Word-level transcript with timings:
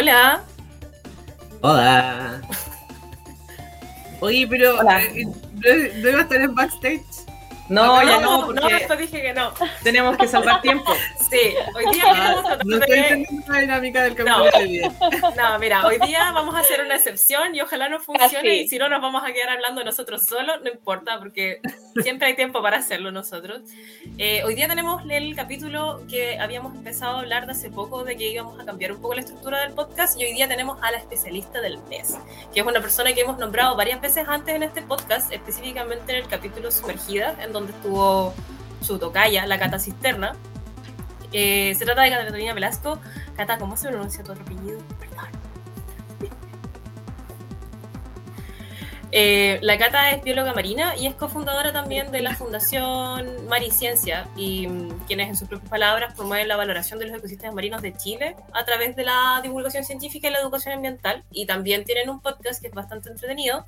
Hola. 0.00 0.42
Hola. 1.60 2.40
Oye, 4.20 4.46
pero 4.48 4.78
Hola. 4.78 5.02
eh, 5.02 5.24
¿no, 5.26 5.32
no 6.02 6.08
iba 6.08 6.18
a 6.20 6.22
estar 6.22 6.40
en 6.40 6.54
backstage? 6.54 7.02
No, 7.68 8.02
ya 8.02 8.18
no, 8.18 8.20
no, 8.20 8.38
no, 8.40 8.46
porque 8.46 8.76
esto 8.76 8.96
dije 8.96 9.20
que 9.22 9.34
no. 9.34 9.52
tenemos 9.82 10.16
que 10.16 10.26
salvar 10.26 10.60
tiempo. 10.62 10.90
Sí, 11.30 11.54
hoy 11.76 11.84
día 11.94 12.02
Ah, 12.06 12.58
no 12.64 12.76
estoy 12.78 12.98
entendiendo 12.98 13.52
la 13.52 13.58
dinámica 13.60 14.02
del 14.04 14.14
capítulo 14.14 14.44
No. 14.50 14.58
de 14.58 14.64
día. 14.64 14.92
No, 15.36 15.58
mira, 15.58 15.86
hoy 15.86 15.98
día 15.98 16.32
vamos 16.32 16.54
a 16.54 16.60
hacer 16.60 16.80
una 16.80 16.96
excepción 16.96 17.54
y 17.54 17.60
ojalá 17.60 17.90
no 17.90 18.00
funcione 18.00 18.38
Así. 18.38 18.60
y 18.62 18.68
si 18.68 18.78
no 18.78 18.88
nos 18.88 19.02
vamos 19.02 19.22
a 19.22 19.32
quedar 19.34 19.50
hablando 19.50 19.84
nosotros 19.84 20.24
solos, 20.26 20.56
no 20.64 20.70
importa 20.70 21.18
porque 21.18 21.60
siempre 22.02 22.28
hay 22.28 22.34
tiempo 22.36 22.62
para 22.62 22.78
hacerlo 22.78 23.12
nosotros. 23.12 23.60
Eh, 24.22 24.42
hoy 24.44 24.54
día 24.54 24.68
tenemos 24.68 25.02
el 25.08 25.34
capítulo 25.34 26.02
que 26.06 26.38
habíamos 26.38 26.74
empezado 26.74 27.16
a 27.16 27.20
hablar 27.20 27.46
de 27.46 27.52
hace 27.52 27.70
poco 27.70 28.04
de 28.04 28.18
que 28.18 28.30
íbamos 28.30 28.60
a 28.60 28.66
cambiar 28.66 28.92
un 28.92 29.00
poco 29.00 29.14
la 29.14 29.20
estructura 29.20 29.60
del 29.60 29.72
podcast 29.72 30.20
y 30.20 30.24
hoy 30.26 30.34
día 30.34 30.46
tenemos 30.46 30.76
a 30.82 30.90
la 30.90 30.98
especialista 30.98 31.62
del 31.62 31.78
mes, 31.88 32.18
que 32.52 32.60
es 32.60 32.66
una 32.66 32.82
persona 32.82 33.14
que 33.14 33.22
hemos 33.22 33.38
nombrado 33.38 33.76
varias 33.76 33.98
veces 34.02 34.28
antes 34.28 34.54
en 34.54 34.62
este 34.62 34.82
podcast, 34.82 35.32
específicamente 35.32 36.12
en 36.12 36.18
el 36.18 36.28
capítulo 36.28 36.70
Sumergida, 36.70 37.34
en 37.42 37.54
donde 37.54 37.72
estuvo 37.72 38.34
su 38.82 38.98
tocaya, 38.98 39.46
la 39.46 39.58
Cata 39.58 39.78
Cisterna. 39.78 40.36
Eh, 41.32 41.74
se 41.78 41.86
trata 41.86 42.02
de 42.02 42.10
Catalina 42.10 42.52
Velasco. 42.52 42.98
Cata, 43.38 43.56
¿cómo 43.56 43.78
se 43.78 43.88
pronuncia 43.88 44.22
tu 44.22 44.32
apellido? 44.32 44.80
Perdón. 44.98 45.39
Eh, 49.12 49.58
la 49.62 49.76
Cata 49.76 50.12
es 50.12 50.22
bióloga 50.22 50.52
marina 50.52 50.94
y 50.96 51.06
es 51.06 51.14
cofundadora 51.16 51.72
también 51.72 52.12
de 52.12 52.22
la 52.22 52.36
Fundación 52.36 53.48
Mariciencia 53.48 54.28
y 54.36 54.68
mm, 54.68 55.06
quienes 55.06 55.28
en 55.28 55.36
sus 55.36 55.48
propias 55.48 55.68
palabras 55.68 56.14
promueven 56.14 56.46
la 56.46 56.56
valoración 56.56 57.00
de 57.00 57.06
los 57.06 57.18
ecosistemas 57.18 57.54
marinos 57.54 57.82
de 57.82 57.92
Chile 57.92 58.36
a 58.52 58.64
través 58.64 58.94
de 58.94 59.04
la 59.04 59.40
divulgación 59.42 59.82
científica 59.84 60.28
y 60.28 60.30
la 60.30 60.38
educación 60.38 60.74
ambiental. 60.74 61.24
Y 61.32 61.46
también 61.46 61.84
tienen 61.84 62.08
un 62.08 62.20
podcast 62.20 62.60
que 62.60 62.68
es 62.68 62.74
bastante 62.74 63.10
entretenido. 63.10 63.64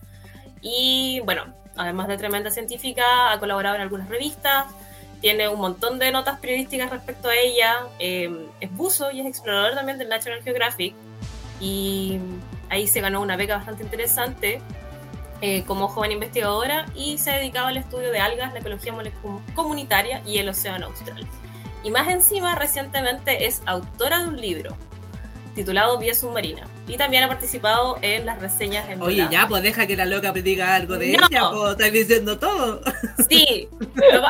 Y 0.60 1.20
bueno, 1.24 1.52
además 1.76 2.06
de 2.06 2.18
tremenda 2.18 2.50
científica 2.50 3.32
ha 3.32 3.40
colaborado 3.40 3.74
en 3.74 3.82
algunas 3.82 4.08
revistas 4.08 4.66
tiene 5.22 5.48
un 5.48 5.60
montón 5.60 6.00
de 6.00 6.10
notas 6.10 6.40
periodísticas 6.40 6.90
respecto 6.90 7.28
a 7.28 7.36
ella, 7.36 7.76
eh, 8.00 8.48
es 8.60 8.72
buzo 8.72 9.12
y 9.12 9.20
es 9.20 9.26
explorador 9.26 9.72
también 9.76 9.96
del 9.96 10.08
National 10.08 10.42
Geographic. 10.42 10.96
Y 11.60 12.18
ahí 12.68 12.88
se 12.88 13.00
ganó 13.00 13.20
una 13.20 13.36
beca 13.36 13.56
bastante 13.56 13.84
interesante 13.84 14.60
eh, 15.42 15.64
como 15.66 15.88
joven 15.88 16.12
investigadora 16.12 16.86
y 16.94 17.18
se 17.18 17.32
dedicaba 17.32 17.68
al 17.68 17.76
estudio 17.76 18.10
de 18.10 18.18
algas, 18.20 18.52
la 18.52 18.60
ecología 18.60 18.94
comunitaria 19.54 20.22
y 20.24 20.38
el 20.38 20.48
océano 20.48 20.86
austral. 20.86 21.26
Y 21.84 21.90
más 21.90 22.08
encima, 22.08 22.54
recientemente 22.54 23.44
es 23.46 23.60
autora 23.66 24.22
de 24.22 24.28
un 24.28 24.40
libro 24.40 24.76
titulado 25.54 25.98
Vía 25.98 26.14
Submarina 26.14 26.62
y 26.88 26.96
también 26.96 27.24
ha 27.24 27.28
participado 27.28 27.98
en 28.00 28.24
las 28.24 28.40
reseñas 28.40 28.88
en 28.88 29.02
Oye, 29.02 29.26
ya, 29.30 29.46
pues 29.48 29.62
deja 29.62 29.86
que 29.86 29.96
la 29.96 30.06
loca 30.06 30.32
diga 30.32 30.74
algo 30.74 30.96
de 30.96 31.16
No. 31.18 31.26
ella, 31.30 31.50
pues 31.50 31.72
estás 31.72 31.92
diciendo 31.92 32.38
todo. 32.38 32.80
Sí, 33.28 33.68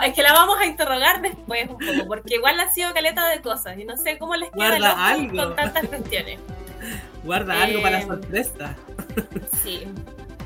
es 0.04 0.14
que 0.14 0.22
la 0.22 0.32
vamos 0.32 0.58
a 0.58 0.66
interrogar 0.66 1.22
después 1.22 1.68
un 1.70 1.78
poco, 1.78 2.08
porque 2.08 2.34
igual 2.36 2.58
ha 2.58 2.70
sido 2.72 2.92
caleta 2.92 3.28
de 3.28 3.40
cosas 3.40 3.78
y 3.78 3.84
no 3.84 3.96
sé 3.96 4.18
cómo 4.18 4.34
les 4.34 4.50
queda 4.50 4.68
Guarda 4.78 4.92
ojo 4.92 5.00
algo. 5.02 5.36
con 5.44 5.56
tantas 5.56 5.84
cuestiones. 5.86 6.40
Guarda 7.22 7.62
algo 7.62 7.82
para 7.82 8.00
Eh, 8.00 8.06
sorpresa. 8.06 8.76
Sí. 9.62 9.86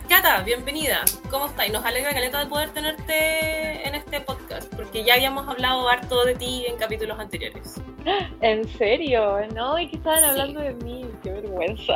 Cata, 0.09 0.41
bienvenida. 0.43 1.01
¿Cómo 1.31 1.47
estás? 1.47 1.69
Y 1.69 1.73
nos 1.73 1.85
alegra 1.85 2.13
caleta 2.13 2.39
de 2.39 2.47
poder 2.47 2.71
tenerte 2.71 3.87
en 3.89 3.95
este 3.97 4.21
podcast, 4.21 4.73
porque 4.75 5.03
ya 5.05 5.15
habíamos 5.15 5.49
hablado 5.49 5.89
harto 5.89 6.25
de 6.25 6.35
ti 6.37 6.65
en 6.69 6.77
capítulos 6.77 7.19
anteriores. 7.19 7.75
¿En 8.41 8.69
serio? 8.79 9.39
¿No? 9.53 9.77
¿Y 9.79 9.89
que 9.89 9.97
estaban 9.97 10.21
Sí. 10.21 10.25
hablando 10.31 10.61
de 10.61 10.75
mí? 10.75 11.07
¡Qué 11.25 11.33
vergüenza! 11.33 11.95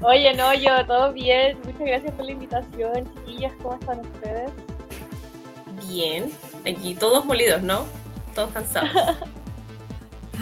Oye, 0.02 0.34
no, 0.34 0.52
yo 0.54 0.84
todo 0.86 1.12
bien. 1.12 1.56
Muchas 1.64 1.80
gracias 1.80 2.12
por 2.14 2.24
la 2.24 2.32
invitación, 2.32 3.14
chiquillas. 3.14 3.52
¿Cómo 3.62 3.74
están 3.78 4.00
ustedes? 4.00 4.50
Bien. 5.88 6.32
Aquí 6.66 6.94
todos 6.96 7.24
molidos, 7.24 7.62
¿no? 7.62 7.84
Todos 8.34 8.50
cansados. 8.50 8.90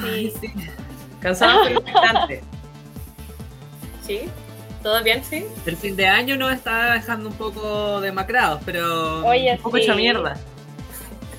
Ay, 0.02 0.32
sí. 0.40 0.52
Cansado 1.20 1.64
pero. 1.66 1.82
¿Sí? 4.06 4.30
¿Todo 4.86 5.02
bien, 5.02 5.24
sí? 5.24 5.44
El 5.66 5.76
fin 5.76 5.96
de 5.96 6.06
año 6.06 6.36
nos 6.36 6.52
está 6.52 6.92
dejando 6.92 7.28
un 7.30 7.34
poco 7.34 8.00
demacrados, 8.00 8.62
pero. 8.64 9.26
Oye, 9.26 9.50
Un 9.54 9.58
poco 9.58 9.78
sí. 9.78 9.82
hecha 9.82 9.96
mierda. 9.96 10.36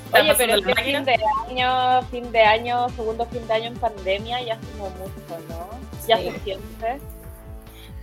¿Está 0.04 0.20
Oye, 0.20 0.34
pero 0.36 0.54
es 0.56 0.66
que 0.66 0.74
fin 0.84 1.02
de 1.06 1.16
año, 1.48 2.02
fin 2.10 2.30
de 2.30 2.42
año, 2.42 2.90
segundo 2.90 3.24
fin 3.24 3.48
de 3.48 3.54
año 3.54 3.64
en 3.68 3.76
pandemia, 3.76 4.42
ya 4.42 4.58
como 4.76 4.90
mucho, 4.90 5.40
¿no? 5.48 5.66
Ya 6.06 6.18
Sí. 6.18 6.30
se 6.30 6.40
siente. 6.40 6.98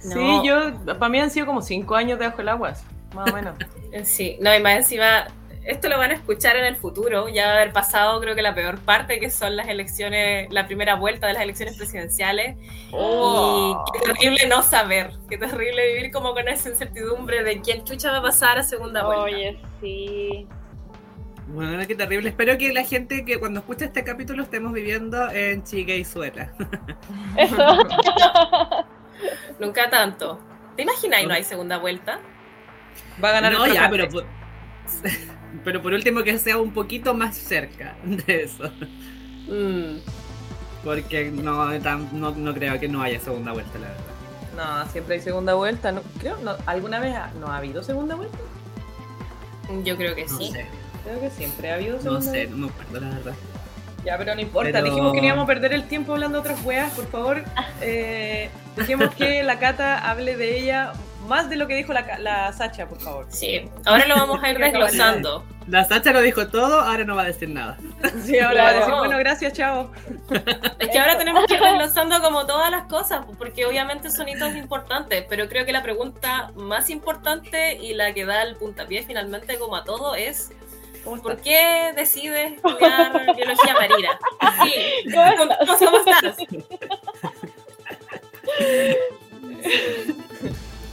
No. 0.05 0.15
Sí, 0.15 0.47
yo, 0.47 0.95
para 0.97 1.09
mí 1.09 1.19
han 1.19 1.29
sido 1.29 1.45
como 1.45 1.61
cinco 1.61 1.93
años 1.95 2.17
debajo 2.17 2.37
del 2.37 2.49
agua, 2.49 2.73
más 3.13 3.29
o 3.29 3.35
menos. 3.35 3.55
Sí, 4.03 4.37
no, 4.41 4.53
y 4.55 4.59
más 4.63 4.77
encima, 4.77 5.27
esto 5.65 5.89
lo 5.89 5.97
van 5.97 6.11
a 6.11 6.13
escuchar 6.13 6.55
en 6.55 6.65
el 6.65 6.75
futuro, 6.75 7.27
ya 7.29 7.47
va 7.47 7.51
a 7.53 7.55
haber 7.55 7.73
pasado 7.73 8.19
creo 8.21 8.35
que 8.35 8.41
la 8.41 8.53
peor 8.53 8.79
parte, 8.79 9.19
que 9.19 9.29
son 9.29 9.55
las 9.55 9.67
elecciones, 9.67 10.47
la 10.51 10.65
primera 10.67 10.95
vuelta 10.95 11.27
de 11.27 11.33
las 11.33 11.43
elecciones 11.43 11.77
presidenciales, 11.77 12.55
Oh. 12.91 13.83
y 13.87 13.99
qué 13.99 14.05
terrible 14.13 14.47
no 14.47 14.61
saber, 14.61 15.11
qué 15.29 15.37
terrible 15.37 15.93
vivir 15.95 16.11
como 16.11 16.33
con 16.33 16.47
esa 16.47 16.69
incertidumbre 16.69 17.43
de 17.43 17.61
quién 17.61 17.83
chucha 17.83 18.11
va 18.11 18.17
a 18.17 18.21
pasar 18.21 18.57
a 18.59 18.63
segunda 18.63 19.03
vuelta. 19.03 19.23
Oye, 19.23 19.59
sí. 19.81 20.47
Bueno, 21.47 21.85
qué 21.87 21.95
terrible. 21.95 22.29
Espero 22.29 22.57
que 22.57 22.73
la 22.73 22.83
gente 22.83 23.23
que 23.23 23.39
cuando 23.39 23.59
escuche 23.59 23.85
este 23.85 24.03
capítulo 24.03 24.43
estemos 24.43 24.73
viviendo 24.73 25.29
en 25.29 25.63
Chigueizuela. 25.63 26.51
Eso. 27.37 27.55
Nunca 29.59 29.89
tanto. 29.89 30.39
¿Te 30.75 30.81
imaginas 30.81 31.21
y 31.23 31.27
no 31.27 31.33
hay 31.33 31.43
segunda 31.43 31.77
vuelta? 31.77 32.19
Va 33.23 33.29
a 33.29 33.31
ganar 33.33 33.53
No, 33.53 33.65
el 33.65 33.73
ya, 33.73 33.89
pero 33.89 34.07
pero 35.63 35.81
por 35.81 35.93
último 35.93 36.23
que 36.23 36.37
sea 36.39 36.57
un 36.57 36.71
poquito 36.73 37.13
más 37.13 37.35
cerca 37.37 37.95
de 38.03 38.43
eso. 38.43 38.65
Mm, 39.47 39.99
Porque 40.83 41.31
no, 41.31 41.71
no, 42.13 42.31
no 42.31 42.53
creo 42.53 42.79
que 42.79 42.87
no 42.87 43.01
haya 43.01 43.19
segunda 43.19 43.51
vuelta, 43.53 43.77
la 43.79 43.87
verdad. 43.87 44.03
No, 44.85 44.91
siempre 44.91 45.15
hay 45.15 45.21
segunda 45.21 45.53
vuelta. 45.53 45.91
No, 45.91 46.01
creo, 46.19 46.37
no, 46.43 46.55
¿Alguna 46.65 46.99
vez 46.99 47.15
ha- 47.15 47.31
no 47.39 47.47
ha 47.47 47.57
habido 47.57 47.83
segunda 47.83 48.15
vuelta? 48.15 48.37
yo 49.83 49.97
creo 49.97 50.15
que 50.15 50.25
No 50.25 50.37
sí. 50.37 50.51
sé, 50.51 50.65
Creo 51.03 51.19
que 51.19 51.29
siempre 51.29 51.71
ha 51.71 51.75
habido 51.75 51.95
no 51.97 52.01
segunda 52.01 52.21
sé, 52.21 52.29
vuelta. 52.47 52.51
no 52.55 52.57
me 52.57 52.71
acuerdo, 52.71 52.99
la 52.99 53.09
verdad. 53.15 53.33
Ya, 54.05 54.17
pero 54.17 54.35
no 54.35 54.41
importa. 54.41 54.71
Pero- 54.71 54.85
Dijimos 54.85 55.13
que 55.13 55.21
no 55.21 55.27
íbamos 55.27 55.43
a 55.43 55.47
perder 55.47 55.73
el 55.73 55.87
tiempo 55.87 56.13
hablando 56.13 56.41
de 56.41 56.47
otras 56.49 56.63
weas. 56.63 56.93
Por 56.93 57.07
favor, 57.07 57.43
eh, 57.81 58.49
dejemos 58.75 59.13
que 59.15 59.41
la 59.43 59.57
Cata 59.59 60.09
hable 60.09 60.37
de 60.37 60.59
ella 60.59 60.93
más 61.25 61.49
de 61.49 61.55
lo 61.55 61.67
que 61.67 61.75
dijo 61.75 61.93
la, 61.93 62.05
Ca- 62.05 62.19
la 62.19 62.51
Sacha, 62.53 62.87
por 62.87 62.99
favor. 63.01 63.25
Sí, 63.29 63.69
ahora 63.85 64.05
lo 64.07 64.15
vamos 64.15 64.43
a 64.43 64.49
ir 64.51 64.57
desglosando. 64.59 65.43
La 65.67 65.83
Sacha 65.83 66.11
lo 66.11 66.21
dijo 66.21 66.47
todo, 66.47 66.79
ahora 66.81 67.03
no 67.05 67.15
va 67.15 67.23
a 67.23 67.25
decir 67.25 67.49
nada. 67.49 67.77
Sí, 68.23 68.39
ahora 68.39 68.63
va 68.63 68.69
a 68.69 68.73
decir, 68.73 68.93
bueno, 68.93 69.17
gracias, 69.17 69.53
chao. 69.53 69.91
Es 70.79 70.89
que 70.89 70.99
ahora 70.99 71.17
tenemos 71.17 71.45
que 71.45 71.55
ir 71.55 71.59
desglosando 71.61 72.21
como 72.21 72.45
todas 72.45 72.69
las 72.71 72.83
cosas, 72.83 73.25
porque 73.37 73.65
obviamente 73.65 74.09
son 74.11 74.29
hitos 74.29 74.55
importantes, 74.55 75.25
pero 75.29 75.47
creo 75.49 75.65
que 75.65 75.71
la 75.71 75.81
pregunta 75.83 76.51
más 76.55 76.89
importante 76.89 77.75
y 77.77 77.93
la 77.93 78.13
que 78.13 78.25
da 78.25 78.43
el 78.43 78.55
puntapié 78.55 79.03
finalmente 79.03 79.57
como 79.57 79.75
a 79.75 79.83
todo 79.83 80.15
es 80.15 80.51
¿Cómo 81.03 81.21
¿por 81.21 81.37
qué 81.37 81.91
decides 81.95 82.53
estudiar 82.53 83.35
biología 83.35 83.73
marina? 83.75 84.19
Sí, 84.63 84.73
¿Cómo 85.13 85.37
¿cómo, 85.37 85.77
cómo 85.77 85.97
estás? 85.99 86.37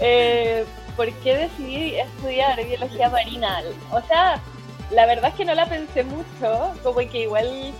Eh, 0.03 0.65
¿Por 0.97 1.11
qué 1.21 1.37
decidí 1.37 1.95
estudiar 1.97 2.63
biología 2.65 3.09
marina? 3.09 3.63
O 3.93 4.01
sea, 4.03 4.41
la 4.91 5.07
verdad 5.07 5.31
es 5.31 5.37
que 5.37 5.45
no 5.45 5.55
la 5.55 5.67
pensé 5.67 6.05
mucho, 6.05 6.75
como 6.83 6.99
que 6.99 7.23
igual 7.23 7.73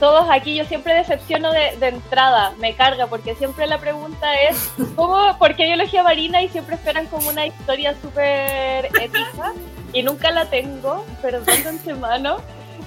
todos 0.00 0.26
aquí 0.28 0.56
yo 0.56 0.64
siempre 0.64 0.94
decepciono 0.94 1.52
de, 1.52 1.76
de 1.78 1.88
entrada, 1.88 2.54
me 2.58 2.74
carga, 2.74 3.06
porque 3.06 3.36
siempre 3.36 3.68
la 3.68 3.78
pregunta 3.78 4.34
es, 4.40 4.72
¿cómo, 4.96 5.38
¿por 5.38 5.54
qué 5.54 5.66
biología 5.66 6.02
marina? 6.02 6.42
Y 6.42 6.48
siempre 6.48 6.74
esperan 6.74 7.06
como 7.06 7.28
una 7.28 7.46
historia 7.46 7.94
súper 8.02 8.86
épica, 8.86 9.52
y 9.92 10.02
nunca 10.02 10.32
la 10.32 10.46
tengo, 10.46 11.04
perdón 11.20 11.44
de 11.44 11.68
antemano, 11.68 12.38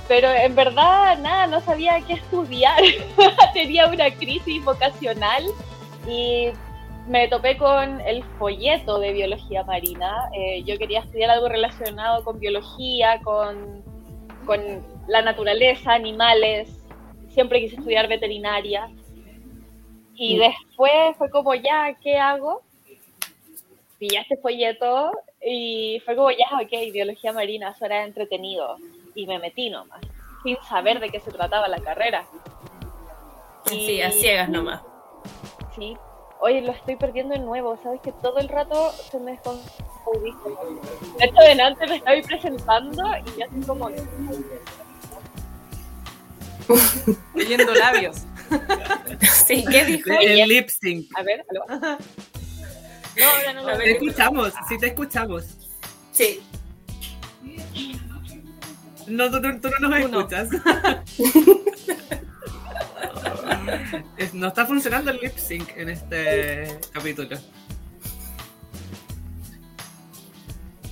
pero 0.07 0.27
en 0.29 0.55
verdad, 0.55 1.17
nada, 1.19 1.47
no 1.47 1.61
sabía 1.61 2.01
qué 2.01 2.13
estudiar, 2.13 2.81
tenía 3.53 3.87
una 3.87 4.11
crisis 4.11 4.61
vocacional 4.63 5.45
y 6.07 6.49
me 7.07 7.27
topé 7.27 7.57
con 7.57 8.01
el 8.01 8.23
folleto 8.39 8.99
de 8.99 9.13
biología 9.13 9.63
marina. 9.63 10.29
Eh, 10.33 10.63
yo 10.63 10.77
quería 10.77 10.99
estudiar 10.99 11.29
algo 11.29 11.47
relacionado 11.47 12.23
con 12.23 12.39
biología, 12.39 13.21
con, 13.23 13.83
con 14.45 14.61
la 15.07 15.21
naturaleza, 15.21 15.93
animales. 15.93 16.69
Siempre 17.29 17.59
quise 17.61 17.75
estudiar 17.75 18.07
veterinaria. 18.07 18.89
Y 20.15 20.37
después 20.37 21.15
fue 21.17 21.29
como, 21.29 21.53
ya, 21.53 21.93
¿qué 22.01 22.17
hago? 22.17 22.61
Pillé 23.99 24.19
este 24.19 24.37
folleto 24.37 25.11
y 25.45 26.01
fue 26.05 26.15
como, 26.15 26.31
ya, 26.31 26.47
ok, 26.61 26.93
biología 26.93 27.33
marina, 27.33 27.71
eso 27.71 27.85
era 27.85 28.03
entretenido. 28.03 28.77
Y 29.13 29.27
me 29.27 29.39
metí 29.39 29.69
nomás, 29.69 30.01
sin 30.43 30.57
saber 30.63 30.99
de 30.99 31.09
qué 31.09 31.19
se 31.19 31.31
trataba 31.31 31.67
la 31.67 31.79
carrera. 31.79 32.25
Sí, 33.65 34.01
a 34.01 34.11
ciegas 34.11 34.49
nomás. 34.49 34.81
Sí, 35.75 35.97
Oye, 36.45 36.61
lo 36.61 36.73
estoy 36.73 36.95
perdiendo 36.95 37.33
de 37.33 37.39
nuevo, 37.39 37.75
¿sabes? 37.81 37.99
Que 38.01 38.11
todo 38.11 38.37
el 38.37 38.47
rato 38.47 38.91
se 39.09 39.19
me 39.19 39.31
desconecta. 39.31 39.63
De 41.17 41.25
hecho, 41.25 41.41
delante 41.41 41.87
me 41.87 41.95
estoy 41.95 42.21
presentando 42.21 43.01
y 43.25 43.39
ya 43.39 43.45
estoy 43.45 43.63
como... 43.63 43.89
Leyendo 47.33 47.73
labios. 47.73 48.17
Sí, 49.47 49.65
¿qué 49.71 49.85
dijo? 49.85 50.11
El 50.21 50.47
lip 50.47 50.69
sync. 50.69 51.07
A 51.17 51.23
ver, 51.23 51.43
¿aló? 51.49 51.65
No, 51.79 51.97
no 53.53 53.65
ver, 53.65 53.77
Te 53.79 53.91
escuchamos, 53.93 54.53
sí 54.69 54.77
te 54.77 54.87
escuchamos. 54.87 55.45
Sí. 56.11 56.43
No, 59.07 59.31
tú, 59.31 59.41
tú- 59.41 59.61
tú 59.61 59.69
no 59.81 59.89
nos 59.89 60.01
Tú 60.01 60.07
no. 60.09 60.19
escuchas. 60.19 60.49
No 64.33 64.47
está 64.47 64.65
funcionando 64.65 65.11
el 65.11 65.19
lip 65.19 65.37
sync 65.37 65.69
en 65.77 65.89
este 65.89 66.79
capítulo. 66.91 67.37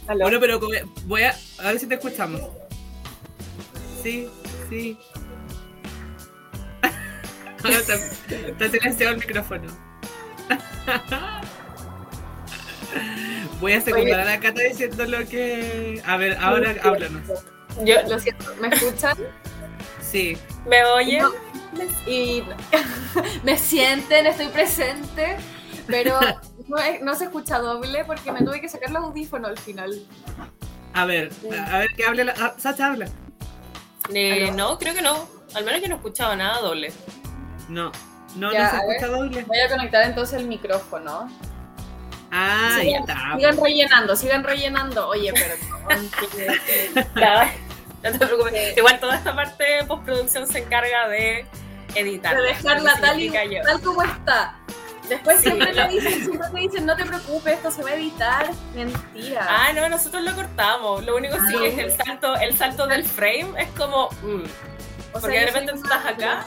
¿Aló? 0.08 0.26
Bueno, 0.26 0.40
pero 0.40 0.60
voy 1.06 1.24
a, 1.24 1.36
a 1.60 1.68
ver 1.68 1.80
si 1.80 1.88
te 1.88 1.96
escuchamos. 1.96 2.42
Sí, 4.02 4.30
sí. 4.70 4.98
Ahora 7.64 7.78
está, 7.78 7.96
está 7.96 8.70
silenciado 8.70 9.14
el 9.14 9.20
micrófono. 9.20 9.68
Voy 13.60 13.74
a 13.74 13.82
secundar 13.82 14.20
a 14.20 14.26
la 14.26 14.40
Cata 14.40 14.62
diciendo 14.62 15.06
lo 15.06 15.26
que. 15.28 16.02
A 16.06 16.18
ver, 16.18 16.38
ahora 16.40 16.76
háblanos. 16.84 17.22
Yo, 17.86 17.96
Lo 18.08 18.20
siento, 18.20 18.54
¿me 18.60 18.68
escuchan? 18.68 19.18
Sí. 20.02 20.38
¿Me 20.68 20.84
oye? 20.84 21.22
No. 21.22 21.32
Y 22.08 22.44
me 23.44 23.58
sienten, 23.58 24.26
estoy 24.28 24.48
presente, 24.48 25.38
pero 25.88 26.20
no, 27.02 27.16
se 27.16 27.26
escucha 27.26 27.60
doble 27.60 28.04
porque 28.06 28.32
me 28.32 28.42
tuve 28.42 28.62
que 28.62 28.70
sacar 28.70 28.92
los 28.92 29.04
audífonos 29.04 29.50
al 29.50 29.58
final. 29.58 30.06
A 30.94 31.06
ver, 31.06 31.32
a 31.72 31.80
ver 31.80 31.90
que 31.96 32.06
hable 32.06 32.24
la. 32.26 32.34
ah, 32.40 32.54
Sacha 32.58 32.88
habla. 32.88 33.08
Eh, 34.14 34.52
no, 34.56 34.78
creo 34.78 34.94
que 34.94 35.02
no. 35.02 35.28
Al 35.56 35.64
menos 35.66 35.82
yo 35.82 35.88
no 35.88 35.96
escuchaba 35.96 36.36
nada 36.36 36.60
doble. 36.60 36.92
No. 37.70 37.92
No, 38.36 38.52
Ya, 38.52 38.64
no 38.64 38.70
se 38.70 38.76
ver. 38.78 38.96
escucha 38.96 39.08
doble. 39.08 39.44
Voy 39.44 39.60
a 39.60 39.70
conectar 39.70 40.04
entonces 40.04 40.40
el 40.40 40.48
micrófono. 40.48 41.30
Ah, 42.32 42.72
Sí, 42.80 42.88
ahí 42.88 42.94
está. 42.96 43.36
Sigan 43.36 43.58
rellenando, 43.58 44.16
sigan 44.16 44.44
rellenando. 44.44 45.08
Oye, 45.08 45.32
que- 45.34 47.06
Nada, 47.16 47.52
no 48.04 48.12
te 48.12 48.18
preocupes. 48.18 48.78
Igual 48.78 49.00
toda 49.00 49.16
esta 49.16 49.36
parte 49.36 49.64
de 49.64 49.84
postproducción 49.86 50.48
se 50.48 50.60
encarga 50.60 51.08
de 51.10 51.46
editar. 51.96 52.36
de 52.36 52.42
dejarla 52.44 52.96
tal, 53.00 53.20
y, 53.22 53.30
tal 53.32 53.82
como 53.82 54.04
está. 54.04 54.56
Después 55.10 55.38
Sí, 55.38 55.44
siempre 55.48 55.74
lo- 55.74 55.82
me 55.88 55.94
dicen, 55.94 56.24
siempre 56.26 56.50
me 56.54 56.60
dicen, 56.62 56.86
no 56.86 56.96
te 56.96 57.06
preocupes, 57.06 57.54
esto 57.56 57.72
se 57.72 57.84
va 57.84 57.90
a 57.90 57.96
editar. 57.96 58.50
Mentira. 58.74 59.46
Ah, 59.50 59.74
no, 59.74 59.90
nosotros 59.90 60.24
lo 60.24 60.34
cortamos. 60.34 61.04
Lo 61.06 61.18
único 61.18 61.36
sí 61.48 61.56
Ah. 61.60 61.66
es 61.66 61.78
el 61.78 61.92
salto, 61.92 62.36
el 62.38 62.58
salto 62.58 62.88
del 62.88 63.04
frame 63.06 63.52
es 63.58 63.68
como. 63.78 64.10
mm, 64.22 64.44
O 65.14 65.20
porque 65.20 65.40
de 65.40 65.46
repente 65.48 65.74
estás 65.74 66.06
acá. 66.06 66.46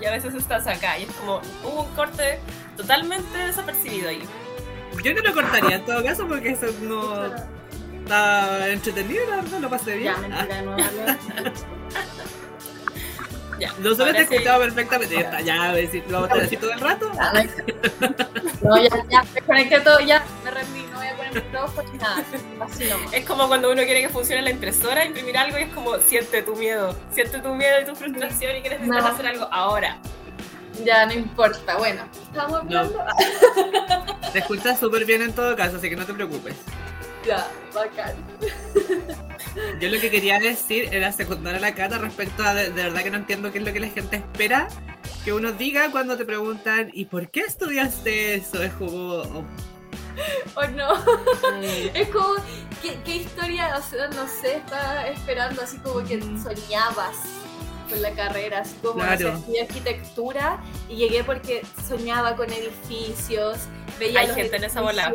y 0.00 0.04
a 0.04 0.10
veces 0.12 0.34
estás 0.34 0.66
acá. 0.66 0.98
Y 0.98 1.04
es 1.04 1.12
como. 1.12 1.40
Hubo 1.64 1.82
un 1.84 1.94
corte 1.94 2.38
totalmente 2.76 3.36
desapercibido 3.38 4.10
ahí. 4.10 4.22
Yo 5.02 5.14
no 5.14 5.22
lo 5.22 5.32
cortaría 5.32 5.76
en 5.76 5.84
todo 5.86 6.04
caso 6.04 6.26
porque 6.28 6.50
eso 6.50 6.66
no 6.82 7.26
está 8.04 8.68
entretenido, 8.68 9.24
la 9.30 9.36
verdad, 9.36 9.58
lo 9.60 9.70
pasé 9.70 9.96
bien. 9.96 10.14
Ya, 10.14 10.20
mentira, 10.20 10.62
no. 10.62 10.76
ya. 10.76 11.18
Ya. 13.58 13.72
Nosotros 13.78 14.12
te 14.12 14.26
sí. 14.26 14.34
escuchamos 14.34 14.64
perfectamente. 14.66 15.14
Ya 15.14 15.20
está, 15.20 15.40
ya, 15.40 15.64
a 15.70 15.72
ver 15.72 15.90
si 15.90 16.00
lo 16.02 16.22
vamos 16.22 16.38
a 16.38 16.42
así 16.44 16.56
todo 16.56 16.72
el 16.72 16.80
rato. 16.80 17.10
Ya, 17.14 17.32
no 18.62 18.82
ya, 18.82 18.88
ya, 19.10 19.22
me 19.34 19.40
conecté 19.42 19.80
todo, 19.80 20.00
ya, 20.00 20.24
me 20.44 20.50
rendí, 20.50 20.82
no 20.92 20.98
voy 20.98 21.06
a 21.06 21.16
poner 21.16 21.34
micrófono 21.34 21.92
ni 21.92 21.98
nada. 21.98 22.24
Así 22.60 22.84
nomás. 22.88 23.12
Es 23.12 23.24
como 23.24 23.48
cuando 23.48 23.70
uno 23.70 23.82
quiere 23.82 24.02
que 24.02 24.08
funcione 24.08 24.42
la 24.42 24.50
impresora, 24.50 25.04
imprimir 25.04 25.36
algo 25.38 25.58
y 25.58 25.62
es 25.62 25.72
como 25.74 25.96
siente 25.98 26.42
tu 26.42 26.54
miedo, 26.56 26.94
siente 27.12 27.38
tu 27.40 27.54
miedo 27.54 27.80
y 27.80 27.84
tu 27.84 27.94
frustración 27.96 28.56
y 28.56 28.60
quieres 28.60 28.80
necesitas 28.80 29.04
No. 29.04 29.10
hacer 29.10 29.26
algo 29.26 29.48
ahora. 29.50 29.98
Ya, 30.84 31.06
no 31.06 31.12
importa. 31.12 31.76
Bueno, 31.76 32.02
estamos 32.22 32.60
hablando. 32.60 33.04
Te 34.32 34.38
escuchas 34.38 34.78
súper 34.78 35.04
bien 35.04 35.22
en 35.22 35.32
todo 35.32 35.56
caso, 35.56 35.78
así 35.78 35.88
que 35.90 35.96
no 35.96 36.06
te 36.06 36.14
preocupes. 36.14 36.54
Ya, 37.28 37.46
bacán. 37.74 38.14
Yo 39.80 39.88
lo 39.90 40.00
que 40.00 40.10
quería 40.10 40.38
decir 40.38 40.88
era 40.92 41.12
secundar 41.12 41.54
a 41.56 41.60
la 41.60 41.74
Cata 41.74 41.98
respecto 41.98 42.42
a 42.42 42.54
de, 42.54 42.70
de 42.70 42.82
verdad 42.84 43.02
que 43.02 43.10
no 43.10 43.18
entiendo 43.18 43.52
qué 43.52 43.58
es 43.58 43.64
lo 43.64 43.72
que 43.72 43.80
la 43.80 43.88
gente 43.88 44.16
espera 44.16 44.68
que 45.24 45.32
uno 45.32 45.52
diga 45.52 45.90
cuando 45.90 46.16
te 46.16 46.24
preguntan 46.24 46.90
¿y 46.94 47.04
por 47.06 47.30
qué 47.30 47.40
estudiaste 47.40 48.36
eso? 48.36 48.62
Es 48.62 48.72
como 48.74 48.94
oh, 49.16 49.44
O 50.54 50.66
no. 50.68 50.94
Es 51.94 52.08
como, 52.08 52.34
¿qué, 52.82 52.98
qué 53.04 53.16
historia? 53.16 53.76
O 53.76 53.82
sea, 53.82 54.08
no 54.08 54.26
sé, 54.26 54.56
estaba 54.56 55.06
esperando 55.08 55.62
así 55.62 55.76
como 55.78 56.04
que 56.04 56.20
soñabas 56.20 57.16
con 57.90 58.00
la 58.02 58.10
carrera, 58.12 58.60
así 58.60 58.74
como 58.82 59.02
no 59.02 59.10
sé, 59.10 59.16
Claro. 59.18 59.38
estudié 59.38 59.62
arquitectura 59.62 60.58
y 60.88 60.96
llegué 60.96 61.24
porque 61.24 61.62
soñaba 61.86 62.36
con 62.36 62.50
edificios, 62.52 63.58
veía 63.98 64.20
Hay 64.20 64.26
los 64.28 64.36
gente 64.36 64.56
en 64.56 64.64
esa 64.64 64.80
bola. 64.80 65.14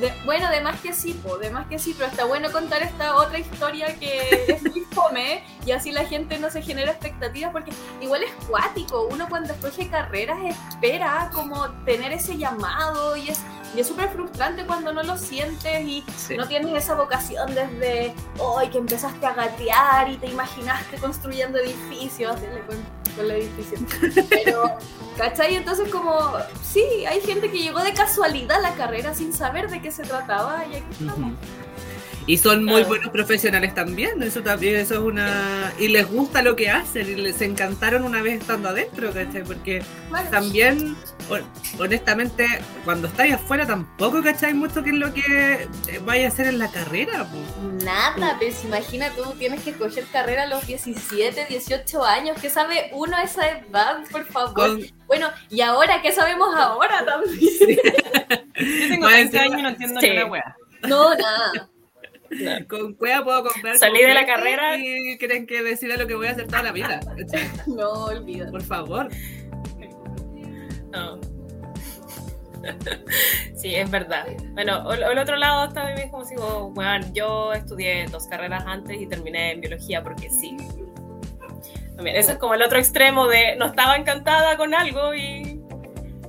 De- 0.00 0.12
bueno, 0.24 0.50
de 0.50 0.60
más 0.60 0.80
que 0.80 0.92
sí, 0.92 1.12
po, 1.14 1.38
de 1.38 1.50
más 1.50 1.66
que 1.68 1.78
sí, 1.78 1.94
pero 1.96 2.10
está 2.10 2.24
bueno 2.24 2.50
contar 2.50 2.82
esta 2.82 3.16
otra 3.16 3.38
historia 3.38 3.94
que 3.98 4.44
es 4.48 4.62
muy 4.62 4.80
fome 4.92 5.44
y 5.64 5.70
así 5.72 5.92
la 5.92 6.04
gente 6.04 6.38
no 6.38 6.50
se 6.50 6.62
genera 6.62 6.90
expectativas 6.90 7.52
porque 7.52 7.72
igual 8.00 8.22
es 8.22 8.32
cuático, 8.48 9.06
uno 9.10 9.28
cuando 9.28 9.52
escoge 9.52 9.88
carreras 9.88 10.38
espera 10.44 11.30
como 11.32 11.68
tener 11.84 12.12
ese 12.12 12.36
llamado 12.36 13.16
y 13.16 13.28
es 13.30 13.40
y 13.76 13.80
es 13.80 13.88
súper 13.88 14.08
frustrante 14.10 14.64
cuando 14.66 14.92
no 14.92 15.02
lo 15.02 15.16
sientes 15.16 15.80
y 15.84 16.04
sí. 16.16 16.36
no 16.36 16.46
tienes 16.46 16.72
esa 16.74 16.94
vocación 16.94 17.52
desde 17.56 18.14
hoy 18.38 18.68
que 18.68 18.78
empezaste 18.78 19.26
a 19.26 19.32
gatear 19.34 20.08
y 20.10 20.16
te 20.16 20.28
imaginaste 20.28 20.96
construyendo 20.98 21.58
edificios 21.58 22.36
con, 23.16 23.24
el 23.24 23.30
edificio. 23.32 23.78
Pero, 24.28 24.76
¿cachai? 25.16 25.56
Entonces 25.56 25.88
como, 25.90 26.32
sí, 26.62 26.84
hay 27.08 27.20
gente 27.20 27.50
que 27.50 27.58
llegó 27.58 27.80
de 27.82 27.92
casualidad 27.92 28.58
a 28.58 28.60
la 28.60 28.74
carrera 28.74 29.14
sin 29.14 29.32
saber 29.32 29.70
de 29.70 29.80
qué 29.80 29.90
se 29.90 30.02
trataba 30.02 30.64
y 30.66 30.76
aquí 30.76 30.86
estamos. 30.92 31.32
Y 32.26 32.38
son 32.38 32.64
muy 32.64 32.84
buenos 32.84 33.10
profesionales 33.10 33.74
también, 33.74 34.22
eso 34.22 34.40
también, 34.42 34.76
eso 34.76 34.94
es 34.94 35.00
una... 35.00 35.72
Y 35.78 35.88
les 35.88 36.08
gusta 36.10 36.40
lo 36.40 36.56
que 36.56 36.70
hacen 36.70 37.06
y 37.10 37.16
les 37.16 37.42
encantaron 37.42 38.02
una 38.02 38.22
vez 38.22 38.40
estando 38.40 38.70
adentro, 38.70 39.12
¿cachai? 39.12 39.44
Porque 39.44 39.82
Bueno, 40.08 40.30
también, 40.30 40.96
hon- 41.28 41.44
honestamente, 41.78 42.46
cuando 42.86 43.08
estáis 43.08 43.34
afuera 43.34 43.66
tampoco 43.66 44.22
cacháis 44.22 44.54
mucho 44.54 44.82
qué 44.82 44.90
es 44.90 44.96
lo 44.96 45.12
que 45.12 45.68
eh, 45.88 46.00
vaya 46.02 46.24
a 46.24 46.28
hacer 46.28 46.46
en 46.46 46.58
la 46.58 46.70
carrera. 46.70 47.26
Nada, 47.82 48.36
pues 48.38 48.64
imagina 48.64 49.10
tú 49.10 49.22
tienes 49.38 49.60
que 49.62 49.70
escoger 49.70 50.04
carrera 50.10 50.44
a 50.44 50.46
los 50.46 50.66
17, 50.66 51.44
18 51.46 52.04
años. 52.04 52.38
¿Qué 52.40 52.48
sabe 52.48 52.88
uno 52.92 53.18
a 53.18 53.22
esa 53.24 53.46
edad, 53.50 53.98
por 54.10 54.24
favor? 54.24 54.54
Con, 54.54 54.80
Bueno, 55.06 55.28
y 55.50 55.60
ahora, 55.60 56.00
¿qué 56.00 56.10
sabemos 56.10 56.54
ahora 56.56 57.04
también? 57.04 57.36
Yo 58.56 58.88
tengo 58.88 59.04
Más 59.04 59.12
20 59.14 59.36
encima- 59.36 59.42
años 59.42 59.58
y 59.58 59.62
no 59.62 59.68
entiendo 59.68 60.00
Sí. 60.00 60.08
ni 60.08 60.16
una 60.16 60.26
wea. 60.26 60.56
No, 60.88 61.14
nada. 61.14 61.68
Con 62.68 62.94
cueva 62.94 63.24
puedo 63.24 63.44
comprar. 63.44 63.76
Salí 63.78 64.02
de 64.02 64.14
la 64.14 64.26
carrera. 64.26 64.76
Y 64.76 65.16
creen 65.18 65.46
que 65.46 65.62
decida 65.62 65.96
lo 65.96 66.06
que 66.06 66.14
voy 66.14 66.28
a 66.28 66.32
hacer 66.32 66.46
toda 66.46 66.62
la 66.62 66.72
vida. 66.72 67.00
No, 67.66 68.06
olvídate. 68.06 68.50
Por 68.50 68.62
favor. 68.62 69.08
No. 70.92 71.20
Sí, 73.56 73.74
es 73.74 73.90
verdad. 73.90 74.26
Bueno, 74.52 74.92
el, 74.92 75.02
el 75.02 75.18
otro 75.18 75.36
lado 75.36 75.70
también 75.70 75.98
es 75.98 76.10
como 76.10 76.24
si, 76.24 76.34
bueno, 76.34 77.06
yo 77.14 77.52
estudié 77.54 78.06
dos 78.10 78.26
carreras 78.26 78.64
antes 78.66 79.00
y 79.00 79.06
terminé 79.06 79.52
en 79.52 79.60
biología 79.60 80.02
porque 80.02 80.28
sí. 80.28 80.56
También, 81.96 82.16
eso 82.16 82.32
es 82.32 82.38
como 82.38 82.54
el 82.54 82.62
otro 82.62 82.78
extremo 82.78 83.26
de 83.26 83.56
no 83.56 83.66
estaba 83.66 83.96
encantada 83.96 84.56
con 84.56 84.74
algo 84.74 85.14
y 85.14 85.62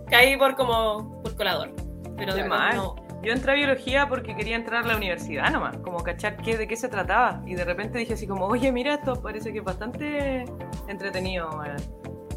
caí 0.10 0.38
por 0.38 0.56
como 0.56 1.22
por 1.24 1.36
colador. 1.36 1.74
Pero 2.18 2.36
mal. 2.48 2.76
no. 2.76 3.05
Yo 3.26 3.32
entré 3.32 3.54
a 3.54 3.56
biología 3.56 4.08
porque 4.08 4.36
quería 4.36 4.56
entrar 4.56 4.84
a 4.84 4.88
la 4.88 4.98
universidad 4.98 5.52
nomás, 5.52 5.78
como 5.78 5.98
cachar 6.04 6.38
qué, 6.38 6.58
de 6.58 6.68
qué 6.68 6.76
se 6.76 6.90
trataba. 6.90 7.42
Y 7.48 7.56
de 7.56 7.66
repente 7.66 7.98
dije 7.98 8.14
así 8.14 8.28
como, 8.28 8.46
oye, 8.46 8.72
mira, 8.72 8.94
esto 8.94 9.20
parece 9.20 9.52
que 9.52 9.58
es 9.58 9.64
bastante 9.64 10.46
entretenido. 10.88 11.50
weón". 11.58 11.78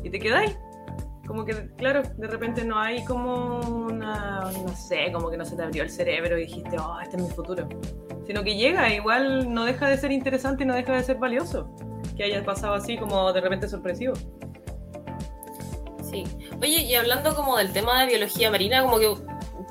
Y 0.02 0.08
te 0.08 0.18
quedáis. 0.18 0.58
Como 1.26 1.44
que, 1.44 1.68
claro, 1.76 2.02
de 2.16 2.26
repente 2.26 2.64
no 2.64 2.78
hay 2.78 3.04
como 3.04 3.60
una, 3.60 4.40
no 4.40 4.68
sé, 4.68 5.12
como 5.12 5.30
que 5.30 5.36
no 5.36 5.44
se 5.44 5.56
te 5.56 5.62
abrió 5.62 5.82
el 5.82 5.90
cerebro 5.90 6.38
y 6.38 6.46
dijiste, 6.46 6.78
oh, 6.78 6.98
este 7.02 7.18
es 7.18 7.22
mi 7.22 7.28
futuro. 7.28 7.68
Sino 8.26 8.42
que 8.42 8.56
llega, 8.56 8.90
igual 8.94 9.52
no 9.52 9.66
deja 9.66 9.88
de 9.88 9.98
ser 9.98 10.10
interesante 10.10 10.64
y 10.64 10.66
no 10.66 10.74
deja 10.74 10.94
de 10.94 11.02
ser 11.02 11.18
valioso. 11.18 11.68
Que 12.16 12.24
haya 12.24 12.42
pasado 12.42 12.72
así 12.72 12.96
como 12.96 13.30
de 13.34 13.42
repente 13.42 13.68
sorpresivo. 13.68 14.14
Sí. 16.02 16.24
Oye, 16.62 16.80
y 16.84 16.94
hablando 16.94 17.34
como 17.34 17.58
del 17.58 17.74
tema 17.74 18.00
de 18.00 18.06
biología 18.06 18.50
marina, 18.50 18.82
como 18.82 18.98
que, 18.98 19.14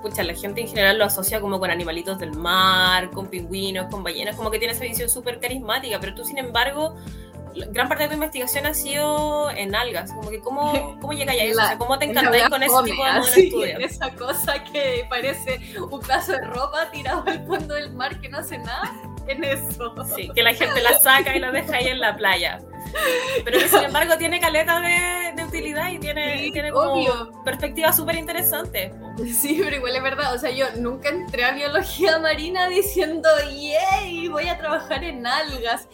pucha, 0.01 0.23
la 0.23 0.33
gente 0.35 0.61
en 0.61 0.67
general 0.67 0.97
lo 0.97 1.05
asocia 1.05 1.39
como 1.41 1.59
con 1.59 1.69
animalitos 1.71 2.19
del 2.19 2.33
mar, 2.33 3.09
con 3.11 3.27
pingüinos, 3.27 3.87
con 3.91 4.03
ballenas, 4.03 4.35
como 4.35 4.51
que 4.51 4.59
tiene 4.59 4.73
esa 4.73 4.83
visión 4.83 5.09
súper 5.09 5.39
carismática, 5.39 5.99
pero 5.99 6.13
tú, 6.15 6.23
sin 6.25 6.37
embargo, 6.37 6.95
gran 7.71 7.87
parte 7.87 8.03
de 8.03 8.09
tu 8.09 8.13
investigación 8.15 8.67
ha 8.67 8.73
sido 8.75 9.49
en 9.49 9.73
algas, 9.73 10.11
como 10.11 10.29
que 10.29 10.39
cómo, 10.39 10.97
cómo 11.01 11.13
llegáis 11.13 11.41
a 11.41 11.43
eso, 11.45 11.55
La- 11.57 11.63
o 11.63 11.67
sea, 11.69 11.77
cómo 11.77 11.97
te 11.97 12.05
en 12.05 12.11
encantáis 12.11 12.49
con 12.49 12.61
ese 12.63 12.75
tipo 12.85 13.03
de 13.03 13.09
así, 13.09 13.41
estudio. 13.47 13.77
Esa 13.79 14.09
cosa 14.11 14.63
que 14.65 15.05
parece 15.09 15.59
un 15.89 15.99
pedazo 15.99 16.33
de 16.33 16.41
ropa 16.41 16.89
tirado 16.91 17.23
al 17.25 17.45
fondo 17.47 17.73
del 17.73 17.91
mar 17.93 18.19
que 18.21 18.29
no 18.29 18.37
hace 18.37 18.57
nada. 18.59 18.93
En 19.27 19.43
eso. 19.43 19.93
Sí, 20.15 20.29
que 20.33 20.43
la 20.43 20.53
gente 20.53 20.81
la 20.81 20.99
saca 20.99 21.35
y 21.35 21.39
la 21.39 21.51
deja 21.51 21.75
ahí 21.77 21.87
en 21.87 21.99
la 21.99 22.15
playa. 22.15 22.59
Pero 23.43 23.59
que 23.59 23.67
sin 23.67 23.83
embargo 23.83 24.17
tiene 24.17 24.39
caleta 24.39 24.79
de, 24.79 25.33
de 25.35 25.43
utilidad 25.43 25.89
y 25.91 25.99
tiene, 25.99 26.37
Sí, 26.39 26.51
tiene 26.51 26.71
como 26.71 26.93
obvio. 26.93 27.43
perspectivas 27.43 27.95
súper 27.97 28.15
interesantes. 28.15 28.91
Sí, 29.33 29.59
pero 29.63 29.75
igual 29.75 29.95
es 29.95 30.03
verdad. 30.03 30.33
O 30.33 30.37
sea, 30.37 30.49
yo 30.51 30.65
nunca 30.77 31.09
entré 31.09 31.43
a 31.43 31.51
biología 31.51 32.17
marina 32.19 32.67
diciendo, 32.69 33.27
¡yay! 33.51 34.27
Voy 34.29 34.47
a 34.47 34.57
trabajar 34.57 35.03
en 35.03 35.27
algas. 35.27 35.87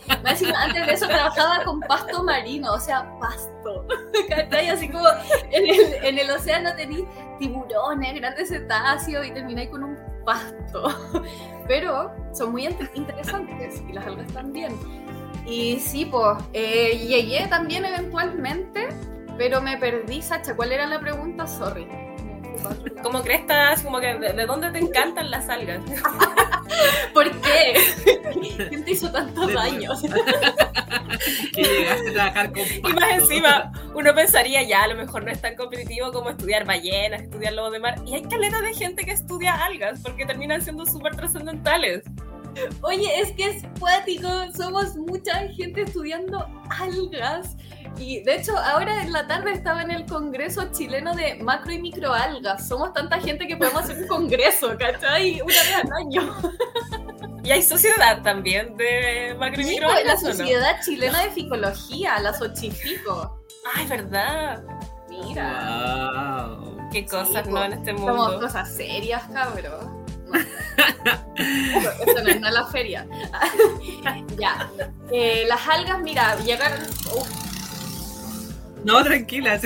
Antes 0.55 0.85
de 0.87 0.93
eso 0.93 1.07
trabajaba 1.07 1.63
con 1.63 1.79
pasto 1.81 2.23
marino, 2.23 2.73
o 2.73 2.79
sea, 2.79 3.09
pasto. 3.19 3.87
¿Cachai? 4.29 4.69
Así 4.69 4.87
como 4.89 5.07
en 5.51 5.67
el, 5.69 5.93
en 6.05 6.19
el 6.19 6.29
océano 6.31 6.75
tenéis 6.75 7.05
tiburones, 7.39 8.13
grandes 8.15 8.49
cetáceos 8.49 9.25
y 9.25 9.31
termináis 9.31 9.69
con 9.69 9.83
un 9.83 9.97
pasto. 10.25 11.21
Pero 11.67 12.11
son 12.33 12.51
muy 12.51 12.65
int- 12.67 12.89
interesantes 12.93 13.81
y 13.87 13.93
las 13.93 14.05
algas 14.05 14.27
también. 14.33 14.75
Y 15.45 15.79
sí, 15.79 16.05
pues, 16.05 16.37
eh, 16.53 17.05
llegué 17.07 17.47
también 17.47 17.83
eventualmente, 17.85 18.87
pero 19.37 19.61
me 19.61 19.77
perdí, 19.77 20.21
Sacha. 20.21 20.55
¿Cuál 20.55 20.71
era 20.71 20.85
la 20.87 20.99
pregunta? 20.99 21.47
Sorry. 21.47 21.87
Como 23.01 23.21
crestas, 23.23 23.81
como 23.81 23.99
que 23.99 24.13
de, 24.15 24.31
de 24.33 24.45
dónde 24.45 24.71
te 24.71 24.79
encantan 24.79 25.29
las 25.31 25.49
algas. 25.49 25.81
¿Por 27.13 27.29
qué? 27.41 27.73
¿Quién 28.69 28.85
te 28.85 28.91
hizo 28.91 29.11
tanto 29.11 29.47
De 29.47 29.53
daño? 29.53 29.91
Que 31.53 31.61
llegaste 31.63 32.09
a 32.09 32.13
trabajar 32.13 32.51
con 32.53 32.61
Y 32.61 32.93
más 32.93 33.11
encima, 33.11 33.71
uno 33.93 34.13
pensaría 34.13 34.63
ya, 34.63 34.83
a 34.83 34.87
lo 34.87 34.95
mejor 34.95 35.23
no 35.23 35.31
es 35.31 35.41
tan 35.41 35.55
competitivo 35.55 36.11
como 36.11 36.29
estudiar 36.29 36.65
ballenas, 36.65 37.23
estudiar 37.23 37.53
lobos 37.53 37.71
de 37.71 37.79
mar. 37.79 37.95
Y 38.05 38.15
hay 38.15 38.23
caleta 38.23 38.61
de 38.61 38.73
gente 38.73 39.05
que 39.05 39.11
estudia 39.11 39.53
algas 39.53 39.99
porque 40.01 40.25
terminan 40.25 40.61
siendo 40.61 40.85
súper 40.85 41.15
trascendentales. 41.15 42.03
Oye, 42.81 43.19
es 43.19 43.31
que 43.31 43.45
es 43.45 43.63
cuático. 43.79 44.27
Somos 44.55 44.95
mucha 44.95 45.47
gente 45.49 45.81
estudiando 45.81 46.47
algas. 46.69 47.55
Y 47.97 48.21
de 48.23 48.35
hecho, 48.35 48.57
ahora 48.57 49.03
en 49.03 49.11
la 49.11 49.27
tarde 49.27 49.53
estaba 49.53 49.83
en 49.83 49.91
el 49.91 50.05
Congreso 50.05 50.71
Chileno 50.71 51.15
de 51.15 51.35
Macro 51.35 51.71
y 51.71 51.79
Microalgas. 51.79 52.67
Somos 52.67 52.93
tanta 52.93 53.19
gente 53.19 53.47
que 53.47 53.55
podemos 53.55 53.83
hacer 53.83 54.03
un 54.03 54.07
congreso, 54.07 54.75
¿cachai? 54.77 55.41
Una 55.41 55.53
vez 55.53 55.75
al 55.83 55.93
año. 55.93 56.35
Y 57.43 57.51
hay 57.51 57.61
sociedad 57.61 58.21
también 58.23 58.77
de 58.77 59.35
macro 59.37 59.61
y 59.61 59.65
pues, 59.65 59.79
la 59.81 59.95
algas, 59.95 60.23
¿o 60.23 60.27
no? 60.29 60.33
Sociedad 60.33 60.79
Chilena 60.83 61.23
de 61.23 61.31
Ficología, 61.31 62.17
la 62.19 62.33
Xochifico. 62.33 63.42
Ay, 63.65 63.87
verdad. 63.87 64.63
Mira. 65.09 66.47
Wow. 66.57 66.89
Qué 66.91 67.05
cosas, 67.05 67.45
Sí, 67.45 67.51
¿no? 67.51 67.63
En 67.63 67.73
este 67.73 67.91
Somos 67.91 68.15
mundo. 68.17 68.39
cosas 68.41 68.73
serias, 68.75 69.23
cabrón. 69.31 70.03
No. 70.27 70.39
Esto 71.37 72.23
no 72.23 72.29
es 72.29 72.39
nada 72.41 72.61
la 72.61 72.67
feria. 72.67 73.07
ya. 74.37 74.69
Eh, 75.11 75.45
las 75.47 75.67
algas, 75.67 75.99
mira, 76.01 76.35
llegaron. 76.39 76.81
Uf, 77.15 77.29
No, 78.83 79.03
tranquila. 79.03 79.59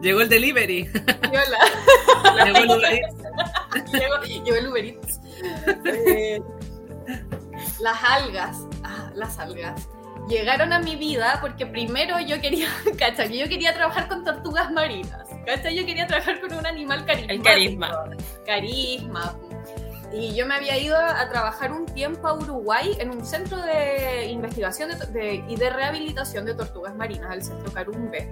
Llegó 0.00 0.20
el 0.22 0.28
delivery. 0.28 0.90
yo 0.92 1.40
la- 1.50 2.44
Llegó 2.44 2.58
el 2.58 2.70
Uber 2.70 2.92
Eats. 2.92 3.14
llegó, 3.92 4.20
llegó 4.44 4.56
el 4.56 4.66
Uber 4.68 4.84
Eats. 4.84 5.20
Eh, 5.84 6.42
las 7.80 8.02
algas. 8.02 8.56
Ah, 8.82 9.10
las 9.14 9.38
algas. 9.38 9.88
Llegaron 10.28 10.72
a 10.72 10.78
mi 10.78 10.96
vida 10.96 11.38
porque 11.40 11.66
primero 11.66 12.18
yo 12.20 12.40
quería, 12.40 12.68
cacha, 12.98 13.26
que 13.26 13.38
yo 13.38 13.48
quería 13.48 13.74
trabajar 13.74 14.08
con 14.08 14.24
tortugas 14.24 14.70
marinas. 14.70 15.26
Cacha, 15.44 15.70
yo 15.70 15.84
quería 15.84 16.06
trabajar 16.06 16.40
con 16.40 16.52
un 16.54 16.66
animal 16.66 17.04
carismático. 17.04 17.32
El 17.32 17.42
carisma. 17.42 17.90
carisma. 18.46 19.36
Y 20.14 20.34
yo 20.34 20.46
me 20.46 20.54
había 20.54 20.76
ido 20.78 20.96
a 20.96 21.26
trabajar 21.30 21.72
un 21.72 21.86
tiempo 21.86 22.28
a 22.28 22.34
Uruguay 22.34 22.94
en 23.00 23.10
un 23.10 23.24
centro 23.24 23.60
de 23.62 24.26
investigación 24.26 24.90
de- 24.90 25.06
de- 25.06 25.44
y 25.48 25.56
de 25.56 25.70
rehabilitación 25.70 26.44
de 26.44 26.54
tortugas 26.54 26.94
marinas, 26.94 27.32
el 27.34 27.42
centro 27.42 27.72
Carumbe. 27.72 28.28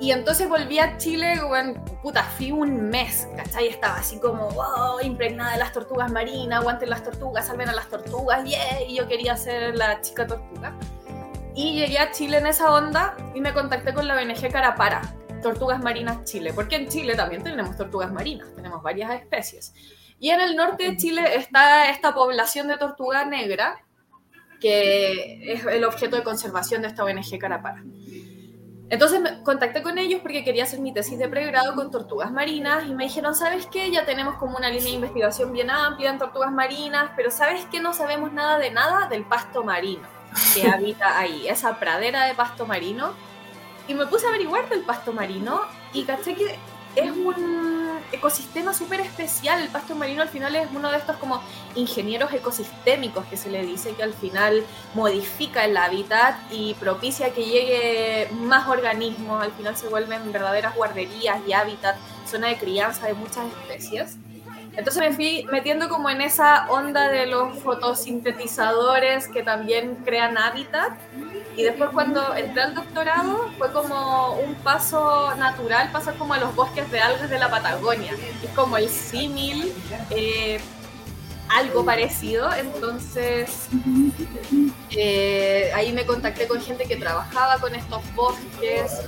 Y 0.00 0.10
entonces 0.10 0.48
volví 0.48 0.78
a 0.80 0.96
Chile, 0.98 1.40
bueno, 1.46 1.82
puta, 2.02 2.24
fui 2.24 2.50
un 2.50 2.90
mes, 2.90 3.28
¿cachai? 3.36 3.68
Estaba 3.68 3.96
así 3.96 4.18
como, 4.18 4.50
wow, 4.50 5.00
impregnada 5.02 5.52
de 5.52 5.58
las 5.58 5.72
tortugas 5.72 6.10
marinas, 6.10 6.60
aguanten 6.60 6.90
las 6.90 7.04
tortugas, 7.04 7.46
salven 7.46 7.68
a 7.68 7.72
las 7.72 7.88
tortugas, 7.88 8.44
yeah, 8.44 8.82
y 8.86 8.96
yo 8.96 9.06
quería 9.06 9.36
ser 9.36 9.76
la 9.76 10.00
chica 10.00 10.26
tortuga. 10.26 10.76
Y 11.54 11.74
llegué 11.74 11.98
a 11.98 12.10
Chile 12.10 12.38
en 12.38 12.48
esa 12.48 12.72
onda 12.72 13.16
y 13.34 13.40
me 13.40 13.54
contacté 13.54 13.94
con 13.94 14.08
la 14.08 14.16
ONG 14.16 14.50
Carapara, 14.50 15.00
Tortugas 15.40 15.80
Marinas 15.80 16.24
Chile, 16.24 16.52
porque 16.52 16.74
en 16.74 16.88
Chile 16.88 17.14
también 17.14 17.44
tenemos 17.44 17.76
tortugas 17.76 18.12
marinas, 18.12 18.48
tenemos 18.56 18.82
varias 18.82 19.14
especies. 19.14 19.72
Y 20.18 20.30
en 20.30 20.40
el 20.40 20.56
norte 20.56 20.90
de 20.90 20.96
Chile 20.96 21.36
está 21.36 21.90
esta 21.90 22.14
población 22.14 22.66
de 22.66 22.78
tortuga 22.78 23.24
negra, 23.24 23.84
que 24.60 25.52
es 25.52 25.64
el 25.66 25.84
objeto 25.84 26.16
de 26.16 26.24
conservación 26.24 26.82
de 26.82 26.88
esta 26.88 27.04
ONG 27.04 27.38
Carapara. 27.38 27.84
Entonces 28.90 29.20
me 29.20 29.42
contacté 29.42 29.82
con 29.82 29.98
ellos 29.98 30.20
porque 30.20 30.44
quería 30.44 30.64
hacer 30.64 30.80
mi 30.80 30.92
tesis 30.92 31.18
de 31.18 31.28
pregrado 31.28 31.74
con 31.74 31.90
tortugas 31.90 32.30
marinas 32.30 32.86
y 32.86 32.94
me 32.94 33.04
dijeron, 33.04 33.34
¿sabes 33.34 33.66
qué? 33.66 33.90
Ya 33.90 34.04
tenemos 34.04 34.36
como 34.36 34.56
una 34.56 34.68
línea 34.68 34.84
de 34.84 34.90
investigación 34.90 35.52
bien 35.52 35.70
amplia 35.70 36.10
en 36.10 36.18
tortugas 36.18 36.52
marinas, 36.52 37.10
pero 37.16 37.30
¿sabes 37.30 37.66
qué? 37.70 37.80
No 37.80 37.94
sabemos 37.94 38.32
nada 38.32 38.58
de 38.58 38.70
nada 38.70 39.08
del 39.08 39.24
pasto 39.24 39.64
marino 39.64 40.06
que 40.54 40.68
habita 40.68 41.18
ahí, 41.18 41.48
esa 41.48 41.78
pradera 41.78 42.26
de 42.26 42.34
pasto 42.34 42.66
marino. 42.66 43.12
Y 43.88 43.94
me 43.94 44.06
puse 44.06 44.26
a 44.26 44.30
averiguar 44.30 44.68
del 44.68 44.82
pasto 44.82 45.12
marino 45.12 45.60
y 45.92 46.04
caché 46.04 46.34
que 46.34 46.58
es 46.96 47.10
un 47.10 47.83
ecosistema 48.14 48.74
súper 48.74 49.00
especial. 49.00 49.60
El 49.60 49.68
pasto 49.68 49.94
marino 49.94 50.22
al 50.22 50.28
final 50.28 50.54
es 50.56 50.68
uno 50.74 50.90
de 50.90 50.98
estos 50.98 51.16
como 51.16 51.42
ingenieros 51.74 52.32
ecosistémicos 52.32 53.24
que 53.26 53.36
se 53.36 53.50
le 53.50 53.64
dice 53.64 53.94
que 53.94 54.02
al 54.02 54.14
final 54.14 54.64
modifica 54.94 55.64
el 55.64 55.76
hábitat 55.76 56.36
y 56.50 56.74
propicia 56.74 57.32
que 57.32 57.44
llegue 57.44 58.28
más 58.32 58.68
organismos. 58.68 59.42
Al 59.42 59.52
final 59.52 59.76
se 59.76 59.88
vuelven 59.88 60.32
verdaderas 60.32 60.74
guarderías 60.74 61.40
y 61.46 61.52
hábitat, 61.52 61.96
zona 62.26 62.48
de 62.48 62.56
crianza 62.56 63.06
de 63.06 63.14
muchas 63.14 63.46
especies. 63.46 64.16
Entonces 64.76 65.00
me 65.00 65.12
fui 65.12 65.46
metiendo 65.52 65.88
como 65.88 66.10
en 66.10 66.20
esa 66.20 66.66
onda 66.68 67.08
de 67.08 67.26
los 67.26 67.58
fotosintetizadores 67.60 69.28
que 69.28 69.42
también 69.42 69.96
crean 70.04 70.36
hábitat. 70.36 70.92
Y 71.56 71.62
después 71.62 71.90
cuando 71.90 72.34
entré 72.34 72.62
al 72.62 72.74
doctorado 72.74 73.50
fue 73.56 73.72
como 73.72 74.32
un 74.34 74.54
paso 74.56 75.34
natural 75.36 75.90
pasar 75.92 76.16
como 76.16 76.34
a 76.34 76.38
los 76.38 76.54
bosques 76.56 76.90
de 76.90 77.00
algas 77.00 77.30
de 77.30 77.38
la 77.38 77.48
Patagonia. 77.48 78.12
Es 78.42 78.50
como 78.50 78.76
el 78.76 78.88
símil, 78.88 79.72
eh, 80.10 80.60
algo 81.48 81.84
parecido. 81.84 82.52
Entonces 82.52 83.68
eh, 84.90 85.70
ahí 85.74 85.92
me 85.92 86.04
contacté 86.04 86.48
con 86.48 86.60
gente 86.60 86.84
que 86.84 86.96
trabajaba 86.96 87.58
con 87.58 87.74
estos 87.74 88.02
bosques. 88.14 89.02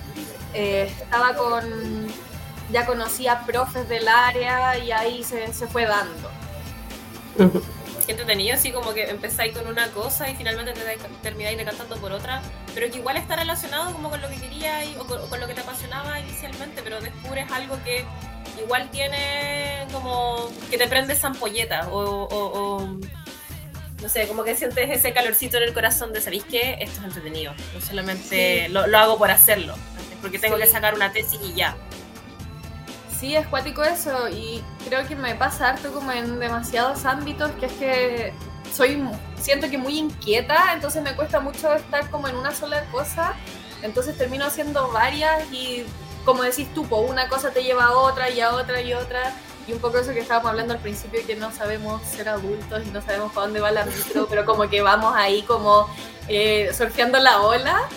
eh, 0.55 0.91
estaba 1.01 1.35
con, 1.35 2.07
ya 2.73 2.87
conocía 2.87 3.41
profes 3.47 3.89
del 3.89 4.09
área 4.09 4.79
y 4.79 4.93
ahí 4.93 5.23
se, 5.25 5.53
se 5.53 5.67
fue 5.67 5.85
dando. 5.87 6.31
Qué 8.07 8.13
entretenido, 8.13 8.55
así 8.55 8.71
como 8.71 8.95
que 8.95 9.11
empezáis 9.11 9.53
con 9.57 9.67
una 9.67 9.89
cosa 9.91 10.31
y 10.31 10.37
finalmente 10.37 10.73
termináis 11.23 11.59
decantando 11.59 11.97
por 11.97 12.13
otra, 12.13 12.41
pero 12.75 12.91
que 12.91 12.99
igual 12.99 13.17
está 13.17 13.35
relacionado 13.37 13.93
como 13.93 14.11
con 14.11 14.21
lo 14.23 14.29
que 14.29 14.37
querías 14.37 14.85
o 14.99 15.05
con, 15.07 15.21
o 15.21 15.27
con 15.29 15.41
lo 15.41 15.47
que 15.49 15.55
te 15.55 15.61
apasionaba 15.61 16.19
inicialmente, 16.21 16.83
pero 16.85 17.01
descubres 17.01 17.51
algo 17.51 17.77
que 17.85 18.05
igual 18.63 18.89
tiene 18.91 19.87
como 19.93 20.49
que 20.71 20.79
te 20.79 20.87
prende 20.87 21.15
esa 21.15 21.27
ampolleta 21.29 21.89
o, 21.91 21.99
o- 22.01 22.79
o, 22.83 22.87
no 24.03 24.09
sé, 24.09 24.29
como 24.29 24.45
que 24.45 24.55
sientes 24.55 24.89
ese 24.89 25.13
calorcito 25.13 25.57
en 25.57 25.65
el 25.65 25.75
corazón 25.75 26.13
de, 26.13 26.21
¿sabéis 26.21 26.45
qué? 26.45 26.77
Esto 26.81 27.01
es 27.01 27.05
entretenido, 27.07 27.55
no 27.75 27.81
solamente 27.81 28.69
lo, 28.69 28.87
lo 28.87 28.99
hago 28.99 29.19
por 29.19 29.31
hacerlo, 29.33 29.75
porque 30.23 30.39
tengo 30.39 30.57
Sí. 30.57 30.63
que 30.63 30.69
sacar 30.69 30.95
una 30.95 31.11
tesis 31.13 31.41
y 31.43 31.55
ya. 31.55 31.77
Sí, 33.19 33.35
es 33.35 33.47
cuático 33.47 33.83
eso 33.83 34.29
y 34.29 34.63
creo 34.87 35.07
que 35.09 35.17
me 35.17 35.35
pasa 35.35 35.71
harto 35.71 35.91
como 35.91 36.13
en 36.13 36.39
demasiados 36.39 37.07
ámbitos 37.07 37.51
que 37.53 37.67
es 37.67 37.73
que 37.73 38.33
soy, 38.75 39.03
siento 39.41 39.71
que 39.71 39.79
muy 39.79 39.99
inquieta, 39.99 40.75
entonces 40.75 41.03
me 41.03 41.15
cuesta 41.17 41.41
mucho 41.41 41.75
estar 41.75 42.11
como 42.11 42.29
en 42.29 42.37
una 42.37 42.55
sola 42.55 42.85
cosa, 42.93 43.35
entonces 43.83 44.19
termino 44.19 44.45
haciendo 44.45 44.91
varias 44.93 45.51
y 45.51 45.87
como 46.27 46.43
decís 46.43 46.69
tú, 46.75 46.87
po, 46.87 46.99
una 46.99 47.29
cosa 47.29 47.53
te 47.53 47.63
lleva 47.63 47.87
a 47.87 47.97
otra 47.97 48.29
y 48.29 48.41
a 48.41 48.53
otra 48.53 48.83
y 48.83 48.93
otra 48.93 49.33
y 49.67 49.73
un 49.73 49.79
poco 49.79 49.97
eso 49.99 50.13
que 50.13 50.21
estábamos 50.21 50.51
hablando 50.51 50.75
al 50.75 50.81
principio 50.81 51.21
que 51.27 51.37
no 51.37 51.51
sabemos 51.53 52.03
ser 52.03 52.29
adultos 52.29 52.83
y 52.87 52.91
no 52.91 53.01
sabemos 53.01 53.33
para 53.33 53.47
dónde 53.47 53.61
va 53.61 53.71
la 53.71 53.87
micro, 53.87 54.27
pero 54.29 54.45
como 54.45 54.69
que 54.69 54.83
vamos 54.83 55.15
ahí 55.17 55.41
como 55.43 55.89
eh, 56.29 56.71
surfeando 56.75 57.19
la 57.19 57.41
ola 57.41 57.89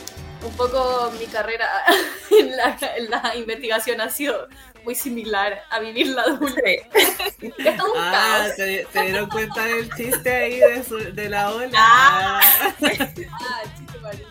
un 0.45 0.53
poco 0.53 1.11
mi 1.19 1.25
carrera 1.25 1.67
en 2.39 2.55
la, 2.55 2.77
en 2.95 3.09
la 3.09 3.35
investigación 3.35 3.99
ha 3.99 4.09
sido 4.09 4.47
muy 4.83 4.95
similar 4.95 5.63
a 5.69 5.79
vivir 5.79 6.07
la 6.07 6.23
todo 7.77 7.93
un 7.93 7.97
Ah. 7.97 8.47
¿te, 8.55 8.85
te 8.91 9.01
dieron 9.01 9.29
cuenta 9.29 9.65
del 9.65 9.89
chiste 9.95 10.33
ahí 10.35 10.59
de, 10.59 10.83
su- 10.83 11.13
de 11.13 11.29
la 11.29 11.51
ola. 11.51 11.69
Ah. 11.73 12.39
Ah, 12.81 13.63
chiste 13.77 13.99
marido. 13.99 14.29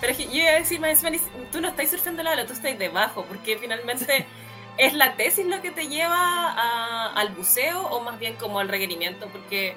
Pero 0.00 0.12
es 0.12 0.18
que 0.18 0.24
yo 0.26 0.32
iba 0.34 0.50
a 0.50 0.54
decir, 0.58 0.80
más 0.80 1.02
tú 1.50 1.60
no 1.60 1.68
estás 1.68 1.90
surfeando 1.90 2.22
la 2.22 2.32
ola, 2.32 2.46
tú 2.46 2.52
estás 2.52 2.78
debajo, 2.78 3.24
porque 3.26 3.56
finalmente 3.58 4.26
es 4.76 4.92
la 4.92 5.14
tesis 5.16 5.46
lo 5.46 5.62
que 5.62 5.70
te 5.70 5.88
lleva 5.88 6.16
a- 6.50 7.12
al 7.14 7.30
buceo 7.30 7.80
o 7.88 8.00
más 8.00 8.18
bien 8.18 8.34
como 8.36 8.58
al 8.60 8.68
requerimiento, 8.68 9.28
porque, 9.28 9.74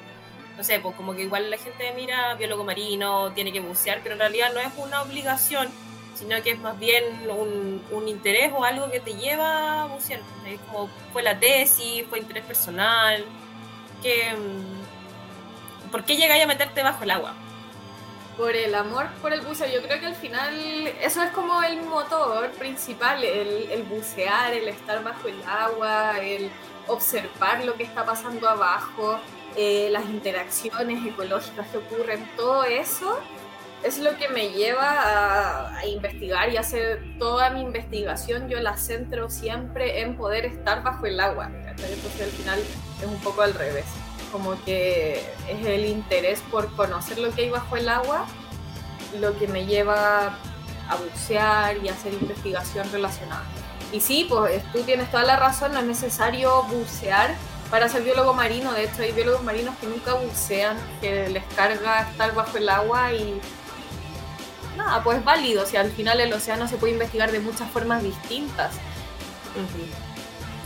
no 0.57 0.63
sé, 0.63 0.79
pues 0.79 0.95
como 0.95 1.15
que 1.15 1.21
igual 1.23 1.49
la 1.49 1.57
gente 1.57 1.93
mira 1.95 2.33
biólogo 2.35 2.63
marino, 2.65 3.31
tiene 3.33 3.53
que 3.53 3.59
bucear, 3.61 3.99
pero 4.03 4.13
en 4.15 4.19
realidad 4.19 4.51
no 4.53 4.59
es 4.59 4.67
una 4.77 5.01
obligación, 5.01 5.69
sino 6.17 6.41
que 6.41 6.51
es 6.51 6.59
más 6.59 6.77
bien 6.79 7.03
un, 7.29 8.07
interés 8.07 8.51
o 8.55 8.63
algo 8.63 8.89
que 8.89 8.99
te 8.99 9.13
lleva 9.13 9.83
a 9.83 9.85
bucear. 9.85 10.21
Es 10.45 10.59
como 10.61 10.89
fue 11.13 11.21
la 11.21 11.39
tesis, 11.39 12.05
fue 12.09 12.19
interés 12.19 12.43
personal, 12.45 13.23
que... 14.01 14.33
mm, 14.33 15.91
¿Por 15.91 16.03
qué 16.03 16.17
llegáis 16.17 16.43
a 16.43 16.47
meterte 16.47 16.83
bajo 16.83 17.03
el 17.03 17.11
agua? 17.11 17.33
Por 18.35 18.55
el 18.55 18.75
amor 18.75 19.07
por 19.21 19.33
el 19.33 19.41
buceo, 19.41 19.67
yo 19.67 19.81
creo 19.81 19.99
que 19.99 20.05
al 20.05 20.15
final 20.15 20.53
eso 21.01 21.23
es 21.23 21.31
como 21.31 21.63
el 21.63 21.81
motor 21.81 22.51
principal, 22.51 23.23
el, 23.23 23.71
el 23.71 23.83
bucear, 23.83 24.53
el 24.53 24.67
estar 24.67 25.03
bajo 25.03 25.27
el 25.27 25.41
agua, 25.43 26.19
el 26.19 26.51
observar 26.87 27.63
lo 27.65 27.75
que 27.75 27.83
está 27.83 28.05
pasando 28.05 28.47
abajo, 28.47 29.19
eh, 29.55 29.87
las 29.91 30.05
interacciones 30.05 31.05
ecológicas 31.05 31.67
que 31.69 31.77
ocurren, 31.77 32.29
todo 32.35 32.63
eso 32.63 33.19
es 33.83 33.99
lo 33.99 34.17
que 34.17 34.29
me 34.29 34.49
lleva 34.49 34.89
a, 34.89 35.77
a 35.77 35.85
investigar 35.85 36.51
y 36.51 36.57
hacer 36.57 37.03
toda 37.19 37.49
mi 37.51 37.61
investigación, 37.61 38.49
yo 38.49 38.59
la 38.59 38.77
centro 38.77 39.29
siempre 39.29 40.01
en 40.01 40.17
poder 40.17 40.45
estar 40.45 40.83
bajo 40.83 41.05
el 41.05 41.19
agua, 41.19 41.49
¿cachai? 41.65 41.93
entonces 41.93 42.21
al 42.21 42.31
final 42.31 42.59
es 42.59 43.05
un 43.05 43.19
poco 43.19 43.41
al 43.41 43.53
revés 43.53 43.85
como 44.31 44.61
que 44.65 45.23
es 45.47 45.65
el 45.65 45.85
interés 45.85 46.41
por 46.51 46.69
conocer 46.75 47.17
lo 47.17 47.31
que 47.31 47.43
hay 47.43 47.49
bajo 47.49 47.77
el 47.77 47.87
agua 47.87 48.27
lo 49.19 49.37
que 49.37 49.47
me 49.47 49.65
lleva 49.65 50.37
a 50.89 50.95
bucear 50.95 51.77
y 51.83 51.89
a 51.89 51.93
hacer 51.93 52.13
investigación 52.13 52.89
relacionada. 52.91 53.43
Y 53.91 54.01
sí, 54.01 54.25
pues 54.29 54.63
tú 54.71 54.81
tienes 54.81 55.09
toda 55.11 55.23
la 55.23 55.37
razón, 55.37 55.73
no 55.73 55.79
es 55.79 55.85
necesario 55.85 56.63
bucear 56.63 57.33
para 57.69 57.89
ser 57.89 58.03
biólogo 58.03 58.33
marino, 58.33 58.73
de 58.73 58.85
hecho 58.85 59.01
hay 59.01 59.11
biólogos 59.11 59.43
marinos 59.43 59.75
que 59.79 59.87
nunca 59.87 60.13
bucean, 60.13 60.77
que 61.01 61.29
les 61.29 61.43
carga 61.55 62.01
estar 62.09 62.33
bajo 62.33 62.57
el 62.57 62.69
agua 62.69 63.13
y 63.13 63.41
nada, 64.77 65.03
pues 65.03 65.17
es 65.17 65.25
válido, 65.25 65.65
si 65.65 65.75
al 65.75 65.91
final 65.91 66.19
el 66.21 66.31
océano 66.31 66.67
se 66.67 66.77
puede 66.77 66.93
investigar 66.93 67.31
de 67.31 67.39
muchas 67.39 67.69
formas 67.69 68.03
distintas. 68.03 68.75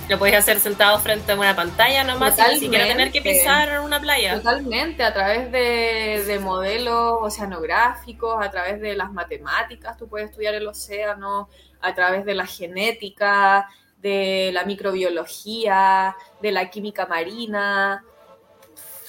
Lo 0.09 0.19
podéis 0.19 0.37
hacer 0.37 0.59
sentado 0.59 0.99
frente 0.99 1.31
a 1.31 1.35
una 1.35 1.55
pantalla 1.55 2.03
nomás, 2.03 2.35
sin 2.35 2.59
siquiera 2.59 2.85
tener 2.85 3.11
que 3.11 3.19
Totalmente. 3.19 3.39
pisar 3.43 3.79
una 3.81 3.99
playa. 4.01 4.35
Totalmente, 4.35 5.03
a 5.03 5.13
través 5.13 5.51
de, 5.51 6.23
de 6.27 6.39
modelos 6.39 7.19
oceanográficos, 7.21 8.43
a 8.43 8.51
través 8.51 8.81
de 8.81 8.95
las 8.95 9.11
matemáticas, 9.13 9.97
tú 9.97 10.09
puedes 10.09 10.29
estudiar 10.29 10.53
el 10.55 10.67
océano, 10.67 11.47
a 11.79 11.95
través 11.95 12.25
de 12.25 12.35
la 12.35 12.45
genética, 12.45 13.69
de 14.01 14.49
la 14.53 14.65
microbiología, 14.65 16.15
de 16.41 16.51
la 16.51 16.69
química 16.69 17.05
marina, 17.05 18.03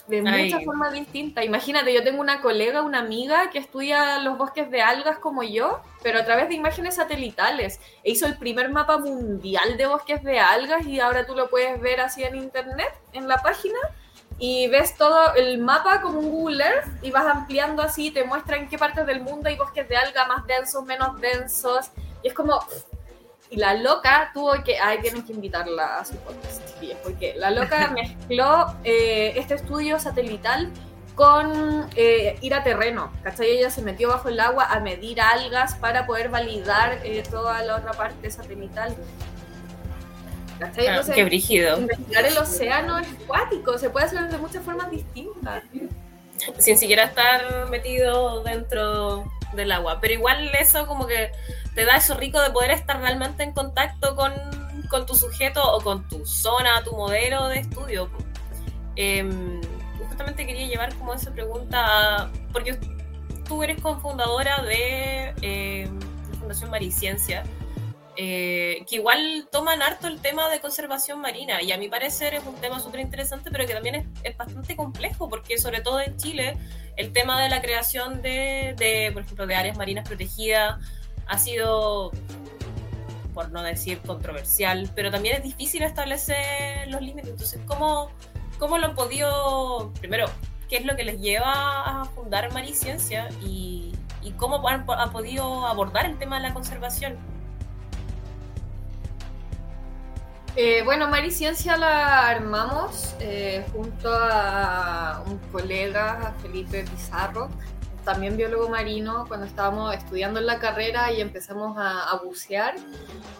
de 0.06 0.22
Ay. 0.26 0.44
muchas 0.44 0.64
formas 0.64 0.92
distintas. 0.92 1.44
Imagínate, 1.44 1.92
yo 1.92 2.02
tengo 2.02 2.20
una 2.20 2.40
colega, 2.40 2.82
una 2.82 2.98
amiga 2.98 3.50
que 3.50 3.58
estudia 3.58 4.18
los 4.18 4.36
bosques 4.36 4.70
de 4.70 4.82
algas 4.82 5.18
como 5.18 5.42
yo, 5.42 5.80
pero 6.02 6.18
a 6.18 6.24
través 6.24 6.48
de 6.48 6.54
imágenes 6.54 6.96
satelitales. 6.96 7.80
E 8.02 8.12
hizo 8.12 8.26
el 8.26 8.36
primer 8.36 8.70
mapa 8.70 8.98
mundial 8.98 9.76
de 9.76 9.86
bosques 9.86 10.22
de 10.22 10.40
algas 10.40 10.86
y 10.86 11.00
ahora 11.00 11.26
tú 11.26 11.34
lo 11.34 11.48
puedes 11.50 11.80
ver 11.80 12.00
así 12.00 12.22
en 12.24 12.36
internet, 12.36 12.92
en 13.12 13.28
la 13.28 13.38
página 13.38 13.78
y 14.38 14.66
ves 14.66 14.96
todo 14.96 15.34
el 15.34 15.58
mapa 15.58 16.00
como 16.00 16.18
un 16.18 16.30
Google 16.30 16.64
Earth 16.64 16.88
y 17.02 17.12
vas 17.12 17.26
ampliando 17.26 17.80
así, 17.80 18.10
te 18.10 18.24
muestra 18.24 18.56
en 18.56 18.68
qué 18.68 18.76
partes 18.76 19.06
del 19.06 19.20
mundo 19.20 19.48
hay 19.48 19.56
bosques 19.56 19.88
de 19.88 19.96
alga 19.96 20.26
más 20.26 20.44
densos, 20.46 20.84
menos 20.84 21.20
densos, 21.20 21.90
y 22.22 22.28
es 22.28 22.34
como... 22.34 22.58
Y 23.52 23.56
la 23.56 23.74
loca 23.74 24.30
tuvo 24.32 24.52
que... 24.64 24.78
Ay, 24.78 25.02
tienen 25.02 25.22
que 25.24 25.34
invitarla 25.34 25.98
a 25.98 26.04
su 26.06 26.16
podcast, 26.16 26.62
porque 27.02 27.34
la 27.36 27.50
loca 27.50 27.90
mezcló 27.94 28.74
eh, 28.82 29.34
este 29.36 29.54
estudio 29.54 30.00
satelital 30.00 30.70
con 31.14 31.90
eh, 31.94 32.38
ir 32.40 32.54
a 32.54 32.62
terreno, 32.62 33.12
¿cachai? 33.22 33.58
Ella 33.58 33.68
se 33.68 33.82
metió 33.82 34.08
bajo 34.08 34.30
el 34.30 34.40
agua 34.40 34.64
a 34.70 34.80
medir 34.80 35.20
algas 35.20 35.74
para 35.74 36.06
poder 36.06 36.30
validar 36.30 37.00
eh, 37.04 37.22
toda 37.30 37.62
la 37.62 37.76
otra 37.76 37.92
parte 37.92 38.30
satelital. 38.30 38.96
¿Cachai? 40.58 40.86
Ah, 40.86 40.90
Entonces, 40.92 41.14
qué 41.14 41.24
brígido. 41.24 41.78
investigar 41.78 42.24
el 42.24 42.38
océano 42.38 42.98
es 43.00 43.08
acuático, 43.22 43.76
se 43.76 43.90
puede 43.90 44.06
hacer 44.06 44.30
de 44.30 44.38
muchas 44.38 44.64
formas 44.64 44.90
distintas. 44.90 45.62
Sin 46.56 46.78
siquiera 46.78 47.04
estar 47.04 47.68
metido 47.68 48.42
dentro 48.42 49.30
del 49.52 49.72
agua. 49.72 49.98
Pero 50.00 50.14
igual 50.14 50.50
eso 50.58 50.86
como 50.86 51.06
que 51.06 51.30
te 51.74 51.84
da 51.84 51.96
eso 51.96 52.14
rico 52.14 52.40
de 52.40 52.50
poder 52.50 52.70
estar 52.70 53.00
realmente 53.00 53.42
en 53.42 53.52
contacto 53.52 54.14
con, 54.14 54.32
con 54.88 55.06
tu 55.06 55.14
sujeto 55.14 55.62
o 55.62 55.80
con 55.80 56.06
tu 56.08 56.24
zona, 56.26 56.82
tu 56.84 56.94
modelo 56.96 57.48
de 57.48 57.60
estudio. 57.60 58.10
Em, 58.96 59.60
justamente 60.08 60.46
quería 60.46 60.66
llevar 60.66 60.94
como 60.96 61.14
esa 61.14 61.32
pregunta, 61.32 62.30
porque 62.52 62.78
tú 63.46 63.62
eres 63.62 63.80
cofundadora 63.80 64.62
de 64.62 65.34
eh, 65.40 65.88
Fundación 66.38 66.70
Mariciencia, 66.70 67.42
eh, 68.16 68.84
que 68.86 68.96
igual 68.96 69.48
toman 69.50 69.80
harto 69.80 70.06
el 70.06 70.20
tema 70.20 70.50
de 70.50 70.60
conservación 70.60 71.22
marina 71.22 71.62
y 71.62 71.72
a 71.72 71.78
mi 71.78 71.88
parecer 71.88 72.34
es 72.34 72.44
un 72.44 72.56
tema 72.56 72.78
súper 72.78 73.00
interesante, 73.00 73.50
pero 73.50 73.66
que 73.66 73.72
también 73.72 73.94
es, 73.94 74.06
es 74.22 74.36
bastante 74.36 74.76
complejo, 74.76 75.30
porque 75.30 75.56
sobre 75.56 75.80
todo 75.80 75.98
en 76.00 76.18
Chile 76.18 76.58
el 76.96 77.14
tema 77.14 77.42
de 77.42 77.48
la 77.48 77.62
creación 77.62 78.20
de, 78.20 78.74
de, 78.76 79.10
por 79.14 79.22
ejemplo, 79.22 79.46
de 79.46 79.54
áreas 79.54 79.78
marinas 79.78 80.06
protegidas 80.06 80.78
ha 81.32 81.38
sido, 81.38 82.10
por 83.32 83.50
no 83.52 83.62
decir 83.62 84.02
controversial, 84.02 84.90
pero 84.94 85.10
también 85.10 85.36
es 85.36 85.42
difícil 85.42 85.82
establecer 85.82 86.88
los 86.88 87.00
límites. 87.00 87.30
Entonces, 87.30 87.58
¿cómo, 87.66 88.10
cómo 88.58 88.76
lo 88.76 88.88
han 88.88 88.94
podido, 88.94 89.92
primero, 89.98 90.26
qué 90.68 90.76
es 90.76 90.84
lo 90.84 90.94
que 90.94 91.04
les 91.04 91.20
lleva 91.20 92.02
a 92.02 92.04
fundar 92.04 92.52
Mariciencia 92.52 93.30
y, 93.40 93.94
y 94.20 94.32
cómo 94.32 94.68
han, 94.68 94.84
ha 94.90 95.10
podido 95.10 95.66
abordar 95.66 96.04
el 96.04 96.18
tema 96.18 96.36
de 96.36 96.48
la 96.48 96.52
conservación? 96.52 97.16
Eh, 100.54 100.82
bueno, 100.84 101.08
Mariciencia 101.08 101.78
la 101.78 102.28
armamos 102.28 103.14
eh, 103.20 103.64
junto 103.72 104.12
a 104.12 105.22
un 105.26 105.38
colega, 105.50 106.34
Felipe 106.42 106.84
Pizarro, 106.84 107.48
también 108.04 108.36
biólogo 108.36 108.68
marino, 108.68 109.24
cuando 109.28 109.46
estábamos 109.46 109.94
estudiando 109.94 110.40
en 110.40 110.46
la 110.46 110.58
carrera 110.58 111.12
y 111.12 111.20
empezamos 111.20 111.76
a, 111.78 112.10
a 112.10 112.16
bucear. 112.18 112.74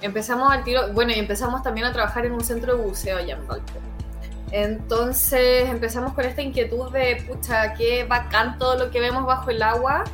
Empezamos 0.01 0.53
al 0.53 0.65
tiro, 0.65 0.93
bueno, 0.93 1.13
y 1.13 1.19
empezamos 1.19 1.63
también 1.63 1.87
a 1.87 1.93
trabajar 1.93 2.27
en 2.27 2.33
un 2.33 2.43
centro 2.43 2.77
de 2.77 2.83
buceo 2.83 3.19
allá 3.19 3.35
en 3.35 3.47
Valpo. 3.47 3.73
Entonces 4.53 5.69
empezamos 5.71 6.13
con 6.13 6.27
esta 6.27 6.43
inquietud 6.43 6.93
de, 6.93 7.25
pucha, 7.27 7.73
qué 7.73 8.05
bacán 8.05 8.59
todo 8.59 8.77
lo 8.77 8.91
que 8.91 9.01
vemos 9.01 9.25
bajo 9.25 9.51
el 9.51 9.63
agua, 9.63 10.05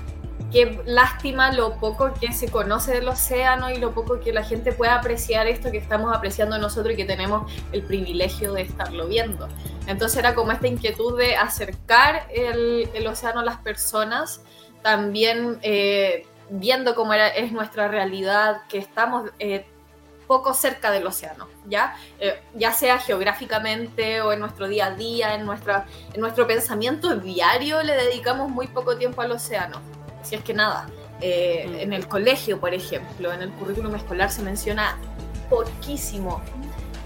qué 0.52 0.80
lástima 0.87 1.52
lo 1.52 1.76
poco 1.76 2.12
que 2.14 2.32
se 2.32 2.50
conoce 2.50 2.92
del 2.92 3.08
océano 3.08 3.70
y 3.70 3.76
lo 3.76 3.92
poco 3.92 4.20
que 4.20 4.32
la 4.32 4.42
gente 4.42 4.72
puede 4.72 4.92
apreciar 4.92 5.46
esto 5.46 5.70
que 5.70 5.78
estamos 5.78 6.14
apreciando 6.14 6.58
nosotros 6.58 6.94
y 6.94 6.96
que 6.96 7.04
tenemos 7.04 7.50
el 7.72 7.82
privilegio 7.82 8.52
de 8.52 8.62
estarlo 8.62 9.06
viendo. 9.08 9.48
Entonces 9.87 10.18
era 10.18 10.34
como 10.34 10.52
esta 10.52 10.66
inquietud 10.66 11.18
de 11.18 11.37
acercar 11.37 12.26
el, 12.30 12.88
el 12.94 13.06
océano 13.06 13.40
a 13.40 13.44
las 13.44 13.58
personas, 13.58 14.40
también 14.82 15.58
eh, 15.62 16.26
viendo 16.50 16.94
cómo 16.94 17.12
es 17.14 17.52
nuestra 17.52 17.88
realidad, 17.88 18.62
que 18.68 18.78
estamos 18.78 19.30
eh, 19.38 19.66
poco 20.26 20.54
cerca 20.54 20.90
del 20.90 21.06
océano, 21.06 21.48
¿ya? 21.66 21.96
Eh, 22.20 22.40
ya 22.54 22.72
sea 22.72 22.98
geográficamente 22.98 24.20
o 24.20 24.32
en 24.32 24.40
nuestro 24.40 24.68
día 24.68 24.87
a 24.87 24.90
día, 24.94 25.34
en, 25.34 25.44
nuestra, 25.46 25.87
en 26.12 26.20
nuestro 26.20 26.46
pensamiento 26.46 27.16
diario, 27.16 27.82
le 27.82 27.94
dedicamos 27.94 28.50
muy 28.50 28.66
poco 28.68 28.96
tiempo 28.96 29.22
al 29.22 29.32
océano, 29.32 29.80
si 30.22 30.35
es 30.35 30.42
que 30.42 30.54
nada. 30.54 30.87
Eh, 31.20 31.66
Mm. 31.68 31.74
En 31.81 31.92
el 31.92 32.07
colegio, 32.07 32.61
por 32.61 32.74
ejemplo, 32.74 33.33
en 33.33 33.42
el 33.42 33.50
currículum 33.52 33.94
escolar 33.94 34.31
se 34.31 34.42
menciona 34.42 34.98
poquísimo 35.50 36.40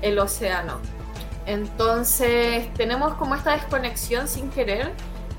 el 0.03 0.19
océano. 0.19 0.81
Entonces 1.47 2.73
tenemos 2.75 3.15
como 3.15 3.35
esta 3.35 3.53
desconexión 3.53 4.29
sin 4.29 4.51
querer 4.51 4.93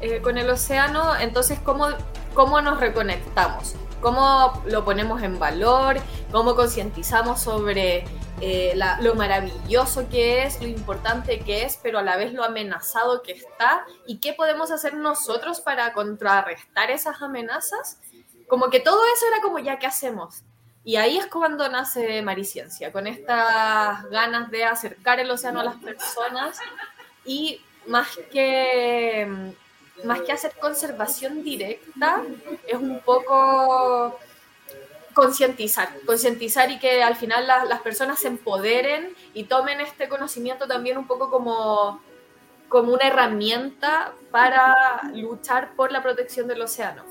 eh, 0.03 0.21
con 0.21 0.37
el 0.37 0.49
océano, 0.49 1.15
entonces 1.17 1.59
¿cómo, 1.59 1.87
cómo 2.33 2.61
nos 2.61 2.79
reconectamos? 2.79 3.75
cómo 4.01 4.61
lo 4.65 4.83
ponemos 4.83 5.23
en 5.23 5.39
valor, 5.39 5.95
cómo 6.29 6.55
concientizamos 6.55 7.39
sobre 7.41 8.03
eh, 8.41 8.73
la- 8.75 8.99
lo 8.99 9.15
maravilloso 9.15 10.09
que 10.09 10.43
es, 10.43 10.59
lo 10.61 10.67
importante 10.67 11.39
que 11.39 11.63
es, 11.63 11.79
pero 11.81 11.99
a 11.99 12.01
la 12.01 12.17
vez 12.17 12.33
lo 12.33 12.43
amenazado 12.43 13.21
que 13.23 13.31
está, 13.31 13.85
y 14.05 14.17
qué 14.17 14.33
podemos 14.33 14.71
hacer 14.71 14.95
nosotros 14.95 15.61
para 15.61 15.93
contrarrestar 15.93 16.91
esas 16.91 17.21
amenazas. 17.21 17.97
Como 18.49 18.69
que 18.69 18.81
todo 18.81 19.01
eso 19.15 19.25
era 19.31 19.41
como 19.41 19.59
ya, 19.59 19.79
¿qué 19.79 19.87
hacemos? 19.87 20.43
Y 20.83 20.97
ahí 20.97 21.17
es 21.17 21.27
cuando 21.27 21.69
nace 21.69 22.21
Mariciencia, 22.21 22.91
con 22.91 23.07
estas 23.07 24.03
ganas 24.09 24.51
de 24.51 24.65
acercar 24.65 25.21
el 25.21 25.31
océano 25.31 25.61
a 25.61 25.63
las 25.63 25.77
personas 25.77 26.59
y 27.23 27.61
más 27.87 28.09
que, 28.33 29.53
más 30.03 30.21
que 30.21 30.31
hacer 30.31 30.51
conservación 30.59 31.43
directa, 31.43 32.21
es 32.67 32.75
un 32.75 32.99
poco 33.01 34.17
concientizar, 35.13 35.89
concientizar 36.05 36.71
y 36.71 36.79
que 36.79 37.03
al 37.03 37.15
final 37.15 37.45
la- 37.45 37.65
las 37.65 37.81
personas 37.81 38.19
se 38.19 38.27
empoderen 38.27 39.15
y 39.33 39.43
tomen 39.43 39.79
este 39.79 40.09
conocimiento 40.09 40.67
también 40.67 40.97
un 40.97 41.05
poco 41.05 41.29
como, 41.29 42.01
como 42.67 42.93
una 42.93 43.07
herramienta 43.07 44.13
para 44.31 45.03
luchar 45.13 45.75
por 45.75 45.91
la 45.91 46.01
protección 46.01 46.47
del 46.47 46.61
océano. 46.63 47.03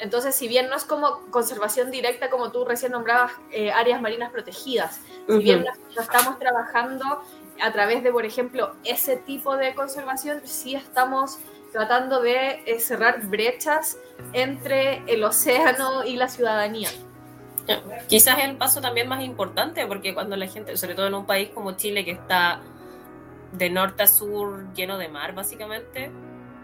Entonces, 0.00 0.34
si 0.34 0.48
bien 0.48 0.68
no 0.68 0.76
es 0.76 0.84
como 0.84 1.20
conservación 1.30 1.90
directa, 1.90 2.30
como 2.30 2.50
tú 2.50 2.64
recién 2.64 2.90
nombrabas, 2.92 3.32
eh, 3.52 3.70
áreas 3.70 4.00
marinas 4.00 4.32
protegidas, 4.32 5.00
si 5.28 5.38
bien 5.38 5.64
no 5.94 6.02
estamos 6.02 6.38
trabajando 6.38 7.22
a 7.62 7.70
través 7.72 8.02
de, 8.02 8.10
por 8.10 8.24
ejemplo, 8.24 8.74
ese 8.82 9.16
tipo 9.16 9.56
de 9.56 9.74
conservación, 9.74 10.40
sí 10.46 10.74
estamos 10.74 11.38
tratando 11.72 12.20
de 12.20 12.62
eh, 12.66 12.80
cerrar 12.80 13.26
brechas 13.26 13.98
entre 14.32 15.02
el 15.06 15.24
océano 15.24 16.04
y 16.04 16.16
la 16.16 16.28
ciudadanía. 16.28 16.88
Quizás 18.08 18.40
el 18.40 18.56
paso 18.56 18.80
también 18.80 19.06
más 19.06 19.22
importante, 19.22 19.86
porque 19.86 20.12
cuando 20.12 20.36
la 20.36 20.48
gente, 20.48 20.76
sobre 20.76 20.94
todo 20.94 21.06
en 21.06 21.14
un 21.14 21.26
país 21.26 21.50
como 21.50 21.72
Chile, 21.72 22.04
que 22.04 22.10
está 22.12 22.60
de 23.52 23.70
norte 23.70 24.02
a 24.02 24.06
sur 24.06 24.72
lleno 24.74 24.98
de 24.98 25.08
mar, 25.08 25.34
básicamente, 25.34 26.10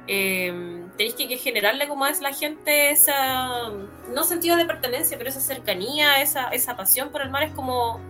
eh, 0.08 0.84
tenéis 0.96 1.14
que, 1.14 1.28
que 1.28 1.36
generarle 1.36 1.86
como 1.86 2.06
es 2.06 2.20
la 2.20 2.32
gente 2.32 2.90
esa, 2.90 3.70
no 4.12 4.24
sentido 4.24 4.56
de 4.56 4.64
pertenencia, 4.64 5.16
pero 5.16 5.30
esa 5.30 5.40
cercanía, 5.40 6.20
esa, 6.22 6.48
esa 6.48 6.76
pasión 6.76 7.10
por 7.10 7.22
el 7.22 7.30
mar, 7.30 7.44
es 7.44 7.52
como, 7.52 8.00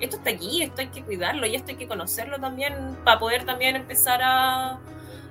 esto 0.00 0.16
está 0.16 0.30
aquí, 0.30 0.62
esto 0.62 0.80
hay 0.80 0.88
que 0.88 1.02
cuidarlo 1.02 1.46
y 1.46 1.56
esto 1.56 1.72
hay 1.72 1.76
que 1.76 1.88
conocerlo 1.88 2.38
también, 2.38 2.96
para 3.04 3.18
poder 3.18 3.44
también 3.44 3.76
empezar 3.76 4.20
a, 4.22 4.78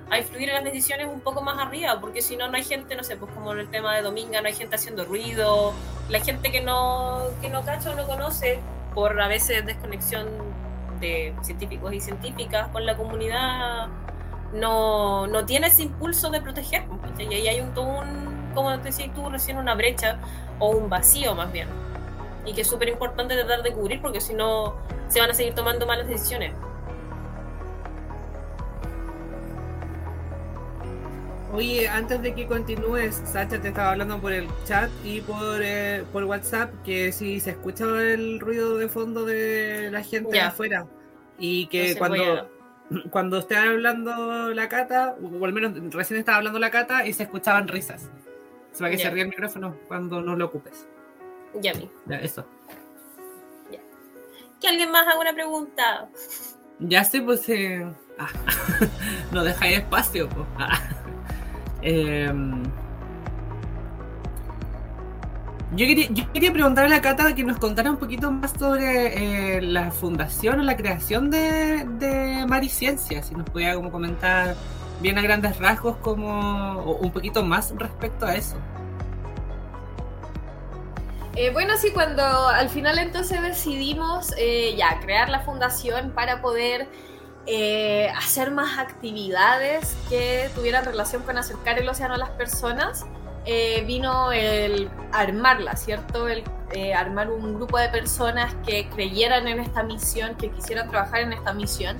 a 0.08 0.18
influir 0.18 0.48
en 0.48 0.54
las 0.54 0.64
decisiones 0.64 1.08
un 1.08 1.20
poco 1.20 1.42
más 1.42 1.58
arriba, 1.58 2.00
porque 2.00 2.22
si 2.22 2.36
no, 2.36 2.48
no 2.48 2.56
hay 2.56 2.64
gente, 2.64 2.94
no 2.94 3.02
sé, 3.02 3.16
pues 3.16 3.32
como 3.32 3.52
en 3.52 3.60
el 3.60 3.70
tema 3.70 3.94
de 3.94 4.02
Dominga, 4.02 4.40
no 4.40 4.46
hay 4.46 4.54
gente 4.54 4.76
haciendo 4.76 5.04
ruido, 5.04 5.72
la 6.08 6.20
gente 6.20 6.52
que 6.52 6.60
no, 6.60 7.22
que 7.40 7.48
no 7.48 7.64
cacha 7.64 7.90
o 7.90 7.94
no 7.94 8.06
conoce, 8.06 8.60
por 8.94 9.20
a 9.20 9.28
veces 9.28 9.66
desconexión 9.66 10.26
de 11.00 11.34
científicos 11.42 11.92
y 11.92 12.00
científicas 12.00 12.68
con 12.68 12.86
la 12.86 12.96
comunidad, 12.96 13.88
no, 14.54 15.26
no 15.26 15.44
tiene 15.44 15.66
ese 15.66 15.82
impulso 15.82 16.30
de 16.30 16.40
proteger. 16.40 16.84
¿cachai? 17.02 17.26
Y 17.30 17.34
ahí 17.34 17.48
hay 17.48 17.60
un, 17.60 17.76
un, 17.76 18.52
como 18.54 18.74
te 18.78 18.84
decías 18.84 19.12
tú 19.14 19.28
recién, 19.28 19.58
una 19.58 19.74
brecha 19.74 20.18
o 20.58 20.70
un 20.70 20.88
vacío 20.88 21.34
más 21.34 21.52
bien. 21.52 21.68
Y 22.44 22.54
que 22.54 22.62
es 22.62 22.68
súper 22.68 22.88
importante 22.88 23.34
tratar 23.34 23.62
de 23.62 23.72
cubrir 23.72 24.00
porque 24.00 24.20
si 24.20 24.34
no 24.34 24.76
se 25.08 25.20
van 25.20 25.30
a 25.30 25.34
seguir 25.34 25.54
tomando 25.54 25.86
malas 25.86 26.06
decisiones. 26.06 26.52
Oye, 31.52 31.88
antes 31.88 32.20
de 32.22 32.34
que 32.34 32.46
continúes, 32.46 33.22
Sacha 33.24 33.60
te 33.60 33.68
estaba 33.68 33.92
hablando 33.92 34.20
por 34.20 34.32
el 34.32 34.48
chat 34.64 34.90
y 35.04 35.20
por, 35.20 35.60
eh, 35.62 36.04
por 36.12 36.24
WhatsApp 36.24 36.70
que 36.84 37.12
si 37.12 37.40
se 37.40 37.50
escucha 37.50 37.84
el 38.02 38.40
ruido 38.40 38.76
de 38.76 38.88
fondo 38.88 39.24
de 39.24 39.88
la 39.90 40.02
gente 40.02 40.40
afuera 40.40 40.86
y 41.38 41.66
que 41.68 41.96
cuando, 41.96 42.50
cuando 43.10 43.38
esté 43.38 43.56
hablando 43.56 44.52
la 44.52 44.68
cata, 44.68 45.16
o 45.22 45.44
al 45.44 45.52
menos 45.52 45.72
recién 45.94 46.18
estaba 46.18 46.38
hablando 46.38 46.58
la 46.58 46.70
cata 46.70 47.06
y 47.06 47.12
se 47.12 47.22
escuchaban 47.22 47.68
risas. 47.68 48.10
Sea, 48.72 48.86
para 48.86 48.90
que 48.90 48.98
se 48.98 49.10
ríe 49.10 49.22
el 49.22 49.28
micrófono 49.28 49.76
cuando 49.88 50.20
no 50.20 50.36
lo 50.36 50.46
ocupes. 50.46 50.86
Ya. 51.54 51.72
Ya, 52.06 52.16
eso. 52.18 52.44
¿Que 54.60 54.68
alguien 54.68 54.90
más 54.90 55.06
haga 55.06 55.20
una 55.20 55.32
pregunta? 55.34 56.08
Ya 56.78 57.04
sé, 57.04 57.22
pues. 57.22 57.48
eh, 57.48 57.86
ah, 58.18 58.28
no 59.32 59.44
dejáis 59.44 59.78
espacio, 59.78 60.28
pues. 60.28 60.46
Ah. 60.58 60.95
Em, 61.88 62.64
yo, 65.70 65.86
quería, 65.86 66.08
yo 66.10 66.32
quería 66.32 66.52
preguntarle 66.52 66.96
a 66.96 67.00
Cata 67.00 67.32
que 67.32 67.44
nos 67.44 67.58
contara 67.58 67.92
un 67.92 67.96
poquito 67.96 68.32
más 68.32 68.50
sobre 68.58 69.58
eh, 69.58 69.62
la 69.62 69.92
fundación 69.92 70.58
o 70.58 70.62
la 70.64 70.76
creación 70.76 71.30
de, 71.30 71.84
de 71.84 72.44
Mariciencia. 72.48 73.22
Si 73.22 73.36
nos 73.36 73.48
pudiera 73.48 73.76
como 73.76 73.92
comentar 73.92 74.56
bien 75.00 75.16
a 75.16 75.22
grandes 75.22 75.58
rasgos 75.58 75.96
como 75.98 76.82
un 76.82 77.12
poquito 77.12 77.44
más 77.44 77.72
respecto 77.76 78.26
a 78.26 78.34
eso. 78.34 78.56
Eh, 81.36 81.50
bueno, 81.52 81.74
sí, 81.76 81.92
cuando 81.92 82.24
al 82.48 82.68
final 82.68 82.98
entonces 82.98 83.40
decidimos 83.42 84.34
eh, 84.38 84.74
ya 84.76 84.98
crear 84.98 85.28
la 85.28 85.40
fundación 85.40 86.10
para 86.10 86.42
poder 86.42 86.88
eh, 87.48 88.08
hacer 88.16 88.50
más 88.50 88.78
actividades 88.78 89.96
que 90.08 90.50
tuvieran 90.54 90.84
relación 90.84 91.22
con 91.22 91.38
acercar 91.38 91.78
el 91.78 91.88
océano 91.88 92.14
a 92.14 92.18
las 92.18 92.30
personas, 92.30 93.06
eh, 93.44 93.84
vino 93.86 94.32
el 94.32 94.90
armarla, 95.12 95.76
¿cierto? 95.76 96.26
El 96.26 96.42
eh, 96.72 96.92
armar 96.92 97.30
un 97.30 97.54
grupo 97.54 97.78
de 97.78 97.88
personas 97.88 98.52
que 98.66 98.88
creyeran 98.88 99.46
en 99.46 99.60
esta 99.60 99.84
misión, 99.84 100.34
que 100.34 100.50
quisieran 100.50 100.90
trabajar 100.90 101.20
en 101.20 101.32
esta 101.32 101.52
misión. 101.52 101.96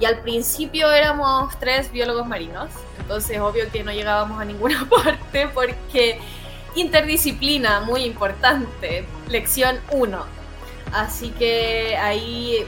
Y 0.00 0.06
al 0.06 0.22
principio 0.22 0.90
éramos 0.90 1.56
tres 1.60 1.92
biólogos 1.92 2.26
marinos, 2.26 2.70
entonces 2.98 3.38
obvio 3.38 3.70
que 3.70 3.84
no 3.84 3.92
llegábamos 3.92 4.40
a 4.40 4.44
ninguna 4.44 4.88
parte 5.04 5.46
porque 5.54 6.18
interdisciplina, 6.74 7.80
muy 7.80 8.02
importante, 8.02 9.06
lección 9.28 9.78
1. 9.92 10.40
Así 10.92 11.30
que 11.30 11.96
ahí 11.96 12.66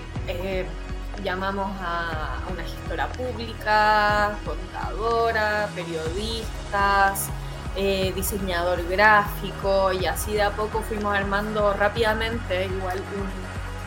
llamamos 1.23 1.71
a, 1.81 2.41
una 2.51 2.63
gestora 2.63 3.09
pública, 3.09 4.37
contadora, 4.45 5.69
periodistas, 5.75 7.29
eh, 7.77 8.13
diseñador 8.15 8.87
gráfico 8.89 9.93
y 9.93 10.07
así 10.07 10.35
de 10.35 10.43
a 10.43 10.51
poco 10.51 10.83
fuimos 10.83 11.15
armando 11.15 11.73
rápidamente 11.73 12.67
igual 12.67 13.01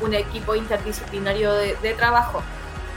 un, 0.02 0.08
un 0.08 0.14
equipo 0.14 0.56
interdisciplinario 0.56 1.54
de, 1.54 1.76
de 1.76 1.94
trabajo. 1.94 2.42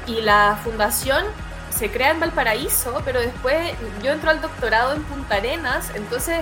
Y 0.07 0.22
la 0.22 0.59
fundación 0.64 1.24
se 1.70 1.90
crea 1.90 2.11
en 2.11 2.20
Valparaíso, 2.20 3.01
pero 3.05 3.20
después 3.20 3.72
yo 4.03 4.12
entro 4.12 4.31
al 4.31 4.40
doctorado 4.40 4.94
en 4.94 5.03
Punta 5.05 5.37
Arenas, 5.37 5.90
entonces 5.94 6.38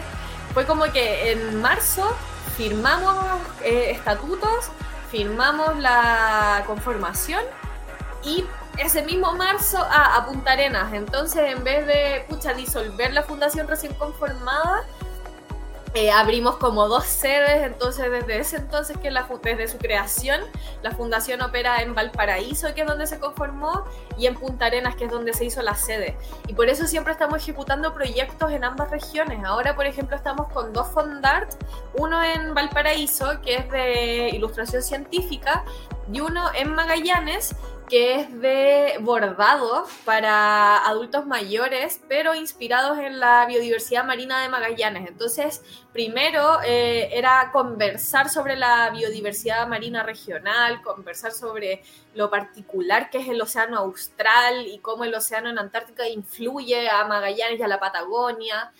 fue 0.54 0.64
como 0.64 0.84
que 0.84 1.32
en 1.32 1.60
marzo 1.60 2.16
firmamos 2.56 3.14
eh, 3.62 3.90
estatutos, 3.90 4.70
firmamos 5.10 5.78
la 5.78 6.64
conformación 6.66 7.42
y 8.26 8.44
ese 8.76 9.02
mismo 9.02 9.32
marzo 9.32 9.78
a, 9.78 10.16
a 10.16 10.26
Punta 10.26 10.52
Arenas. 10.52 10.92
Entonces, 10.92 11.56
en 11.56 11.62
vez 11.64 11.86
de 11.86 12.24
pucha, 12.28 12.52
disolver 12.52 13.12
la 13.12 13.22
fundación 13.22 13.68
recién 13.68 13.94
conformada, 13.94 14.84
eh, 15.94 16.10
abrimos 16.10 16.56
como 16.56 16.88
dos 16.88 17.06
sedes. 17.06 17.62
Entonces, 17.62 18.10
desde 18.10 18.38
ese 18.38 18.56
entonces, 18.56 18.98
que 18.98 19.10
la, 19.10 19.26
desde 19.42 19.68
su 19.68 19.78
creación, 19.78 20.42
la 20.82 20.90
fundación 20.90 21.40
opera 21.40 21.80
en 21.80 21.94
Valparaíso, 21.94 22.74
que 22.74 22.82
es 22.82 22.86
donde 22.86 23.06
se 23.06 23.18
conformó, 23.18 23.84
y 24.18 24.26
en 24.26 24.34
Punta 24.34 24.66
Arenas, 24.66 24.96
que 24.96 25.04
es 25.04 25.10
donde 25.10 25.32
se 25.32 25.46
hizo 25.46 25.62
la 25.62 25.74
sede. 25.74 26.18
Y 26.48 26.52
por 26.52 26.68
eso 26.68 26.86
siempre 26.86 27.12
estamos 27.12 27.38
ejecutando 27.38 27.94
proyectos 27.94 28.50
en 28.50 28.64
ambas 28.64 28.90
regiones. 28.90 29.42
Ahora, 29.44 29.74
por 29.74 29.86
ejemplo, 29.86 30.16
estamos 30.16 30.52
con 30.52 30.72
dos 30.72 30.88
Fondart, 30.88 31.54
uno 31.94 32.22
en 32.22 32.52
Valparaíso, 32.52 33.40
que 33.40 33.56
es 33.56 33.70
de 33.70 34.30
ilustración 34.30 34.82
científica, 34.82 35.64
y 36.12 36.20
uno 36.20 36.50
en 36.54 36.74
Magallanes, 36.74 37.56
que 37.88 38.16
es 38.16 38.40
de 38.40 38.94
bordado 39.00 39.86
para 40.04 40.78
adultos 40.86 41.24
mayores, 41.24 42.00
pero 42.08 42.34
inspirados 42.34 42.98
en 42.98 43.20
la 43.20 43.46
biodiversidad 43.46 44.04
marina 44.04 44.42
de 44.42 44.48
Magallanes. 44.48 45.08
Entonces, 45.08 45.62
primero 45.92 46.58
eh, 46.64 47.08
era 47.12 47.50
conversar 47.52 48.28
sobre 48.28 48.56
la 48.56 48.90
biodiversidad 48.90 49.68
marina 49.68 50.02
regional, 50.02 50.82
conversar 50.82 51.30
sobre 51.32 51.82
lo 52.14 52.28
particular 52.28 53.08
que 53.10 53.18
es 53.18 53.28
el 53.28 53.40
océano 53.40 53.78
austral 53.78 54.66
y 54.66 54.78
cómo 54.78 55.04
el 55.04 55.14
océano 55.14 55.48
en 55.48 55.58
Antártica 55.58 56.08
influye 56.08 56.88
a 56.88 57.04
Magallanes 57.04 57.60
y 57.60 57.62
a 57.62 57.68
la 57.68 57.78
Patagonia. 57.78 58.72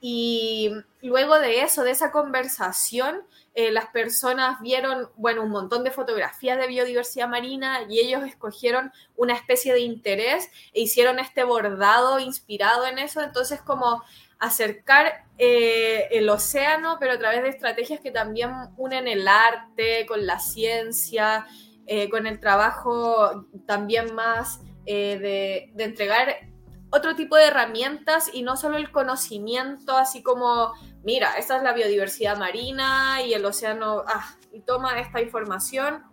Y 0.00 0.70
luego 1.02 1.38
de 1.38 1.62
eso, 1.62 1.82
de 1.82 1.90
esa 1.90 2.10
conversación, 2.12 3.22
eh, 3.56 3.70
las 3.70 3.86
personas 3.86 4.60
vieron, 4.60 5.10
bueno, 5.16 5.42
un 5.42 5.50
montón 5.50 5.84
de 5.84 5.92
fotografías 5.92 6.58
de 6.58 6.66
biodiversidad 6.66 7.28
marina 7.28 7.86
y 7.88 8.00
ellos 8.00 8.24
escogieron 8.24 8.92
una 9.16 9.34
especie 9.34 9.72
de 9.72 9.80
interés 9.80 10.50
e 10.72 10.80
hicieron 10.80 11.20
este 11.20 11.44
bordado 11.44 12.18
inspirado 12.18 12.84
en 12.86 12.98
eso. 12.98 13.22
Entonces, 13.22 13.60
como 13.60 14.02
acercar 14.40 15.24
eh, 15.38 16.08
el 16.10 16.28
océano, 16.28 16.96
pero 16.98 17.12
a 17.12 17.18
través 17.18 17.42
de 17.42 17.50
estrategias 17.50 18.00
que 18.00 18.10
también 18.10 18.50
unen 18.76 19.06
el 19.06 19.28
arte 19.28 20.04
con 20.06 20.26
la 20.26 20.40
ciencia, 20.40 21.46
eh, 21.86 22.10
con 22.10 22.26
el 22.26 22.40
trabajo 22.40 23.46
también 23.66 24.14
más 24.14 24.60
de 24.84 25.72
entregar 25.78 26.53
otro 26.94 27.16
tipo 27.16 27.36
de 27.36 27.46
herramientas 27.46 28.30
y 28.32 28.42
no 28.42 28.56
solo 28.56 28.76
el 28.76 28.92
conocimiento, 28.92 29.96
así 29.96 30.22
como, 30.22 30.72
mira, 31.02 31.36
esta 31.36 31.56
es 31.56 31.62
la 31.64 31.72
biodiversidad 31.72 32.38
marina 32.38 33.20
y 33.20 33.34
el 33.34 33.44
océano, 33.44 34.04
ah, 34.06 34.36
y 34.52 34.60
toma 34.60 35.00
esta 35.00 35.20
información, 35.20 36.04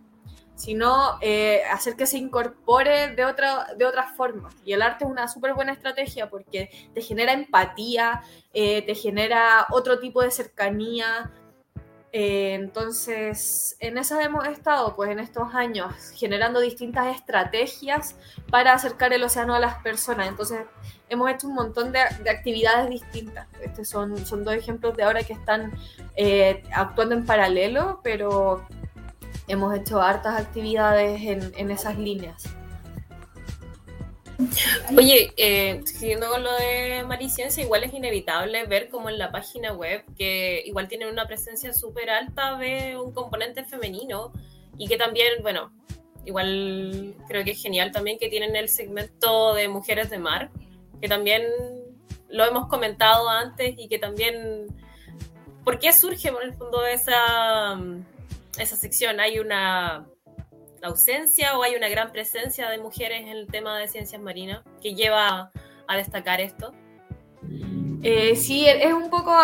sino 0.56 1.18
eh, 1.20 1.62
hacer 1.70 1.94
que 1.94 2.06
se 2.06 2.18
incorpore 2.18 3.14
de 3.14 3.24
otra, 3.24 3.68
de 3.76 3.86
otra 3.86 4.08
forma. 4.08 4.50
Y 4.64 4.72
el 4.72 4.82
arte 4.82 5.04
es 5.04 5.10
una 5.10 5.28
súper 5.28 5.54
buena 5.54 5.72
estrategia 5.72 6.28
porque 6.28 6.68
te 6.92 7.00
genera 7.00 7.32
empatía, 7.32 8.22
eh, 8.52 8.82
te 8.82 8.96
genera 8.96 9.66
otro 9.70 10.00
tipo 10.00 10.20
de 10.20 10.32
cercanía. 10.32 11.30
Eh, 12.14 12.52
entonces, 12.52 13.74
en 13.80 13.96
eso 13.96 14.20
hemos 14.20 14.46
estado, 14.46 14.94
pues 14.94 15.10
en 15.10 15.18
estos 15.18 15.54
años, 15.54 15.94
generando 16.14 16.60
distintas 16.60 17.16
estrategias 17.16 18.16
para 18.50 18.74
acercar 18.74 19.14
el 19.14 19.24
océano 19.24 19.54
a 19.54 19.60
las 19.60 19.82
personas. 19.82 20.28
Entonces, 20.28 20.60
hemos 21.08 21.30
hecho 21.30 21.48
un 21.48 21.54
montón 21.54 21.90
de, 21.90 22.00
de 22.22 22.30
actividades 22.30 22.90
distintas. 22.90 23.46
Estos 23.62 23.88
son, 23.88 24.14
dos 24.44 24.54
ejemplos 24.54 24.94
de 24.94 25.04
ahora 25.04 25.22
que 25.22 25.32
están 25.32 25.72
eh, 26.14 26.62
actuando 26.74 27.14
en 27.14 27.24
paralelo, 27.24 28.00
pero 28.04 28.66
hemos 29.48 29.74
hecho 29.74 30.02
hartas 30.02 30.38
actividades 30.38 31.22
en 31.22 31.70
esas 31.70 31.98
líneas. 31.98 32.44
Oye, 34.96 35.32
eh, 35.36 35.80
siguiendo 35.84 36.28
con 36.28 36.42
lo 36.42 36.52
de 36.54 37.04
Mariciencia, 37.06 37.62
igual 37.62 37.84
es 37.84 37.92
inevitable 37.92 38.64
ver 38.66 38.88
como 38.88 39.08
en 39.08 39.18
la 39.18 39.30
página 39.30 39.72
web 39.72 40.04
que 40.16 40.62
igual 40.66 40.88
tienen 40.88 41.08
una 41.08 41.26
presencia 41.26 41.72
súper 41.72 42.10
alta 42.10 42.56
de 42.56 42.96
un 42.96 43.12
componente 43.12 43.64
femenino 43.64 44.32
y 44.78 44.88
que 44.88 44.96
también, 44.96 45.42
bueno, 45.42 45.72
igual 46.24 47.14
creo 47.28 47.44
que 47.44 47.52
es 47.52 47.62
genial 47.62 47.92
también 47.92 48.18
que 48.18 48.28
tienen 48.28 48.56
el 48.56 48.68
segmento 48.68 49.54
de 49.54 49.68
mujeres 49.68 50.10
de 50.10 50.18
mar, 50.18 50.50
que 51.00 51.08
también 51.08 51.42
lo 52.28 52.44
hemos 52.44 52.68
comentado 52.68 53.28
antes 53.28 53.74
y 53.76 53.88
que 53.88 53.98
también, 53.98 54.66
¿por 55.64 55.78
qué 55.78 55.92
surge 55.92 56.28
en 56.28 56.36
el 56.42 56.54
fondo 56.54 56.86
esa, 56.86 57.78
esa 58.58 58.76
sección? 58.76 59.20
Hay 59.20 59.38
una 59.38 60.06
ausencia 60.88 61.56
o 61.58 61.62
hay 61.62 61.74
una 61.74 61.88
gran 61.88 62.12
presencia 62.12 62.68
de 62.68 62.78
mujeres 62.78 63.22
en 63.22 63.28
el 63.28 63.46
tema 63.46 63.78
de 63.78 63.88
ciencias 63.88 64.20
marinas 64.20 64.62
que 64.80 64.94
lleva 64.94 65.50
a 65.86 65.96
destacar 65.96 66.40
esto? 66.40 66.72
Eh, 68.02 68.36
sí, 68.36 68.66
es 68.66 68.92
un 68.92 69.10
poco 69.10 69.34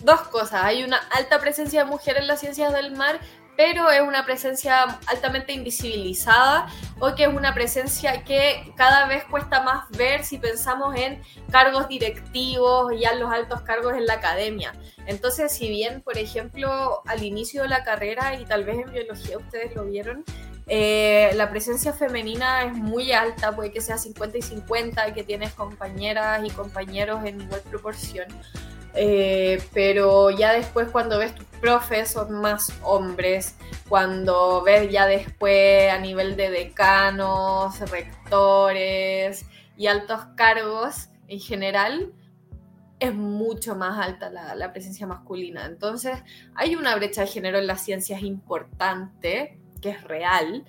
dos 0.00 0.22
cosas. 0.28 0.64
Hay 0.64 0.82
una 0.84 0.98
alta 1.10 1.38
presencia 1.40 1.84
de 1.84 1.90
mujeres 1.90 2.22
en 2.22 2.28
las 2.28 2.40
ciencias 2.40 2.72
del 2.72 2.92
mar, 2.92 3.20
pero 3.56 3.90
es 3.90 4.00
una 4.00 4.24
presencia 4.24 4.98
altamente 5.06 5.52
invisibilizada 5.52 6.68
o 6.98 7.14
que 7.14 7.24
es 7.24 7.28
una 7.28 7.52
presencia 7.52 8.24
que 8.24 8.72
cada 8.76 9.06
vez 9.06 9.24
cuesta 9.24 9.62
más 9.62 9.88
ver 9.90 10.24
si 10.24 10.38
pensamos 10.38 10.96
en 10.96 11.22
cargos 11.50 11.86
directivos 11.88 12.92
y 12.94 13.04
en 13.04 13.20
los 13.20 13.30
altos 13.30 13.60
cargos 13.62 13.94
en 13.94 14.06
la 14.06 14.14
academia. 14.14 14.72
Entonces, 15.06 15.52
si 15.52 15.68
bien, 15.68 16.00
por 16.00 16.16
ejemplo, 16.16 17.02
al 17.06 17.22
inicio 17.22 17.62
de 17.62 17.68
la 17.68 17.84
carrera, 17.84 18.40
y 18.40 18.46
tal 18.46 18.64
vez 18.64 18.78
en 18.78 18.92
biología 18.92 19.36
ustedes 19.36 19.74
lo 19.74 19.84
vieron, 19.84 20.24
eh, 20.74 21.32
la 21.34 21.50
presencia 21.50 21.92
femenina 21.92 22.64
es 22.64 22.72
muy 22.72 23.12
alta, 23.12 23.54
puede 23.54 23.70
que 23.70 23.82
sea 23.82 23.98
50 23.98 24.38
y 24.38 24.40
50, 24.40 25.12
que 25.12 25.22
tienes 25.22 25.52
compañeras 25.52 26.40
y 26.46 26.48
compañeros 26.48 27.26
en 27.26 27.42
igual 27.42 27.60
proporción. 27.68 28.26
Eh, 28.94 29.62
pero 29.74 30.30
ya 30.30 30.54
después 30.54 30.88
cuando 30.88 31.18
ves 31.18 31.34
tus 31.34 31.44
profes 31.60 32.12
son 32.12 32.40
más 32.40 32.72
hombres, 32.82 33.54
cuando 33.90 34.62
ves 34.62 34.90
ya 34.90 35.06
después 35.06 35.92
a 35.92 35.98
nivel 35.98 36.36
de 36.36 36.48
decanos, 36.48 37.78
rectores 37.90 39.44
y 39.76 39.88
altos 39.88 40.20
cargos 40.36 41.10
en 41.28 41.40
general, 41.40 42.14
es 42.98 43.14
mucho 43.14 43.76
más 43.76 43.98
alta 43.98 44.30
la 44.30 44.72
presencia 44.72 45.06
masculina. 45.06 45.66
Entonces 45.66 46.16
hay 46.54 46.76
una 46.76 46.96
brecha 46.96 47.20
de 47.20 47.26
género 47.26 47.58
en 47.58 47.66
las 47.66 47.84
ciencias 47.84 48.22
importante, 48.22 49.58
que 49.82 49.90
es 49.90 50.02
real, 50.04 50.64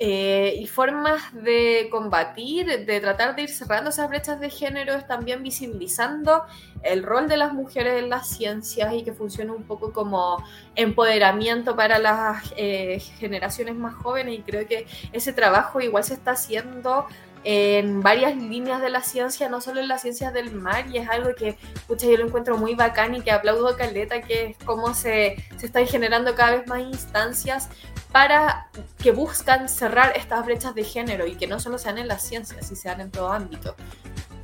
eh, 0.00 0.56
y 0.58 0.66
formas 0.66 1.32
de 1.32 1.88
combatir, 1.88 2.84
de 2.84 3.00
tratar 3.00 3.36
de 3.36 3.42
ir 3.42 3.48
cerrando 3.48 3.90
esas 3.90 4.08
brechas 4.08 4.40
de 4.40 4.50
género, 4.50 4.94
es 4.94 5.06
también 5.06 5.44
visibilizando 5.44 6.42
el 6.82 7.04
rol 7.04 7.28
de 7.28 7.36
las 7.36 7.52
mujeres 7.52 8.02
en 8.02 8.10
las 8.10 8.28
ciencias 8.28 8.92
y 8.92 9.04
que 9.04 9.12
funcione 9.12 9.52
un 9.52 9.62
poco 9.62 9.92
como 9.92 10.44
empoderamiento 10.74 11.76
para 11.76 12.00
las 12.00 12.52
eh, 12.56 12.98
generaciones 13.18 13.76
más 13.76 13.94
jóvenes. 13.94 14.40
Y 14.40 14.42
creo 14.42 14.66
que 14.66 14.88
ese 15.12 15.32
trabajo 15.32 15.80
igual 15.80 16.02
se 16.02 16.14
está 16.14 16.32
haciendo 16.32 17.06
en 17.44 18.00
varias 18.00 18.36
líneas 18.36 18.80
de 18.80 18.88
la 18.90 19.02
ciencia, 19.02 19.48
no 19.48 19.60
solo 19.60 19.80
en 19.80 19.88
las 19.88 20.02
ciencias 20.02 20.32
del 20.32 20.52
mar, 20.52 20.86
y 20.90 20.98
es 20.98 21.08
algo 21.08 21.34
que, 21.34 21.58
pucha, 21.86 22.06
yo 22.06 22.16
lo 22.16 22.26
encuentro 22.26 22.56
muy 22.56 22.74
bacán 22.74 23.14
y 23.14 23.20
que 23.20 23.30
aplaudo 23.30 23.68
a 23.68 23.76
Caleta, 23.76 24.22
que 24.22 24.46
es 24.46 24.56
cómo 24.64 24.94
se, 24.94 25.36
se 25.58 25.66
están 25.66 25.86
generando 25.86 26.34
cada 26.34 26.56
vez 26.56 26.66
más 26.66 26.80
instancias 26.80 27.68
para 28.10 28.70
que 28.98 29.12
buscan 29.12 29.68
cerrar 29.68 30.16
estas 30.16 30.44
brechas 30.46 30.74
de 30.74 30.84
género 30.84 31.26
y 31.26 31.36
que 31.36 31.46
no 31.46 31.60
solo 31.60 31.78
sean 31.78 31.98
en 31.98 32.08
las 32.08 32.22
ciencias, 32.22 32.66
sino 32.66 32.80
sean 32.80 33.00
en 33.00 33.10
todo 33.10 33.32
ámbito. 33.32 33.76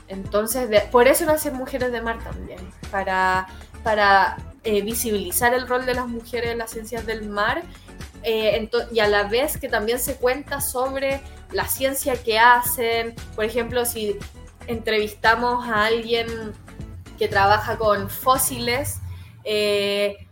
Entonces, 0.08 0.68
de, 0.68 0.80
por 0.80 1.06
eso 1.06 1.24
nacen 1.24 1.54
Mujeres 1.54 1.92
de 1.92 2.02
Mar 2.02 2.18
también, 2.22 2.58
para, 2.90 3.46
para 3.84 4.36
eh, 4.64 4.82
visibilizar 4.82 5.54
el 5.54 5.66
rol 5.68 5.86
de 5.86 5.94
las 5.94 6.08
mujeres 6.08 6.50
en 6.50 6.58
las 6.58 6.70
ciencias 6.70 7.06
del 7.06 7.28
mar 7.28 7.62
eh, 8.22 8.68
y 8.92 9.00
a 9.00 9.08
la 9.08 9.24
vez 9.24 9.58
que 9.58 9.68
también 9.68 9.98
se 9.98 10.16
cuenta 10.16 10.60
sobre 10.60 11.20
la 11.52 11.66
ciencia 11.66 12.22
que 12.22 12.38
hacen. 12.38 13.14
Por 13.34 13.44
ejemplo, 13.44 13.84
si 13.84 14.16
entrevistamos 14.66 15.66
a 15.66 15.86
alguien 15.86 16.26
que 17.18 17.28
trabaja 17.28 17.76
con 17.76 18.10
fósiles, 18.10 18.98
eh, 19.44 20.28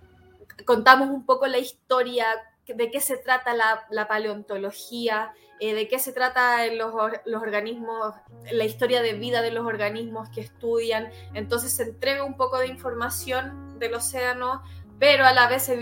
contamos 0.64 1.08
un 1.08 1.24
poco 1.24 1.46
la 1.46 1.58
historia, 1.58 2.26
de 2.66 2.90
qué 2.90 3.00
se 3.00 3.16
trata 3.16 3.54
la, 3.54 4.08
paleontología, 4.08 5.32
eh, 5.58 5.72
de 5.72 5.88
qué 5.88 5.98
se 5.98 6.12
trata 6.12 6.66
los, 6.66 6.92
los, 7.24 7.42
organismos, 7.42 8.14
la 8.52 8.64
historia 8.64 9.00
de 9.00 9.14
vida 9.14 9.40
de 9.40 9.50
los 9.50 9.66
organismos 9.66 10.28
que 10.28 10.42
estudian. 10.42 11.10
Entonces 11.32 11.72
se 11.72 11.84
entrega 11.84 12.24
un 12.24 12.36
poco 12.36 12.58
de 12.58 12.66
información 12.66 13.78
del 13.78 13.94
océano 13.94 14.62
pero 14.98 15.24
a 15.24 15.32
la 15.32 15.48
vez 15.48 15.62
se, 15.62 15.76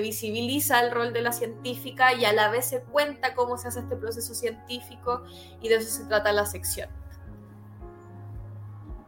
visibiliza 0.00 0.80
el 0.80 0.90
rol 0.90 1.12
de 1.12 1.22
la 1.22 1.32
científica 1.32 2.12
y 2.12 2.24
a 2.24 2.32
la 2.32 2.50
vez 2.50 2.66
se 2.66 2.82
cuenta 2.82 3.34
cómo 3.34 3.56
se 3.56 3.68
hace 3.68 3.80
este 3.80 3.96
proceso 3.96 4.34
científico 4.34 5.24
y 5.62 5.68
de 5.68 5.76
eso 5.76 5.88
se 5.88 6.06
trata 6.06 6.32
la 6.32 6.44
sección. 6.44 6.90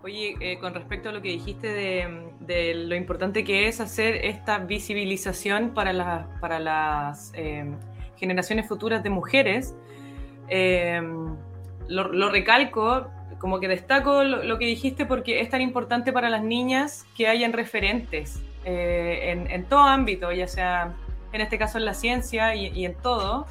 Oye, 0.03 0.35
eh, 0.41 0.59
con 0.59 0.73
respecto 0.73 1.11
a 1.11 1.13
lo 1.13 1.21
que 1.21 1.29
dijiste 1.29 1.69
de, 1.69 2.33
de, 2.41 2.75
lo 2.75 2.95
importante 2.95 3.45
que 3.45 3.69
es 3.69 3.83
hacer 3.83 4.25
esta 4.25 4.59
visibilización 4.59 5.75
para, 5.75 5.93
la, 5.93 6.39
para 6.41 6.59
las 6.59 7.31
eh, 7.35 7.71
generaciones 8.17 8.67
futuras 8.67 9.03
de 9.03 9.11
mujeres, 9.11 9.75
eh, 10.49 11.03
lo, 11.87 12.09
lo, 12.09 12.31
recalco, 12.31 13.11
como 13.39 13.61
que 13.61 13.69
destaco 13.69 14.25
lo, 14.25 14.43
lo 14.43 14.59
que 14.59 14.65
dijiste 14.65 15.05
porque 15.05 15.41
es 15.41 15.51
tan 15.51 15.61
importante 15.61 16.15
para 16.15 16.31
las 16.31 16.43
niñas 16.43 17.05
que 17.15 17.29
hayan 17.29 17.53
referentes 17.53 18.43
eh, 18.65 19.47
en, 19.49 19.65
todo 19.65 19.81
ámbito, 19.81 20.33
ya 20.33 20.49
sea 20.49 20.95
en 21.33 21.41
este 21.41 21.59
caso 21.59 21.79
en 21.79 21.85
la 21.85 21.95
ciencia 21.95 22.55
y, 22.55 22.69
y 22.69 22.85
en 22.85 22.95
todo, 22.95 23.47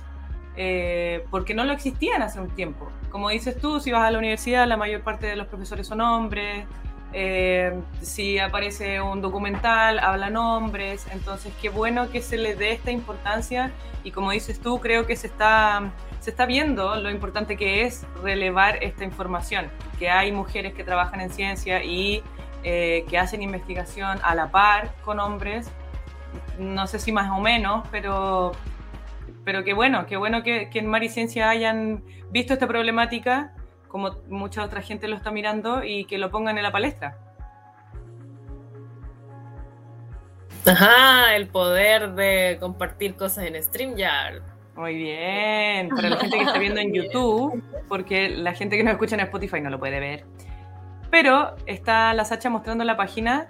eh, 0.56 1.26
porque 1.32 1.54
no 1.54 1.64
lo 1.64 1.72
existían 1.74 2.22
hace 2.22 2.40
un 2.40 2.50
tiempo. 2.50 2.90
Como 3.10 3.30
dices 3.30 3.60
tú, 3.60 3.80
si 3.80 3.92
vas 3.92 4.04
a 4.04 4.12
la 4.12 4.18
universidad, 4.18 4.68
la 4.68 4.78
mayor 4.78 5.02
parte 5.02 5.26
de 5.28 5.36
los 5.36 5.48
profesores 5.48 5.88
son 5.88 6.02
hombres, 6.02 6.66
eh, 7.12 7.74
si 8.02 8.38
aparece 8.38 9.02
un 9.02 9.22
documental, 9.22 10.00
hablan 10.00 10.38
hombres, 10.38 11.08
entonces 11.12 11.54
qué 11.62 11.70
bueno 11.70 12.12
que 12.12 12.22
se 12.22 12.38
le 12.38 12.56
dé 12.56 12.74
esta 12.74 12.92
importancia. 12.92 13.72
Y 14.04 14.12
como 14.12 14.32
dices 14.32 14.60
tú, 14.60 14.80
creo 14.80 15.08
que 15.08 15.16
se 15.16 15.28
está, 15.28 15.92
se 16.20 16.30
está 16.30 16.46
viendo 16.46 16.96
lo 16.96 17.10
importante 17.10 17.58
que 17.58 17.84
es 17.84 18.06
relevar 18.22 18.84
esta 18.84 19.04
información, 19.04 19.68
que 19.98 20.10
hay 20.10 20.32
mujeres 20.32 20.74
que 20.74 20.84
trabajan 20.84 21.22
en 21.22 21.32
ciencia 21.32 21.84
y 21.84 22.22
eh, 22.64 23.06
que 23.10 23.18
hacen 23.18 23.42
investigación 23.42 24.20
a 24.24 24.36
la 24.36 24.52
par 24.52 24.94
con 25.04 25.20
hombres, 25.20 25.72
no 26.58 26.88
sé 26.88 27.00
si 27.00 27.12
más 27.12 27.32
o 27.32 27.40
menos, 27.40 27.88
pero, 27.92 28.52
pero 29.46 29.64
qué 29.64 29.74
bueno, 29.74 30.06
qué 30.06 30.18
bueno 30.18 30.44
que, 30.44 30.70
que 30.70 30.80
en 30.80 30.88
Mar 30.88 31.04
y 31.04 31.10
Ciencia 31.10 31.50
hayan 31.50 32.04
visto 32.32 32.54
esta 32.54 32.68
problemática, 32.68 33.54
como 33.88 34.18
mucha 34.30 34.64
otra 34.64 34.82
gente 34.82 35.08
lo 35.08 35.16
está 35.16 35.32
mirando, 35.32 35.84
y 35.84 36.06
que 36.06 36.18
lo 36.18 36.30
pongan 36.30 36.58
en 36.58 36.64
la 36.64 36.72
palestra. 36.72 37.18
Ajá, 40.66 41.36
el 41.36 41.48
poder 41.48 42.12
de 42.12 42.58
compartir 42.60 43.16
cosas 43.16 43.46
en 43.46 43.62
StreamYard. 43.62 44.42
Muy 44.76 44.96
bien, 44.96 45.90
para 45.90 46.10
la 46.10 46.18
gente 46.18 46.38
que 46.38 46.44
está 46.44 46.60
viendo 46.60 46.80
en 46.80 46.94
YouTube, 46.94 47.62
porque 47.88 48.30
la 48.30 48.54
gente 48.54 48.78
que 48.78 48.84
nos 48.84 48.94
escucha 48.94 49.16
en 49.16 49.22
Spotify 49.22 49.62
no 49.62 49.70
lo 49.70 49.80
puede 49.80 50.00
ver. 50.00 50.26
Pero 51.12 51.56
está 51.66 52.14
la 52.14 52.26
Sacha 52.26 52.50
mostrando 52.50 52.84
la 52.84 52.96
página 52.98 53.48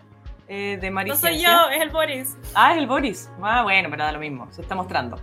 eh, 0.47 0.77
de 0.81 0.91
Mari 0.91 1.09
No 1.09 1.15
soy 1.15 1.39
yo, 1.41 1.69
es 1.69 1.81
el 1.81 1.89
Boris. 1.89 2.35
Ah, 2.55 2.71
es 2.73 2.77
el 2.79 2.87
Boris. 2.87 3.29
Ah, 3.41 3.63
bueno, 3.63 3.89
pero 3.91 4.03
da 4.03 4.11
lo 4.11 4.19
mismo, 4.19 4.47
se 4.51 4.61
está 4.61 4.75
mostrando. 4.75 5.17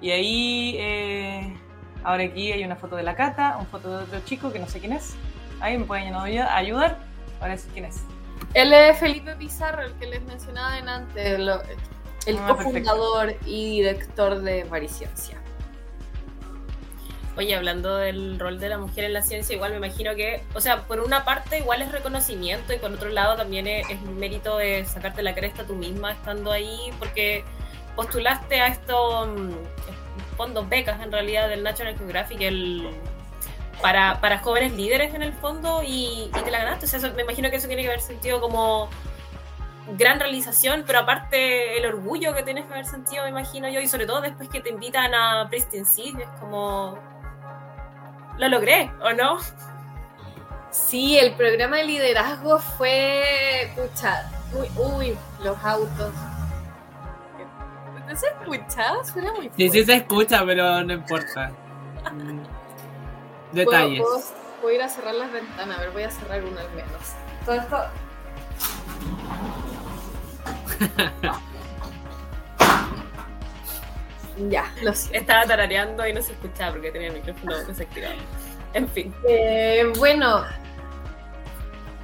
Y 0.00 0.10
ahí, 0.10 0.76
eh, 0.78 1.56
ahora 2.04 2.24
aquí 2.24 2.52
hay 2.52 2.62
una 2.64 2.76
foto 2.76 2.96
de 2.96 3.02
la 3.02 3.14
Cata, 3.16 3.56
una 3.58 3.66
foto 3.68 3.98
de 3.98 4.04
otro 4.04 4.20
chico 4.24 4.52
que 4.52 4.58
no 4.58 4.66
sé 4.68 4.80
quién 4.80 4.92
es. 4.92 5.16
Ahí 5.60 5.76
me 5.78 5.84
pueden 5.84 6.14
ayudar 6.14 6.98
para 7.40 7.52
decir 7.52 7.70
quién 7.72 7.86
es. 7.86 8.02
Él 8.54 8.72
es 8.72 8.98
Felipe 8.98 9.34
Pizarro, 9.36 9.82
el 9.82 9.92
que 9.94 10.06
les 10.06 10.22
mencionaba 10.22 10.76
antes, 10.76 11.38
lo- 11.38 11.60
el 12.26 12.38
Ah, 12.38 12.46
cofundador 12.48 13.34
y 13.46 13.78
director 13.82 14.40
de 14.40 14.64
Mariciencia. 14.66 15.38
Oye, 17.36 17.54
hablando 17.54 17.96
del 17.98 18.38
rol 18.38 18.58
de 18.58 18.70
la 18.70 18.78
mujer 18.78 19.04
en 19.04 19.12
la 19.12 19.20
ciencia, 19.20 19.54
igual 19.54 19.72
me 19.72 19.76
imagino 19.76 20.14
que, 20.14 20.42
o 20.54 20.60
sea, 20.60 20.84
por 20.84 21.00
una 21.00 21.26
parte 21.26 21.58
igual 21.58 21.82
es 21.82 21.92
reconocimiento 21.92 22.72
y 22.72 22.78
por 22.78 22.90
otro 22.90 23.10
lado 23.10 23.36
también 23.36 23.66
es, 23.66 23.86
un 24.06 24.18
mérito 24.18 24.56
de 24.56 24.86
sacarte 24.86 25.22
la 25.22 25.34
cresta 25.34 25.64
tú 25.66 25.74
misma 25.74 26.12
estando 26.12 26.50
ahí, 26.50 26.78
porque 26.98 27.44
postulaste 27.94 28.60
a 28.62 28.68
estos 28.68 29.28
mm, 29.28 29.50
fondos, 30.38 30.66
becas 30.66 31.02
en 31.02 31.12
realidad 31.12 31.50
del 31.50 31.62
National 31.62 31.98
Geographic, 31.98 32.40
el, 32.40 32.88
para, 33.82 34.18
para 34.22 34.38
jóvenes 34.38 34.72
líderes 34.72 35.14
en 35.14 35.22
el 35.22 35.34
fondo 35.34 35.82
y, 35.86 36.30
te 36.42 36.50
la 36.50 36.60
ganaste. 36.60 36.86
O 36.86 36.88
sea, 36.88 36.98
eso- 37.00 37.12
me 37.14 37.22
imagino 37.22 37.50
que 37.50 37.56
eso 37.56 37.66
tiene 37.66 37.82
que 37.82 37.88
haber 37.88 38.00
sentido 38.00 38.40
como 38.40 38.88
gran 39.98 40.18
realización, 40.18 40.84
pero 40.86 41.00
aparte 41.00 41.76
el 41.76 41.84
orgullo 41.84 42.34
que 42.34 42.42
tienes 42.42 42.64
que 42.64 42.72
haber 42.72 42.86
sentido, 42.86 43.24
me 43.24 43.30
imagino 43.30 43.68
yo, 43.68 43.80
y 43.80 43.88
sobre 43.88 44.06
todo 44.06 44.22
después 44.22 44.48
que 44.48 44.60
te 44.60 44.70
invitan 44.70 45.14
a 45.14 45.46
Pristine 45.50 45.84
City, 45.84 46.22
es 46.22 46.40
como 46.40 46.98
lo 48.38 48.48
logré, 48.48 48.90
¿o 49.02 49.12
no? 49.12 49.38
Sí, 50.70 51.18
el 51.18 51.32
programa 51.34 51.76
de 51.78 51.84
liderazgo 51.84 52.58
fue. 52.58 53.72
Pucha, 53.74 54.30
uy, 54.52 54.68
uy, 54.76 55.18
los 55.42 55.56
autos. 55.64 56.12
¿No 58.08 58.14
se 58.16 58.26
escucha? 58.28 58.92
Suena 59.04 59.32
muy 59.32 59.44
Sí, 59.44 59.48
fuerte. 59.48 59.70
sí 59.70 59.84
se 59.84 59.94
escucha, 59.94 60.44
pero 60.44 60.84
no 60.84 60.92
importa. 60.92 61.50
Mm. 62.12 62.40
Detalles. 63.52 64.00
Puedo, 64.00 64.14
puedo- 64.18 64.34
puedo 64.60 64.74
ir 64.74 64.82
a 64.82 64.88
cerrar 64.88 65.14
las 65.14 65.32
ventanas, 65.32 65.76
a 65.78 65.80
ver, 65.80 65.90
voy 65.90 66.02
a 66.04 66.10
cerrar 66.10 66.44
una 66.44 66.60
al 66.60 66.70
menos. 66.70 67.14
Todo 67.44 67.54
esto. 67.56 67.84
ya, 74.48 74.72
lo 74.82 74.94
siento. 74.94 75.18
Estaba 75.18 75.44
tarareando 75.44 76.06
y 76.06 76.12
no 76.12 76.22
se 76.22 76.32
escuchaba 76.32 76.72
porque 76.72 76.90
tenía 76.90 77.08
el 77.08 77.14
micrófono 77.14 77.56
desactivado. 77.64 78.14
En 78.74 78.88
fin. 78.88 79.14
Eh, 79.28 79.90
bueno, 79.98 80.44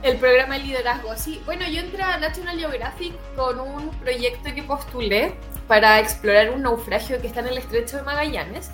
el 0.02 0.16
programa 0.16 0.54
de 0.54 0.64
liderazgo, 0.64 1.14
sí. 1.16 1.40
Bueno, 1.44 1.64
yo 1.68 1.80
entré 1.80 2.02
a 2.02 2.18
National 2.18 2.58
Geographic 2.58 3.14
con 3.36 3.60
un 3.60 3.90
proyecto 4.00 4.52
que 4.54 4.62
postulé 4.62 5.34
para 5.68 6.00
explorar 6.00 6.50
un 6.50 6.62
naufragio 6.62 7.20
que 7.20 7.28
está 7.28 7.40
en 7.40 7.48
el 7.48 7.58
estrecho 7.58 7.98
de 7.98 8.02
Magallanes. 8.02 8.70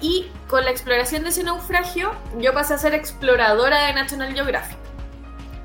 Y 0.00 0.30
con 0.48 0.64
la 0.64 0.70
exploración 0.70 1.22
de 1.22 1.28
ese 1.28 1.44
naufragio, 1.44 2.12
yo 2.38 2.52
pasé 2.54 2.74
a 2.74 2.78
ser 2.78 2.94
exploradora 2.94 3.86
de 3.86 3.92
National 3.92 4.32
Geographic. 4.34 4.78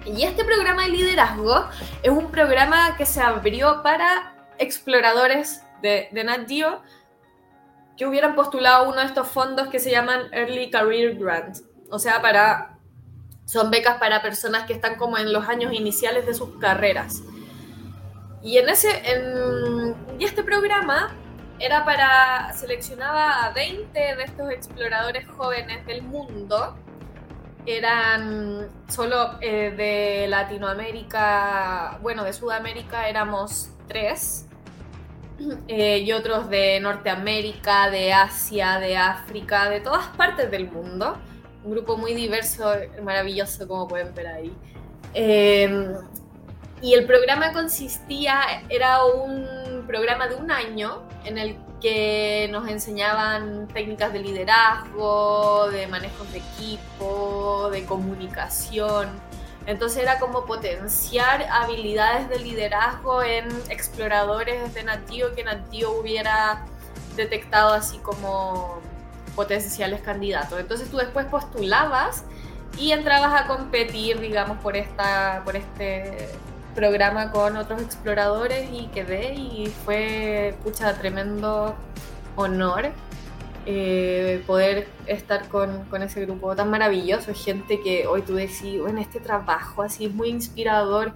Y 0.05 0.23
este 0.23 0.43
programa 0.43 0.83
de 0.83 0.89
liderazgo 0.89 1.67
es 2.03 2.11
un 2.11 2.29
programa 2.29 2.95
que 2.97 3.05
se 3.05 3.21
abrió 3.21 3.81
para 3.83 4.35
exploradores 4.57 5.63
de, 5.81 6.09
de 6.11 6.23
Nat 6.23 6.47
Geo 6.47 6.81
que 7.97 8.05
hubieran 8.05 8.35
postulado 8.35 8.87
uno 8.89 8.99
de 8.99 9.07
estos 9.07 9.27
fondos 9.27 9.67
que 9.69 9.79
se 9.79 9.91
llaman 9.91 10.31
Early 10.31 10.69
Career 10.69 11.15
Grant. 11.15 11.57
O 11.89 11.99
sea, 11.99 12.21
para 12.21 12.77
son 13.45 13.71
becas 13.71 13.97
para 13.97 14.21
personas 14.21 14.65
que 14.65 14.73
están 14.73 14.95
como 14.95 15.17
en 15.17 15.31
los 15.31 15.47
años 15.47 15.73
iniciales 15.73 16.25
de 16.25 16.33
sus 16.33 16.57
carreras. 16.59 17.23
Y 18.43 18.57
en 18.57 18.69
ese 18.69 18.89
y 20.19 20.25
este 20.25 20.43
programa 20.43 21.15
era 21.59 21.85
para 21.85 22.53
seleccionaba 22.53 23.45
a 23.45 23.51
20 23.51 23.99
de 23.99 24.23
estos 24.23 24.51
exploradores 24.51 25.27
jóvenes 25.29 25.85
del 25.85 26.03
mundo. 26.03 26.75
Eran 27.65 28.69
solo 28.87 29.37
eh, 29.41 29.71
de 29.71 30.27
Latinoamérica, 30.27 31.99
bueno, 32.01 32.23
de 32.23 32.33
Sudamérica 32.33 33.09
éramos 33.09 33.69
tres 33.87 34.46
eh, 35.67 35.99
y 35.99 36.11
otros 36.11 36.49
de 36.49 36.79
Norteamérica, 36.79 37.89
de 37.89 38.13
Asia, 38.13 38.79
de 38.79 38.97
África, 38.97 39.69
de 39.69 39.79
todas 39.81 40.07
partes 40.15 40.49
del 40.51 40.69
mundo. 40.69 41.17
Un 41.63 41.71
grupo 41.71 41.97
muy 41.97 42.13
diverso, 42.13 42.71
maravilloso, 43.03 43.67
como 43.67 43.87
pueden 43.87 44.13
ver 44.13 44.27
ahí. 44.27 44.53
Eh, 45.13 45.95
y 46.81 46.93
el 46.93 47.05
programa 47.05 47.53
consistía, 47.53 48.63
era 48.69 49.03
un 49.03 49.83
programa 49.87 50.27
de 50.27 50.35
un 50.35 50.51
año 50.51 51.01
en 51.25 51.37
el 51.37 51.57
que 51.81 52.47
nos 52.51 52.67
enseñaban 52.67 53.67
técnicas 53.67 54.13
de 54.13 54.19
liderazgo, 54.19 55.69
de 55.71 55.87
manejos 55.87 56.31
de 56.31 56.39
equipo, 56.39 57.69
de 57.71 57.83
comunicación. 57.85 59.09
Entonces 59.67 60.01
era 60.01 60.17
como 60.17 60.45
potenciar 60.45 61.45
habilidades 61.51 62.29
de 62.29 62.39
liderazgo 62.39 63.21
en 63.21 63.49
exploradores 63.69 64.73
de 64.73 64.83
Natio 64.83 65.35
que 65.35 65.43
Natio 65.43 65.91
hubiera 65.91 66.65
detectado 67.17 67.73
así 67.73 67.97
como 67.97 68.79
potenciales 69.35 70.01
candidatos. 70.01 70.57
Entonces 70.57 70.89
tú 70.89 70.97
después 70.97 71.25
postulabas 71.25 72.23
y 72.77 72.93
entrabas 72.93 73.41
a 73.41 73.47
competir, 73.47 74.21
digamos, 74.21 74.57
por, 74.59 74.77
esta, 74.77 75.41
por 75.43 75.57
este 75.57 76.29
programa 76.73 77.31
con 77.33 77.57
otros 77.57 77.81
exploradores 77.81 78.69
y 78.71 78.87
quedé 78.87 79.33
y 79.33 79.67
fue, 79.83 80.55
pucha, 80.63 80.93
tremendo 80.93 81.75
honor 82.37 82.93
eh, 83.69 84.41
poder 84.47 84.87
estar 85.07 85.49
con, 85.49 85.83
con, 85.89 86.01
ese 86.01 86.21
grupo 86.21 86.55
tan 86.55 86.69
maravilloso, 86.69 87.33
gente 87.33 87.81
que 87.81 88.07
hoy 88.07 88.21
tú 88.21 88.35
decís, 88.35 88.79
en 88.87 88.97
este 88.97 89.19
trabajo 89.19 89.81
así 89.81 90.05
es 90.05 90.13
muy 90.13 90.29
inspirador, 90.29 91.13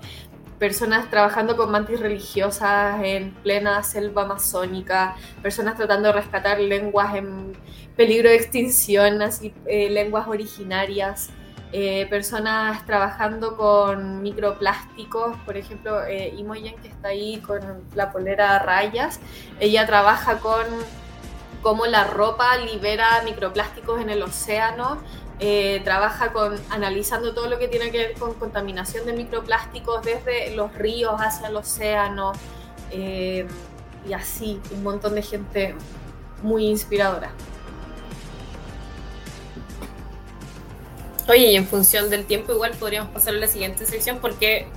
personas 0.59 1.09
trabajando 1.09 1.55
con 1.55 1.71
mantis 1.71 2.01
religiosas 2.01 3.01
en 3.03 3.31
plena 3.35 3.81
selva 3.83 4.23
amazónica, 4.23 5.15
personas 5.41 5.77
tratando 5.77 6.09
de 6.09 6.13
rescatar 6.13 6.59
lenguas 6.59 7.15
en 7.15 7.53
peligro 7.95 8.29
de 8.29 8.35
extinción, 8.35 9.21
así, 9.21 9.53
eh, 9.65 9.89
lenguas 9.89 10.27
originarias. 10.27 11.29
Eh, 11.73 12.05
personas 12.09 12.85
trabajando 12.85 13.55
con 13.55 14.21
microplásticos, 14.21 15.37
por 15.45 15.55
ejemplo, 15.55 16.03
eh, 16.03 16.33
Imogen 16.37 16.75
que 16.81 16.89
está 16.89 17.07
ahí 17.07 17.37
con 17.37 17.61
la 17.95 18.11
polera 18.11 18.57
a 18.57 18.59
rayas, 18.59 19.21
ella 19.57 19.87
trabaja 19.87 20.39
con 20.39 20.65
cómo 21.61 21.85
la 21.85 22.05
ropa 22.05 22.57
libera 22.57 23.21
microplásticos 23.23 24.01
en 24.01 24.09
el 24.09 24.21
océano, 24.23 24.99
eh, 25.39 25.81
trabaja 25.83 26.31
con 26.33 26.59
analizando 26.69 27.33
todo 27.33 27.49
lo 27.49 27.57
que 27.57 27.67
tiene 27.67 27.91
que 27.91 27.97
ver 27.97 28.13
con 28.13 28.35
contaminación 28.35 29.05
de 29.05 29.13
microplásticos 29.13 30.03
desde 30.03 30.55
los 30.55 30.73
ríos 30.75 31.15
hacia 31.19 31.47
el 31.47 31.55
océano 31.55 32.33
eh, 32.91 33.47
y 34.07 34.13
así, 34.13 34.59
un 34.71 34.83
montón 34.83 35.15
de 35.15 35.23
gente 35.23 35.75
muy 36.43 36.67
inspiradora. 36.67 37.31
Oye, 41.27 41.51
y 41.51 41.55
en 41.55 41.67
función 41.67 42.09
del 42.09 42.25
tiempo 42.25 42.51
igual 42.51 42.71
podríamos 42.73 43.11
pasar 43.11 43.35
a 43.35 43.37
la 43.37 43.47
siguiente 43.47 43.85
sección 43.85 44.19
porque 44.19 44.67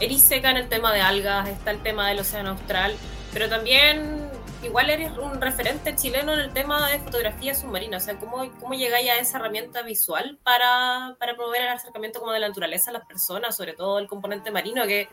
eres 0.00 0.22
seca 0.22 0.50
en 0.50 0.58
el 0.58 0.68
tema 0.68 0.92
de 0.92 1.00
algas, 1.00 1.48
está 1.48 1.70
el 1.70 1.82
tema 1.82 2.08
del 2.08 2.20
océano 2.20 2.50
austral, 2.50 2.94
pero 3.32 3.48
también 3.48 4.23
igual 4.64 4.90
eres 4.90 5.12
un 5.18 5.40
referente 5.40 5.94
chileno 5.94 6.32
en 6.32 6.40
el 6.40 6.52
tema 6.52 6.88
de 6.88 6.98
fotografía 6.98 7.54
submarina. 7.54 7.98
O 7.98 8.00
sea, 8.00 8.16
¿cómo, 8.16 8.50
cómo 8.60 8.74
llegáis 8.74 9.10
a 9.10 9.16
esa 9.16 9.38
herramienta 9.38 9.82
visual 9.82 10.38
para, 10.42 11.16
para 11.18 11.34
promover 11.34 11.62
el 11.62 11.68
acercamiento 11.68 12.20
como 12.20 12.32
de 12.32 12.40
la 12.40 12.48
naturaleza 12.48 12.90
a 12.90 12.94
las 12.94 13.06
personas, 13.06 13.56
sobre 13.56 13.74
todo 13.74 13.98
el 13.98 14.06
componente 14.06 14.50
marino, 14.50 14.84
que 14.86 15.08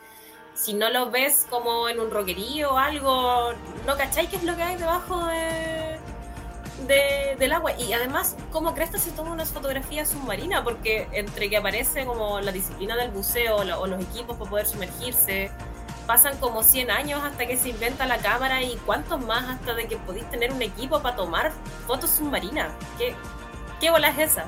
si 0.54 0.74
no 0.74 0.90
lo 0.90 1.12
ves 1.12 1.46
como 1.50 1.90
en 1.90 2.00
un 2.00 2.12
roquerío 2.12 2.74
o 2.74 2.78
algo, 2.78 3.54
no 3.86 3.98
cacháis 3.98 4.30
qué 4.30 4.38
es 4.38 4.44
lo 4.44 4.56
que 4.56 4.64
hay 4.64 4.76
debajo 4.76 5.26
de, 5.28 5.98
de, 6.88 7.36
del 7.38 7.54
agua. 7.54 7.74
Y 7.78 7.94
además, 7.94 8.36
¿cómo 8.52 8.74
crees 8.74 8.92
que 8.92 9.00
se 9.00 9.12
toma 9.12 9.32
una 9.32 9.46
fotografía 9.46 10.06
submarina? 10.06 10.64
Porque 10.64 11.08
entre 11.14 11.50
que 11.50 11.58
aparece 11.58 12.06
como 12.06 12.42
la 12.42 12.52
disciplina 12.52 12.96
del 12.96 13.12
buceo 13.12 13.58
o, 13.58 13.80
o 13.80 13.88
los 13.88 14.02
equipos 14.02 14.38
para 14.38 14.50
poder 14.50 14.68
sumergirse, 14.68 15.52
pasan 16.12 16.36
como 16.40 16.62
100 16.62 16.92
años 16.92 17.24
hasta 17.24 17.48
que 17.48 17.56
se 17.56 17.70
inventa 17.70 18.06
la 18.06 18.18
cámara 18.18 18.62
y 18.62 18.76
cuántos 18.86 19.22
más 19.22 19.48
hasta 19.48 19.76
de 19.76 19.88
que 19.88 19.96
podéis 19.96 20.30
tener 20.30 20.52
un 20.52 20.62
equipo 20.62 21.02
para 21.02 21.16
tomar 21.16 21.54
fotos 21.88 22.10
submarinas. 22.10 22.70
¿Qué, 22.98 23.16
qué 23.80 23.90
bola 23.92 24.10
es 24.10 24.32
esa? 24.32 24.46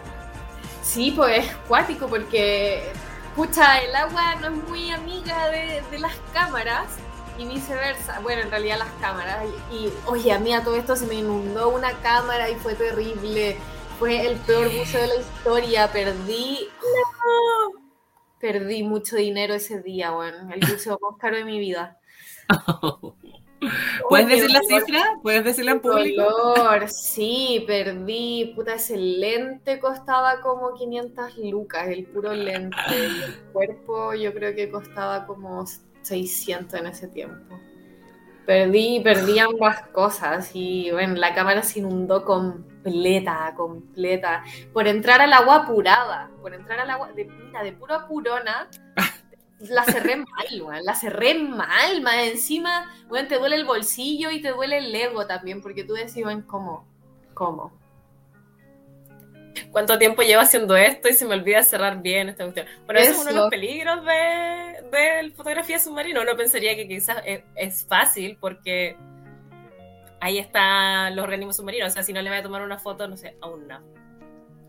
Sí, 0.82 1.14
pues 1.16 1.46
es 1.46 1.56
cuático 1.70 2.08
porque, 2.08 2.92
pucha, 3.34 3.80
el 3.80 3.96
agua 3.96 4.36
no 4.42 4.48
es 4.48 4.54
muy 4.68 4.92
amiga 4.92 5.48
de, 5.52 5.82
de, 5.90 6.00
las 6.00 6.12
cámaras 6.34 6.88
y 7.38 7.46
viceversa. 7.46 8.20
Bueno, 8.20 8.42
en 8.42 8.52
realidad 8.52 8.80
las 8.80 8.92
cámaras. 9.00 9.46
Y, 9.72 9.74
y, 9.74 9.94
oye, 10.06 10.34
a 10.34 10.40
mí 10.40 10.54
a 10.54 10.66
todo 10.66 10.76
esto 10.76 10.98
se 10.98 11.06
me 11.06 11.16
inundó 11.16 11.70
una 11.70 11.94
cámara 12.02 12.50
y 12.50 12.56
fue 12.56 12.76
terrible. 12.76 13.58
Fue 14.00 14.28
el 14.28 14.36
peor 14.40 14.66
buceo 14.66 15.00
de 15.00 15.08
la 15.08 15.16
historia. 15.16 15.90
Perdí. 15.94 16.70
Perdí 18.44 18.84
mucho 18.84 19.16
dinero 19.16 19.54
ese 19.54 19.82
día, 19.82 20.12
bueno, 20.12 20.52
el 20.54 20.60
buceo 20.60 21.00
más 21.02 21.18
caro 21.18 21.38
de 21.38 21.46
mi 21.46 21.60
vida. 21.60 21.98
¿Puedes 24.10 24.28
Oh, 24.28 24.28
decir 24.28 24.52
la 24.52 24.60
dolor. 24.60 24.82
cifra? 24.86 25.04
¿Puedes 25.22 25.46
decirla 25.46 25.72
en 25.72 25.80
público? 25.82 26.22
Dolor, 26.24 26.90
sí, 26.90 27.64
perdí. 27.66 28.52
Puta, 28.54 28.74
ese 28.76 28.98
lente 28.98 29.80
costaba 29.80 30.42
como 30.42 30.74
500 30.74 31.38
lucas, 31.38 31.88
el 31.88 32.06
puro 32.06 32.34
lente. 32.34 32.78
El 32.90 33.34
cuerpo 33.54 34.14
yo 34.14 34.34
creo 34.34 34.54
que 34.54 34.70
costaba 34.70 35.26
como 35.26 35.64
600 36.02 36.82
en 36.82 36.88
ese 36.88 37.08
tiempo. 37.08 37.64
Perdí, 38.46 39.00
perdí 39.02 39.40
ambas 39.40 39.88
cosas 39.90 40.52
y 40.54 40.92
bueno, 40.92 41.16
la 41.16 41.34
cámara 41.34 41.64
se 41.64 41.80
inundó 41.80 42.26
completa, 42.84 43.54
completa. 43.56 44.44
Por 44.74 44.88
entrar 44.88 45.22
al 45.22 45.34
agua 45.34 45.58
apurada, 45.64 46.30
por 46.42 46.54
entrar 46.54 46.80
al 46.80 46.90
agua, 46.90 47.12
de, 47.14 47.26
mira, 47.26 47.64
de 47.64 47.72
puro 47.72 47.96
apurona, 47.96 48.70
la 49.60 49.84
cerré 49.86 50.18
mal, 50.18 50.62
weón, 50.62 50.84
la 50.84 50.96
cerré 50.96 51.36
mal, 51.36 52.02
más 52.02 52.28
encima, 52.28 52.92
weón, 53.10 53.28
te 53.28 53.38
duele 53.40 53.56
el 53.56 53.66
bolsillo 53.66 54.32
y 54.32 54.42
te 54.42 54.50
duele 54.50 54.80
el 54.80 54.94
ego 54.94 55.26
también, 55.26 55.62
porque 55.62 55.84
tú 55.84 55.94
decís, 55.94 56.18
weón, 56.18 56.42
¿cómo? 56.42 56.86
¿Cómo? 57.34 57.72
¿Cuánto 59.72 59.98
tiempo 60.00 60.24
llevo 60.24 60.42
haciendo 60.42 60.76
esto 60.76 61.10
y 61.10 61.14
se 61.14 61.26
me 61.26 61.36
olvida 61.36 61.62
cerrar 61.62 62.02
bien 62.02 62.30
esta 62.30 62.44
cuestión? 62.44 62.66
Bueno, 62.86 63.00
ese 63.00 63.12
es 63.12 63.18
uno 63.18 63.26
de 63.26 63.32
Eso. 63.32 63.40
los 63.40 63.50
peligros 63.50 64.04
de, 64.04 64.12
de 64.92 65.24
la 65.24 65.36
fotografía 65.36 65.80
submarina. 65.80 66.22
Uno 66.22 66.36
pensaría 66.36 66.76
que 66.76 66.88
quizás 66.88 67.18
es, 67.24 67.44
es 67.56 67.86
fácil 67.86 68.38
porque 68.40 68.98
ahí 70.24 70.38
están 70.38 71.16
los 71.18 71.24
organismos 71.24 71.58
submarinos. 71.58 71.90
O 71.90 71.94
sea, 71.94 72.02
si 72.02 72.14
no 72.14 72.22
le 72.22 72.30
voy 72.30 72.40
a 72.40 72.44
tomar 72.44 72.62
una 72.62 72.80
foto, 72.80 73.08
no 73.10 73.18
sé, 73.18 73.38
a 73.42 73.48
una 73.48 73.84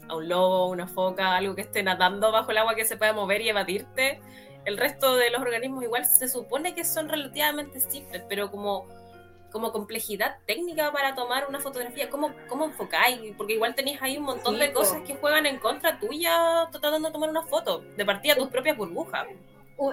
a 0.07 0.17
un 0.17 0.29
lobo, 0.29 0.69
una 0.69 0.87
foca, 0.87 1.35
algo 1.35 1.55
que 1.55 1.63
esté 1.63 1.83
nadando 1.83 2.31
bajo 2.31 2.51
el 2.51 2.59
agua 2.59 2.75
que 2.75 2.85
se 2.85 2.97
pueda 2.97 3.13
mover 3.15 3.41
y 3.41 3.49
evadirte. 3.49 4.21
El 4.67 4.77
resto 4.77 5.17
de 5.17 5.31
los 5.31 5.41
organismos 5.41 5.85
igual 5.85 6.05
se 6.05 6.29
supone 6.29 6.75
que 6.75 6.85
son 6.85 7.09
relativamente 7.09 7.81
simples, 7.81 8.23
pero 8.29 8.51
como, 8.51 8.87
como 9.51 9.73
complejidad 9.73 10.39
técnica 10.45 10.91
para 10.93 11.15
tomar 11.15 11.47
una 11.49 11.61
fotografía, 11.61 12.11
¿cómo, 12.11 12.33
cómo 12.49 12.65
enfocáis? 12.67 13.19
Porque 13.37 13.55
igual 13.55 13.75
tenéis 13.75 14.03
ahí 14.03 14.19
un 14.19 14.25
montón 14.25 14.55
Sí, 14.55 14.61
de 14.61 14.73
cosas 14.73 15.03
que 15.07 15.15
juegan 15.15 15.47
en 15.47 15.59
contra 15.59 15.99
tuya 16.01 16.69
tratando 16.73 17.09
de 17.09 17.13
tomar 17.13 17.31
una 17.31 17.45
foto. 17.45 17.83
De 17.97 18.05
partida 18.05 18.35
tus 18.35 18.49
propias 18.49 18.77
burbujas. 18.77 19.27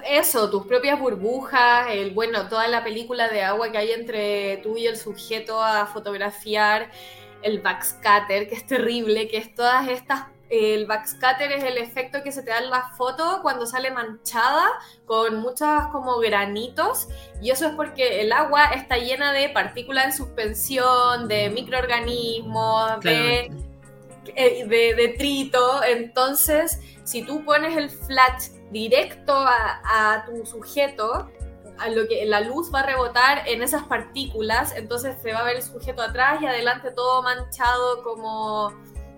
Eso, 0.04 0.48
tus 0.48 0.66
propias 0.66 0.98
burbujas, 0.98 1.88
el 1.90 2.12
bueno, 2.12 2.48
toda 2.48 2.68
la 2.68 2.84
película 2.84 3.28
de 3.28 3.42
agua 3.42 3.72
que 3.72 3.78
hay 3.78 3.90
entre 3.90 4.58
tú 4.58 4.76
y 4.76 4.86
el 4.86 4.96
sujeto 4.96 5.62
a 5.62 5.86
fotografiar, 5.86 6.90
el 7.42 7.60
backscatter, 7.60 8.48
que 8.48 8.54
es 8.54 8.66
terrible, 8.66 9.28
que 9.28 9.38
es 9.38 9.54
todas 9.54 9.88
estas. 9.88 10.26
El 10.48 10.86
backscatter 10.86 11.50
es 11.50 11.64
el 11.64 11.78
efecto 11.78 12.22
que 12.22 12.30
se 12.30 12.42
te 12.42 12.50
da 12.50 12.58
en 12.58 12.70
la 12.70 12.90
foto 12.96 13.40
cuando 13.42 13.66
sale 13.66 13.90
manchada 13.90 14.68
con 15.06 15.40
muchos 15.40 15.86
como 15.90 16.18
granitos 16.18 17.08
y 17.40 17.50
eso 17.50 17.66
es 17.68 17.72
porque 17.74 18.20
el 18.20 18.32
agua 18.32 18.66
está 18.66 18.98
llena 18.98 19.32
de 19.32 19.48
partículas 19.48 20.04
en 20.04 20.12
suspensión, 20.12 21.26
de 21.26 21.48
microorganismos, 21.48 23.00
de 23.00 23.50
eh, 24.36 24.66
de 24.66 24.94
detrito. 24.94 25.82
Entonces, 25.84 26.80
si 27.04 27.22
tú 27.22 27.44
pones 27.44 27.76
el 27.76 27.90
flat 27.90 28.42
directo 28.72 29.32
a, 29.34 30.24
tu 30.26 30.44
sujeto, 30.46 31.30
a 31.78 31.88
lo 31.88 32.08
que 32.08 32.24
la 32.26 32.40
luz 32.40 32.72
va 32.74 32.80
a 32.80 32.86
rebotar 32.86 33.46
en 33.46 33.62
esas 33.62 33.84
partículas, 33.84 34.74
entonces 34.74 35.16
se 35.22 35.32
va 35.32 35.40
a 35.40 35.44
ver 35.44 35.56
el 35.56 35.62
sujeto 35.62 36.02
atrás 36.02 36.40
y 36.42 36.46
adelante 36.46 36.90
todo 36.90 37.22
manchado 37.22 38.02
como 38.02 38.72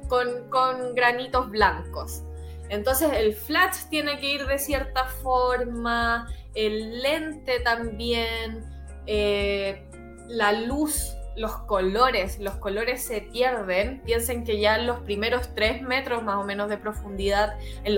con, 0.09 0.51
con 0.51 0.95
granitos 0.95 1.49
blancos. 1.51 2.23
Entonces 2.69 3.13
el 3.13 3.35
flat 3.35 3.75
tiene 3.91 4.19
que 4.19 4.35
ir 4.35 4.47
de 4.47 4.59
cierta 4.59 5.05
forma, 5.07 6.29
el 6.55 7.03
lente 7.03 7.61
también, 7.61 8.65
eh, 9.07 9.87
la 10.29 10.53
luz, 10.53 11.15
los 11.37 11.57
colores, 11.59 12.39
los 12.39 12.55
colores 12.57 13.05
se 13.05 13.21
pierden. 13.21 14.03
Piensen 14.05 14.45
que 14.45 14.61
ya 14.61 14.79
los 14.79 15.01
primeros 15.01 15.55
tres 15.55 15.83
metros 15.83 16.23
más 16.23 16.37
o 16.37 16.45
menos 16.45 16.69
de 16.69 16.79
profundidad, 16.79 17.55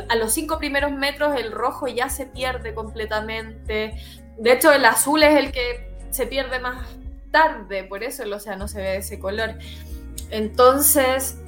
a 0.08 0.16
los 0.16 0.32
cinco 0.32 0.58
primeros 0.58 0.92
metros 0.92 1.38
el 1.38 1.52
rojo 1.52 1.86
ya 1.88 2.08
se 2.08 2.26
pierde 2.26 2.74
completamente. 2.74 3.94
De 4.38 4.52
hecho, 4.52 4.72
el 4.72 4.84
azul 4.84 5.22
es 5.22 5.36
el 5.36 5.52
que 5.52 5.90
se 6.10 6.26
pierde 6.26 6.60
más 6.60 6.86
tarde, 7.30 7.84
por 7.84 8.02
eso 8.02 8.22
el 8.22 8.32
océano 8.32 8.68
se 8.68 8.78
ve 8.78 8.88
de 8.88 8.96
ese 8.98 9.18
color. 9.18 9.54
Entonces, 10.30 11.38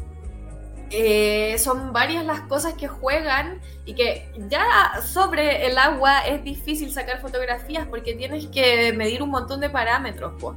eh, 0.91 1.57
son 1.59 1.93
varias 1.93 2.24
las 2.24 2.41
cosas 2.43 2.74
que 2.74 2.89
juegan 2.89 3.61
y 3.84 3.95
que 3.95 4.30
ya 4.49 5.01
sobre 5.03 5.66
el 5.66 5.76
agua 5.76 6.20
es 6.20 6.43
difícil 6.43 6.91
sacar 6.93 7.20
fotografías 7.20 7.86
porque 7.86 8.14
tienes 8.14 8.47
que 8.47 8.93
medir 8.95 9.22
un 9.22 9.30
montón 9.30 9.61
de 9.61 9.68
parámetros, 9.68 10.34
pues. 10.41 10.57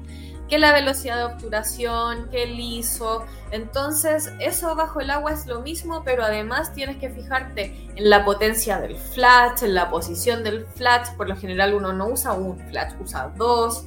Que 0.52 0.60
la 0.60 0.74
velocidad 0.74 1.16
de 1.18 1.24
obturación, 1.34 2.28
que 2.30 2.43
el 2.43 2.60
ISO. 2.60 3.26
Entonces, 3.52 4.32
eso 4.41 4.76
bajo 4.76 4.99
el 4.99 5.10
agua 5.10 5.32
es 5.32 5.45
lo 5.47 5.62
mismo, 5.62 6.04
pero 6.04 6.26
además 6.26 6.74
tienes 6.74 6.97
que 6.97 7.10
fijarte 7.10 7.89
en 7.95 8.10
la 8.10 8.26
potencia 8.26 8.78
del 8.80 8.97
flash, 8.97 9.64
en 9.64 9.74
la 9.74 9.89
posición 9.89 10.43
del 10.43 10.66
flash. 10.66 11.08
Por 11.16 11.30
lo 11.30 11.38
general 11.38 11.74
uno 11.74 11.93
no 11.93 12.08
usa 12.10 12.34
un 12.34 12.60
flash, 12.70 12.91
usa 12.99 13.32
dos. 13.38 13.86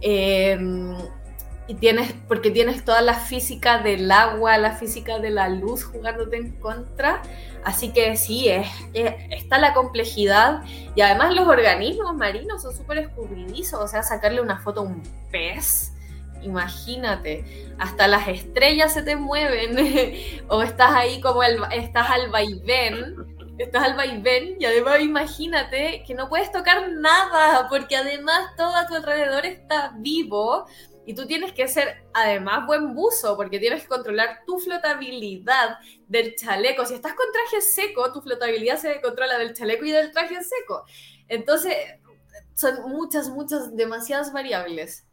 Eh, 0.00 0.56
y 1.68 1.74
tienes, 1.74 2.14
porque 2.28 2.52
tienes 2.52 2.84
toda 2.84 3.02
la 3.02 3.14
física 3.14 3.78
del 3.78 4.08
agua, 4.12 4.56
la 4.58 4.76
física 4.76 5.18
de 5.18 5.30
la 5.30 5.48
luz 5.48 5.82
jugándote 5.82 6.36
en 6.36 6.52
contra. 6.60 7.20
Así 7.64 7.92
que 7.92 8.16
sí, 8.16 8.48
es- 8.48 8.68
está 8.94 9.58
la 9.58 9.74
complejidad. 9.74 10.62
Y 10.94 11.00
además 11.00 11.34
los 11.34 11.48
organismos 11.48 12.14
marinos 12.14 12.62
son 12.62 12.72
súper 12.76 12.98
escurridizos. 12.98 13.80
O 13.80 13.88
sea, 13.88 14.04
sacarle 14.04 14.40
una 14.40 14.60
foto 14.60 14.82
a 14.82 14.84
un 14.84 15.02
pez, 15.32 15.92
imagínate, 16.46 17.44
hasta 17.78 18.08
las 18.08 18.28
estrellas 18.28 18.94
se 18.94 19.02
te 19.02 19.16
mueven. 19.16 19.76
o 20.48 20.62
estás 20.62 20.92
ahí 20.92 21.20
como 21.20 21.42
el, 21.42 21.58
estás 21.72 22.10
al 22.10 22.30
vaivén. 22.30 23.16
Estás 23.58 23.84
al 23.84 23.96
vaivén 23.96 24.56
y 24.60 24.66
además 24.66 25.00
imagínate 25.00 26.04
que 26.06 26.14
no 26.14 26.28
puedes 26.28 26.52
tocar 26.52 26.90
nada 26.92 27.68
porque 27.70 27.96
además 27.96 28.54
todo 28.54 28.74
a 28.76 28.86
tu 28.86 28.94
alrededor 28.94 29.46
está 29.46 29.94
vivo 29.96 30.66
y 31.06 31.14
tú 31.14 31.26
tienes 31.26 31.52
que 31.52 31.66
ser 31.66 32.04
además 32.12 32.66
buen 32.66 32.94
buzo 32.94 33.34
porque 33.36 33.58
tienes 33.58 33.82
que 33.82 33.88
controlar 33.88 34.40
tu 34.46 34.58
flotabilidad 34.58 35.78
del 36.06 36.34
chaleco. 36.34 36.84
Si 36.84 36.94
estás 36.94 37.14
con 37.14 37.26
traje 37.32 37.62
seco, 37.62 38.12
tu 38.12 38.20
flotabilidad 38.20 38.76
se 38.76 39.00
controla 39.00 39.38
del 39.38 39.54
chaleco 39.54 39.86
y 39.86 39.92
del 39.92 40.10
traje 40.12 40.36
seco. 40.42 40.84
Entonces, 41.28 41.74
son 42.54 42.90
muchas, 42.90 43.30
muchas, 43.30 43.74
demasiadas 43.76 44.32
variables. 44.32 45.05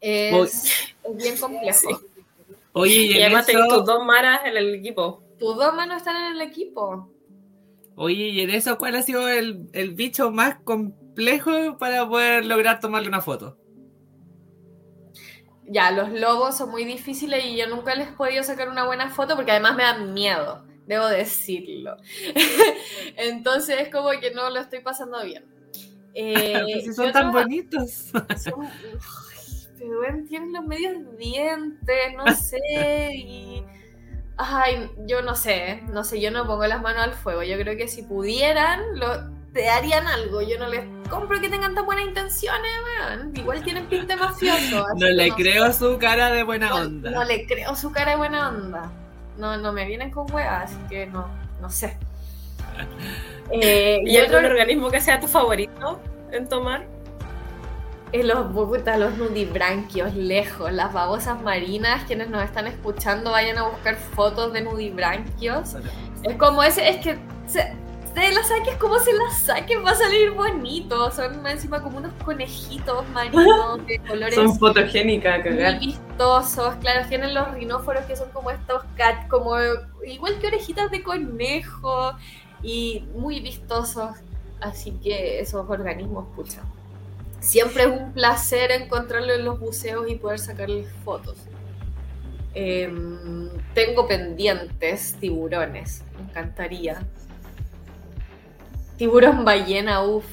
Es, 0.00 0.64
es 1.04 1.16
bien 1.16 1.36
complejo. 1.38 1.78
Sí. 1.78 2.06
Oye, 2.72 2.94
y, 2.94 3.12
Y 3.12 3.16
en 3.18 3.22
además 3.24 3.46
tenés 3.46 3.64
eso, 3.66 3.76
tus 3.78 3.86
dos 3.86 4.04
maras 4.04 4.40
en 4.44 4.56
el 4.56 4.74
equipo. 4.74 5.22
Tus 5.38 5.56
dos 5.56 5.74
manos 5.74 5.96
están 5.98 6.16
en 6.16 6.32
el 6.36 6.40
equipo. 6.42 7.10
oye, 7.94 8.28
y 8.28 8.40
en 8.42 8.50
eso, 8.50 8.76
¿cuál 8.78 8.96
ha 8.96 9.02
sido 9.02 9.28
el, 9.28 9.68
el 9.72 9.94
bicho 9.94 10.30
más 10.30 10.56
complejo 10.64 11.78
para 11.78 12.06
poder 12.08 12.44
lograr 12.44 12.80
tomarle 12.80 13.08
una 13.08 13.20
foto? 13.22 13.56
Ya, 15.68 15.90
los 15.90 16.12
lobos 16.12 16.56
son 16.58 16.70
muy 16.70 16.84
difíciles 16.84 17.44
y 17.44 17.56
yo 17.56 17.66
nunca 17.66 17.94
les 17.96 18.08
he 18.08 18.12
podido 18.12 18.42
sacar 18.44 18.68
una 18.68 18.84
buena 18.86 19.10
foto 19.10 19.34
porque 19.34 19.50
además 19.50 19.74
me 19.76 19.82
dan 19.82 20.14
miedo, 20.14 20.64
debo 20.86 21.06
decirlo. 21.08 21.96
Entonces 23.16 23.80
es 23.80 23.88
como 23.90 24.10
que 24.20 24.30
no 24.32 24.48
lo 24.50 24.60
estoy 24.60 24.80
pasando 24.80 25.22
bien. 25.24 25.44
Eh, 26.18 26.80
si 26.82 26.94
son 26.94 27.10
otro- 27.10 27.20
tan 27.20 27.30
bonitos. 27.30 27.90
son- 28.42 28.66
pero 29.78 29.98
bueno, 29.98 30.24
tienen 30.26 30.52
los 30.52 30.64
medios 30.64 31.16
dientes, 31.16 32.14
no 32.16 32.26
sé, 32.34 33.10
y... 33.14 33.64
Ay, 34.38 34.90
yo 35.06 35.22
no 35.22 35.34
sé, 35.34 35.82
no 35.90 36.04
sé, 36.04 36.20
yo 36.20 36.30
no 36.30 36.46
pongo 36.46 36.66
las 36.66 36.82
manos 36.82 37.04
al 37.04 37.14
fuego. 37.14 37.42
Yo 37.42 37.56
creo 37.56 37.74
que 37.74 37.88
si 37.88 38.02
pudieran, 38.02 38.82
lo, 38.98 39.30
te 39.56 39.70
harían 39.70 40.06
algo. 40.06 40.42
Yo 40.42 40.58
no 40.58 40.68
les 40.68 40.84
compro 41.08 41.40
que 41.40 41.48
tengan 41.48 41.74
tan 41.74 41.86
buenas 41.86 42.04
intenciones, 42.04 42.70
weón. 42.84 43.32
Igual 43.34 43.62
tienen 43.64 43.86
pinta 43.86 44.14
mafioso. 44.16 44.84
No 44.96 45.06
le 45.08 45.30
creo 45.30 45.72
su 45.72 45.98
cara 45.98 46.30
de 46.30 46.42
buena 46.42 46.68
No, 46.68 46.76
onda. 46.76 47.10
no 47.10 47.24
le 47.24 47.46
creo 47.46 47.74
su 47.74 47.90
cara 47.90 48.12
de 48.12 48.16
buena 48.18 48.50
onda. 48.50 48.92
No, 49.38 49.56
no 49.56 49.72
me 49.72 49.86
vienen 49.86 50.10
con 50.10 50.30
huevas, 50.30 50.70
así 50.70 50.78
que 50.90 51.06
no, 51.06 51.26
no 51.60 51.70
sé. 51.70 51.96
Eh, 53.48 54.00
¿Y 54.04 54.10
y 54.10 54.16
algún 54.16 54.38
otro, 54.38 54.48
organismo 54.48 54.90
que 54.90 55.00
sea 55.00 55.20
tu 55.20 55.28
favorito 55.28 56.00
en 56.32 56.48
tomar? 56.48 56.84
Los, 58.22 58.52
puta, 58.52 58.96
los 58.96 59.16
nudibranquios, 59.16 60.14
lejos, 60.14 60.72
las 60.72 60.92
babosas 60.92 61.40
marinas, 61.42 62.04
quienes 62.04 62.28
nos 62.28 62.44
están 62.44 62.66
escuchando, 62.66 63.30
vayan 63.32 63.58
a 63.58 63.68
buscar 63.68 63.96
fotos 63.96 64.52
de 64.52 64.62
nudibranquios. 64.62 65.76
Es 66.22 66.36
como 66.36 66.62
ese, 66.62 66.88
es 66.88 66.96
que 66.98 67.18
se, 67.46 67.72
te 68.16 68.32
las 68.32 68.48
saques 68.48 68.76
como 68.76 68.98
se 68.98 69.12
las 69.12 69.42
saques, 69.42 69.76
va 69.84 69.90
a 69.90 69.94
salir 69.94 70.30
bonito. 70.30 71.10
Son 71.10 71.46
encima 71.46 71.82
como 71.82 71.98
unos 71.98 72.12
conejitos 72.24 73.06
marinos 73.10 73.84
de 73.86 73.98
colores 73.98 74.34
Son 74.34 74.58
fotogénicas, 74.58 75.44
muy 75.44 75.56
cagar. 75.56 75.78
vistosos, 75.80 76.74
claro, 76.76 77.06
tienen 77.08 77.34
los 77.34 77.50
rinóforos 77.52 78.06
que 78.06 78.16
son 78.16 78.30
como 78.30 78.50
estos 78.50 78.82
cat, 78.96 79.28
como 79.28 79.54
igual 80.06 80.38
que 80.38 80.46
orejitas 80.46 80.90
de 80.90 81.02
conejo. 81.02 82.12
y 82.62 83.04
muy 83.14 83.40
vistosos. 83.40 84.16
Así 84.60 84.92
que 85.02 85.40
esos 85.40 85.68
organismos, 85.68 86.26
pucha. 86.34 86.62
Siempre 87.40 87.84
es 87.84 87.88
un 87.88 88.12
placer 88.12 88.72
encontrarlo 88.72 89.32
en 89.32 89.44
los 89.44 89.60
museos 89.60 90.08
y 90.08 90.16
poder 90.16 90.38
sacarles 90.38 90.88
fotos. 91.04 91.36
Em, 92.54 93.50
tengo 93.74 94.08
pendientes 94.08 95.14
tiburones, 95.20 96.02
me 96.16 96.30
encantaría. 96.30 97.02
Tiburón 98.96 99.44
ballena, 99.44 100.02
uff, 100.02 100.24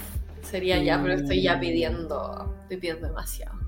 sería 0.41 0.77
ya, 0.77 1.01
pero 1.01 1.15
estoy 1.15 1.41
ya 1.41 1.59
pidiendo, 1.59 2.55
estoy 2.61 2.77
pidiendo 2.77 3.07
demasiado. 3.07 3.59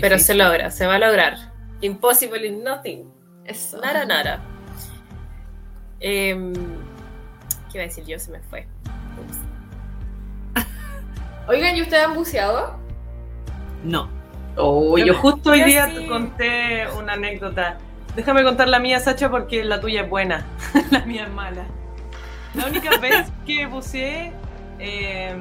Pero 0.00 0.18
se 0.18 0.34
logra, 0.34 0.70
se 0.70 0.86
va 0.86 0.96
a 0.96 0.98
lograr. 0.98 1.52
Impossible 1.80 2.46
in 2.46 2.62
nothing. 2.62 3.10
Eso. 3.44 3.80
Nada, 3.80 4.04
nada. 4.04 4.42
Em, 6.00 6.52
¿Qué 6.52 7.78
iba 7.78 7.84
a 7.84 7.86
decir 7.86 8.04
yo? 8.04 8.18
Se 8.18 8.30
me 8.30 8.40
fue. 8.40 8.66
Oigan, 11.48 11.76
¿y 11.76 11.82
ustedes 11.82 12.04
han 12.04 12.14
buceado? 12.14 12.78
No. 13.82 14.08
Oh, 14.56 14.98
yo 14.98 15.14
justo 15.14 15.50
hoy 15.50 15.62
día 15.64 15.86
sí. 15.86 15.96
te 15.96 16.06
conté 16.06 16.86
una 16.98 17.14
anécdota. 17.14 17.78
Déjame 18.14 18.42
contar 18.44 18.68
la 18.68 18.78
mía, 18.78 19.00
Sacha, 19.00 19.30
porque 19.30 19.64
la 19.64 19.80
tuya 19.80 20.02
es 20.02 20.10
buena. 20.10 20.46
la 20.90 21.00
mía 21.06 21.24
es 21.24 21.30
mala. 21.30 21.66
La 22.54 22.66
única 22.66 22.96
vez 23.00 23.32
que 23.46 23.66
buceé, 23.66 24.32
eh, 24.78 25.34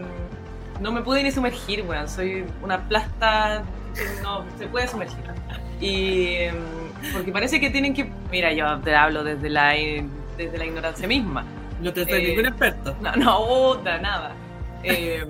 no 0.80 0.92
me 0.92 1.02
pude 1.02 1.24
ni 1.24 1.32
sumergir, 1.32 1.84
weón. 1.84 2.08
Soy 2.08 2.46
una 2.62 2.88
plasta 2.88 3.64
que 3.94 4.22
no 4.24 4.46
se 4.58 4.68
puede 4.68 4.88
sumergir. 4.88 5.20
Y 5.82 6.26
eh, 6.36 6.54
porque 7.12 7.32
parece 7.32 7.60
que 7.60 7.70
tienen 7.70 7.94
que. 7.94 8.10
Mira, 8.32 8.54
yo 8.54 8.80
te 8.80 8.96
hablo 8.96 9.24
desde 9.24 9.50
la, 9.50 9.74
desde 10.38 10.58
la 10.58 10.66
ignorancia 10.66 11.08
misma. 11.08 11.44
No 11.82 11.92
te 11.92 12.06
soy 12.06 12.24
Eh, 12.24 12.28
ningún 12.30 12.46
experto. 12.46 12.96
No, 13.02 13.12
no, 13.18 13.38
otra, 13.40 14.00
nada. 14.00 14.32
Eh, 14.84 15.26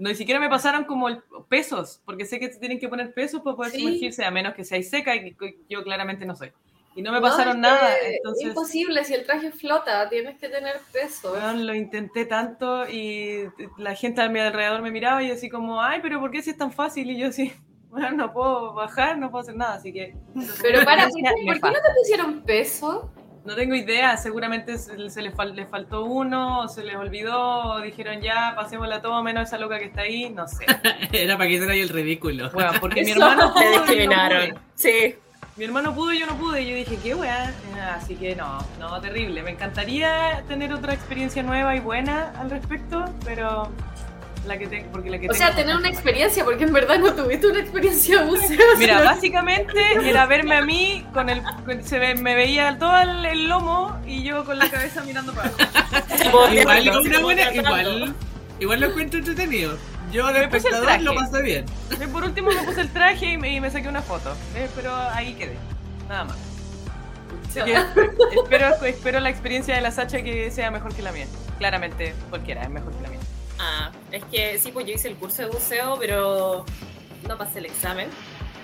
no, 0.00 0.08
ni 0.08 0.14
siquiera 0.16 0.40
me 0.40 0.48
pasaron 0.48 0.84
como 0.84 1.08
el- 1.08 1.22
pesos, 1.48 2.00
porque 2.04 2.24
sé 2.24 2.40
que 2.40 2.48
tienen 2.48 2.78
que 2.80 2.88
poner 2.88 3.12
pesos 3.14 3.42
para 3.42 3.54
poder 3.56 3.72
Sí. 3.72 3.78
sumergirse, 3.78 4.24
a 4.24 4.30
menos 4.30 4.54
que 4.54 4.64
seáis 4.64 4.90
seca, 4.90 5.14
y 5.14 5.36
yo 5.68 5.84
claramente 5.84 6.24
no 6.24 6.34
soy. 6.34 6.52
Y 6.96 7.02
no 7.02 7.12
me 7.12 7.18
No, 7.20 7.26
pasaron 7.28 7.54
es 7.56 7.60
nada, 7.60 7.96
entonces 8.02 8.48
Imposible, 8.48 9.04
si 9.04 9.14
el 9.14 9.24
traje 9.24 9.52
flota, 9.52 10.08
tienes 10.08 10.38
que 10.40 10.48
tener 10.48 10.80
peso. 10.92 11.32
weón, 11.32 11.66
lo 11.66 11.74
intenté 11.74 12.24
tanto 12.24 12.88
y 12.88 13.44
la 13.78 13.94
gente 13.94 14.22
a 14.22 14.28
mi 14.28 14.40
alrededor 14.40 14.82
me 14.82 14.90
miraba 14.90 15.22
y 15.22 15.30
así 15.30 15.48
como, 15.48 15.80
ay, 15.80 16.00
pero 16.02 16.18
¿por 16.18 16.30
qué 16.32 16.42
si 16.42 16.50
es 16.50 16.56
tan 16.56 16.72
fácil? 16.72 17.08
Y 17.10 17.18
yo 17.18 17.28
así, 17.28 17.52
bueno, 17.90 18.10
no 18.12 18.32
puedo 18.32 18.72
bajar, 18.74 19.18
no 19.18 19.30
puedo 19.30 19.42
hacer 19.42 19.54
nada, 19.56 19.74
así 19.74 19.92
que... 19.92 20.14
Pero 20.62 20.84
para, 20.84 21.08
¿por 21.08 21.20
por 21.20 21.60
qué 21.60 21.68
no 21.68 21.82
te 21.82 21.94
pusieron 21.96 22.42
peso? 22.42 23.12
No 23.44 23.54
tengo 23.54 23.74
idea, 23.74 24.16
seguramente 24.18 24.76
se, 24.76 25.08
se 25.10 25.22
les, 25.22 25.34
fal- 25.34 25.54
les 25.54 25.68
faltó 25.68 26.04
uno, 26.04 26.60
o 26.60 26.68
se 26.68 26.84
les 26.84 26.94
olvidó, 26.96 27.40
o 27.74 27.80
dijeron 27.80 28.20
ya, 28.20 28.52
pasémosla 28.54 29.00
todo 29.00 29.22
menos 29.22 29.44
esa 29.48 29.56
loca 29.58 29.78
que 29.78 29.86
está 29.86 30.02
ahí, 30.02 30.28
no 30.30 30.46
sé. 30.46 30.66
Era 31.12 31.36
para 31.38 31.48
que 31.48 31.54
hiciera 31.54 31.72
ahí 31.72 31.80
el 31.80 31.88
ridículo. 31.88 32.50
Bueno, 32.50 32.72
porque 32.80 33.02
mi 33.02 33.10
hermano 33.12 33.52
pudo 33.54 33.64
no 33.64 33.70
discriminaron. 33.70 34.58
Sí. 34.74 35.14
Mi 35.56 35.64
hermano 35.64 35.94
pudo 35.94 36.12
y 36.12 36.20
yo 36.20 36.26
no 36.26 36.36
pude. 36.36 36.62
Y 36.62 36.70
yo 36.70 36.76
dije, 36.76 36.98
qué 37.02 37.14
weá. 37.14 37.52
Así 37.94 38.14
que 38.14 38.34
no, 38.36 38.64
no, 38.78 39.00
terrible. 39.00 39.42
Me 39.42 39.50
encantaría 39.50 40.42
tener 40.48 40.72
otra 40.72 40.94
experiencia 40.94 41.42
nueva 41.42 41.74
y 41.76 41.80
buena 41.80 42.32
al 42.38 42.48
respecto, 42.50 43.04
pero 43.24 43.68
la 44.46 44.56
que 44.58 44.66
tengo, 44.66 44.90
porque 44.90 45.10
la 45.10 45.18
que 45.18 45.28
O 45.28 45.34
sea, 45.34 45.54
tener 45.54 45.76
una 45.76 45.88
experiencia, 45.88 46.44
porque 46.44 46.64
en 46.64 46.72
verdad 46.72 46.98
no 46.98 47.12
tuviste 47.14 47.46
una 47.46 47.60
experiencia 47.60 48.20
de 48.22 48.26
buceo. 48.26 48.58
Mira, 48.78 49.02
básicamente 49.02 49.80
era 50.02 50.26
verme 50.26 50.56
a 50.56 50.62
mí 50.62 51.04
con 51.12 51.28
el. 51.28 51.42
con- 51.64 51.84
se 51.84 51.98
ve- 51.98 52.14
me 52.14 52.34
veía 52.34 52.76
todo 52.78 52.98
el, 53.00 53.24
el 53.26 53.48
lomo 53.48 53.98
y 54.06 54.22
yo 54.22 54.44
con 54.44 54.58
la 54.58 54.70
cabeza 54.70 55.02
mirando 55.04 55.32
para 55.34 55.48
abajo. 55.50 56.48
Igual, 56.52 56.88
una 57.06 57.20
buena, 57.20 57.54
igual, 57.54 58.14
igual 58.58 58.80
lo 58.80 58.86
encuentro 58.86 59.18
entretenido. 59.18 59.76
Yo 60.12 60.26
de 60.32 60.42
espectador 60.44 61.00
lo 61.02 61.14
pasé 61.14 61.40
bien. 61.42 61.66
Y 62.02 62.06
Por 62.08 62.24
último 62.24 62.50
me 62.50 62.62
puse 62.64 62.80
el 62.80 62.88
traje 62.92 63.32
y 63.34 63.36
me, 63.38 63.54
y 63.54 63.60
me 63.60 63.70
saqué 63.70 63.88
una 63.88 64.02
foto. 64.02 64.34
Eh, 64.56 64.68
pero 64.74 64.92
ahí 64.96 65.34
quedé. 65.34 65.56
Nada 66.08 66.24
más. 66.24 66.36
Así 67.48 67.60
que 67.62 67.74
espero, 68.42 68.84
espero 68.84 69.20
la 69.20 69.30
experiencia 69.30 69.74
de 69.76 69.80
la 69.80 69.90
Sacha 69.92 70.22
que 70.22 70.50
sea 70.50 70.70
mejor 70.72 70.94
que 70.94 71.02
la 71.02 71.12
mía. 71.12 71.26
Claramente, 71.58 72.14
cualquiera 72.28 72.62
es 72.64 72.70
mejor 72.70 72.92
que 72.92 73.02
la 73.02 73.08
mía. 73.10 73.19
Ah, 73.62 73.92
es 74.10 74.24
que 74.24 74.58
sí, 74.58 74.72
pues 74.72 74.86
yo 74.86 74.94
hice 74.94 75.08
el 75.08 75.16
curso 75.16 75.42
de 75.42 75.48
buceo, 75.48 75.96
pero 75.98 76.64
no 77.28 77.36
pasé 77.38 77.58
el 77.58 77.66
examen. 77.66 78.08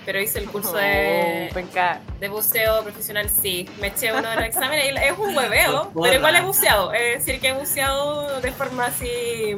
Pero 0.05 0.19
hice 0.21 0.39
el 0.39 0.49
curso 0.49 0.73
de, 0.73 1.49
Oh, 1.51 1.53
penca. 1.53 1.99
de 2.19 2.29
buceo 2.29 2.81
profesional, 2.81 3.29
sí. 3.29 3.69
Me 3.79 3.87
eché 3.87 4.11
uno 4.13 4.27
de 4.29 4.35
los 4.37 4.45
exámenes 4.45 4.85
y 4.85 4.97
es 4.97 5.17
un 5.19 5.35
hueveo, 5.37 5.91
pero 6.01 6.13
igual 6.13 6.35
he 6.37 6.41
buceado. 6.41 6.93
Es 6.93 7.25
decir, 7.25 7.41
que 7.41 7.49
he 7.49 7.53
buceado 7.53 8.39
de 8.41 8.51
forma 8.53 8.85
así 8.85 9.55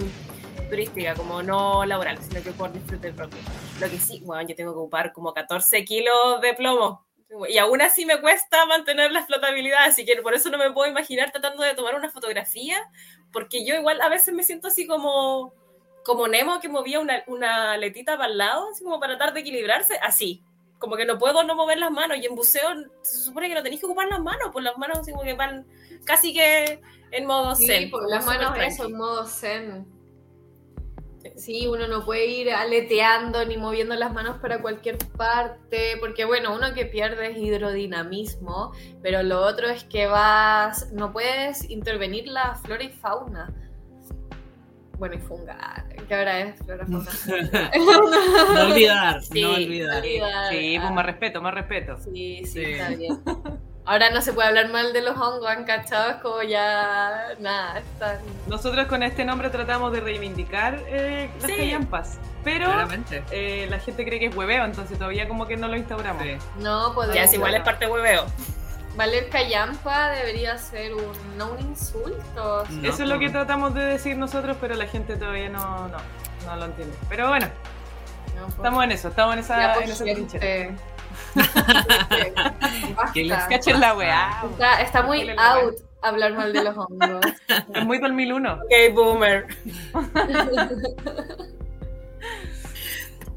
turística, 0.70 1.14
como 1.14 1.42
no 1.44 1.86
laboral, 1.86 2.18
sino 2.18 2.42
que 2.44 2.52
por 2.52 2.74
disfrute 2.74 3.14
propio. 3.14 3.38
Lo 3.80 3.90
que 3.90 3.98
sí, 4.00 4.22
bueno, 4.26 4.48
yo 4.48 4.56
tengo 4.56 4.74
que 4.74 4.80
ocupar 4.80 5.14
como 5.14 5.34
14 5.34 5.86
kilos 5.86 6.42
de 6.42 6.54
plomo. 6.56 7.06
Y 7.48 7.60
aún 7.60 7.80
así 7.84 8.08
me 8.08 8.20
cuesta 8.20 8.66
mantener 8.66 9.12
la 9.12 9.24
flotabilidad, 9.24 9.84
así 9.86 10.04
que 10.04 10.16
por 10.24 10.34
eso 10.34 10.50
no 10.50 10.58
me 10.58 10.72
puedo 10.72 10.90
imaginar 10.90 11.30
tratando 11.32 11.62
de 11.62 11.76
tomar 11.76 11.94
una 11.94 12.10
fotografía, 12.10 12.82
porque 13.32 13.66
yo 13.66 13.76
igual 13.76 14.02
a 14.02 14.10
veces 14.10 14.34
me 14.34 14.44
siento 14.44 14.68
así 14.68 14.88
como, 14.88 15.54
como 16.04 16.28
Nemo 16.28 16.60
que 16.60 16.70
movía 16.70 17.00
una, 17.00 17.24
una 17.28 17.78
letita 17.78 18.18
para 18.18 18.32
el 18.32 18.38
lado, 18.38 18.70
así 18.72 18.84
como 18.84 19.00
para 19.00 19.18
tratar 19.18 19.34
de 19.34 19.42
equilibrarse, 19.42 19.98
así. 20.02 20.44
Como 20.78 20.96
que 20.96 21.06
no 21.06 21.18
puedo 21.18 21.44
no 21.44 21.56
mover 21.56 21.78
las 21.78 21.92
manos, 21.92 22.18
y 22.18 22.26
en 22.26 22.36
buceo 22.36 22.70
se 23.02 23.18
supone 23.18 23.50
que 23.50 23.56
no 23.56 23.62
tenéis 23.64 23.82
que 23.82 23.86
ocupar 23.86 24.08
las 24.08 24.22
manos, 24.22 24.50
pues 24.54 24.64
las 24.64 24.78
manos 24.78 25.00
así 25.00 25.12
como 25.12 25.24
que 25.24 25.34
van 25.34 25.68
casi 26.06 26.34
que 26.34 26.80
en 27.12 27.26
modo 27.26 27.54
Sí, 27.56 27.66
zen. 27.66 27.90
por 27.92 28.02
como 28.04 28.16
las 28.16 28.26
manos 28.26 28.58
eso, 28.60 28.86
en 28.86 28.98
modo 28.98 29.26
zen. 29.26 29.99
Sí, 31.36 31.68
uno 31.68 31.88
no 31.88 32.06
puede 32.06 32.28
ir 32.28 32.52
aleteando 32.52 33.44
ni 33.46 33.58
moviendo 33.58 33.96
las 33.96 34.14
manos 34.14 34.38
para 34.42 34.62
cualquier 34.62 34.98
parte, 35.18 35.98
porque 36.00 36.24
bueno, 36.26 36.56
uno 36.56 36.74
que 36.74 36.86
pierde 36.86 37.32
es 37.32 37.38
hidrodinamismo, 37.38 38.72
pero 39.02 39.22
lo 39.24 39.42
otro 39.42 39.68
es 39.68 39.84
que 39.84 40.06
vas, 40.08 40.92
no 40.94 41.12
puedes 41.12 41.70
intervenir 41.70 42.28
la 42.28 42.56
flora 42.56 42.84
y 42.84 42.90
fauna. 42.90 43.54
Bueno, 44.98 45.16
y 45.16 45.20
funga, 45.20 45.86
que 46.08 46.14
ahora 46.16 46.40
es 46.40 46.56
flora 46.64 46.86
y 46.88 46.92
fauna. 46.92 47.72
No 48.54 48.62
olvidar, 48.68 49.22
Sí, 49.24 49.42
no 49.42 49.54
olvidar. 49.56 50.02
olvidar. 50.02 50.50
Sí, 50.54 50.78
pues 50.80 50.92
más 50.92 51.06
respeto, 51.06 51.42
más 51.42 51.54
respeto. 51.54 51.98
Sí, 51.98 52.42
sí, 52.46 52.48
Sí. 52.48 52.64
está 52.64 52.90
bien. 52.90 53.20
Ahora 53.90 54.12
no 54.12 54.22
se 54.22 54.34
puede 54.34 54.48
hablar 54.50 54.70
mal 54.70 54.94
de 54.94 55.02
los 55.02 55.18
hongos, 55.18 55.48
han 55.48 55.64
cachado, 55.64 56.12
es 56.12 56.16
como 56.18 56.44
ya 56.44 57.30
nada, 57.40 57.80
están... 57.80 58.18
Nosotros 58.46 58.86
con 58.86 59.02
este 59.02 59.26
nombre 59.26 59.50
tratamos 59.50 59.92
de 59.92 60.00
reivindicar 60.00 60.80
eh, 60.90 61.28
las 61.42 61.50
Sí. 61.50 61.58
callampas, 61.58 62.20
pero 62.44 62.70
eh, 63.32 63.66
la 63.68 63.80
gente 63.80 64.06
cree 64.06 64.20
que 64.20 64.28
es 64.28 64.36
hueveo, 64.36 64.64
entonces 64.66 64.96
todavía 65.00 65.28
como 65.28 65.48
que 65.48 65.58
no 65.58 65.68
lo 65.68 65.76
instauramos. 65.76 66.22
Sí. 66.22 66.38
No 66.60 66.94
podemos... 66.94 67.16
Ya 67.16 67.24
es 67.24 67.34
igual 67.34 67.56
es 67.56 67.64
parte 67.64 67.86
de 67.88 67.92
hueveo. 67.92 68.28
Valer 68.96 69.28
callampa 69.30 70.10
debería 70.12 70.56
ser 70.60 70.94
un, 70.94 71.12
no 71.36 71.54
un 71.54 71.60
insulto. 71.60 72.66
No, 72.70 72.88
Eso 72.88 73.02
es 73.02 73.10
lo 73.10 73.18
que 73.18 73.30
tratamos 73.32 73.74
de 73.74 73.86
decir 73.86 74.16
nosotros, 74.18 74.56
pero 74.62 74.76
la 74.76 74.86
gente 74.86 75.16
todavía 75.16 75.50
no, 75.50 75.88
no, 75.88 75.98
no 76.46 76.56
lo 76.58 76.66
entiende. 76.66 76.96
Pero 77.10 77.28
bueno, 77.30 77.48
No, 78.36 78.42
pues, 78.44 78.56
estamos 78.56 78.84
en 78.84 78.92
eso, 78.92 79.08
estamos 79.08 79.34
en 79.34 79.40
esa, 79.40 79.58
ya, 79.58 79.68
en 79.70 79.74
pues, 79.80 79.90
esa 79.90 80.06
gente. 80.06 80.38
trinchera. 80.38 80.76
Que 83.14 83.24
les. 83.24 83.44
Cachen 83.46 83.80
la 83.80 83.96
weá. 83.96 84.44
Está, 84.52 84.82
está 84.82 85.04
muy 85.04 85.30
out 85.38 85.76
hablar 86.02 86.34
mal 86.34 86.54
de 86.54 86.64
los 86.64 86.78
hongos. 86.78 87.26
Es 87.74 87.86
muy 87.86 88.00
2001. 88.00 88.54
Ok, 88.54 88.94
boomer. 88.94 89.48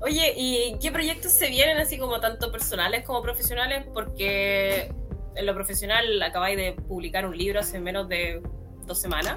Oye, 0.01 0.35
¿y 0.37 0.79
qué 0.81 0.91
proyectos 0.91 1.31
se 1.33 1.49
vienen 1.49 1.79
así 1.79 1.97
como 1.97 2.19
tanto 2.21 2.51
personales 2.51 3.05
como 3.05 3.23
profesionales? 3.23 3.85
Porque 3.95 4.93
en 5.37 5.47
lo 5.47 5.55
profesional 5.55 6.21
acabáis 6.23 6.57
de 6.57 6.73
publicar 6.73 7.25
un 7.25 7.39
libro 7.39 7.61
hace 7.61 7.79
menos 7.79 8.09
de 8.09 8.43
dos 8.85 9.01
semanas, 9.01 9.37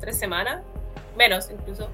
tres 0.00 0.18
semanas, 0.18 0.62
menos 1.16 1.50
incluso. 1.50 1.88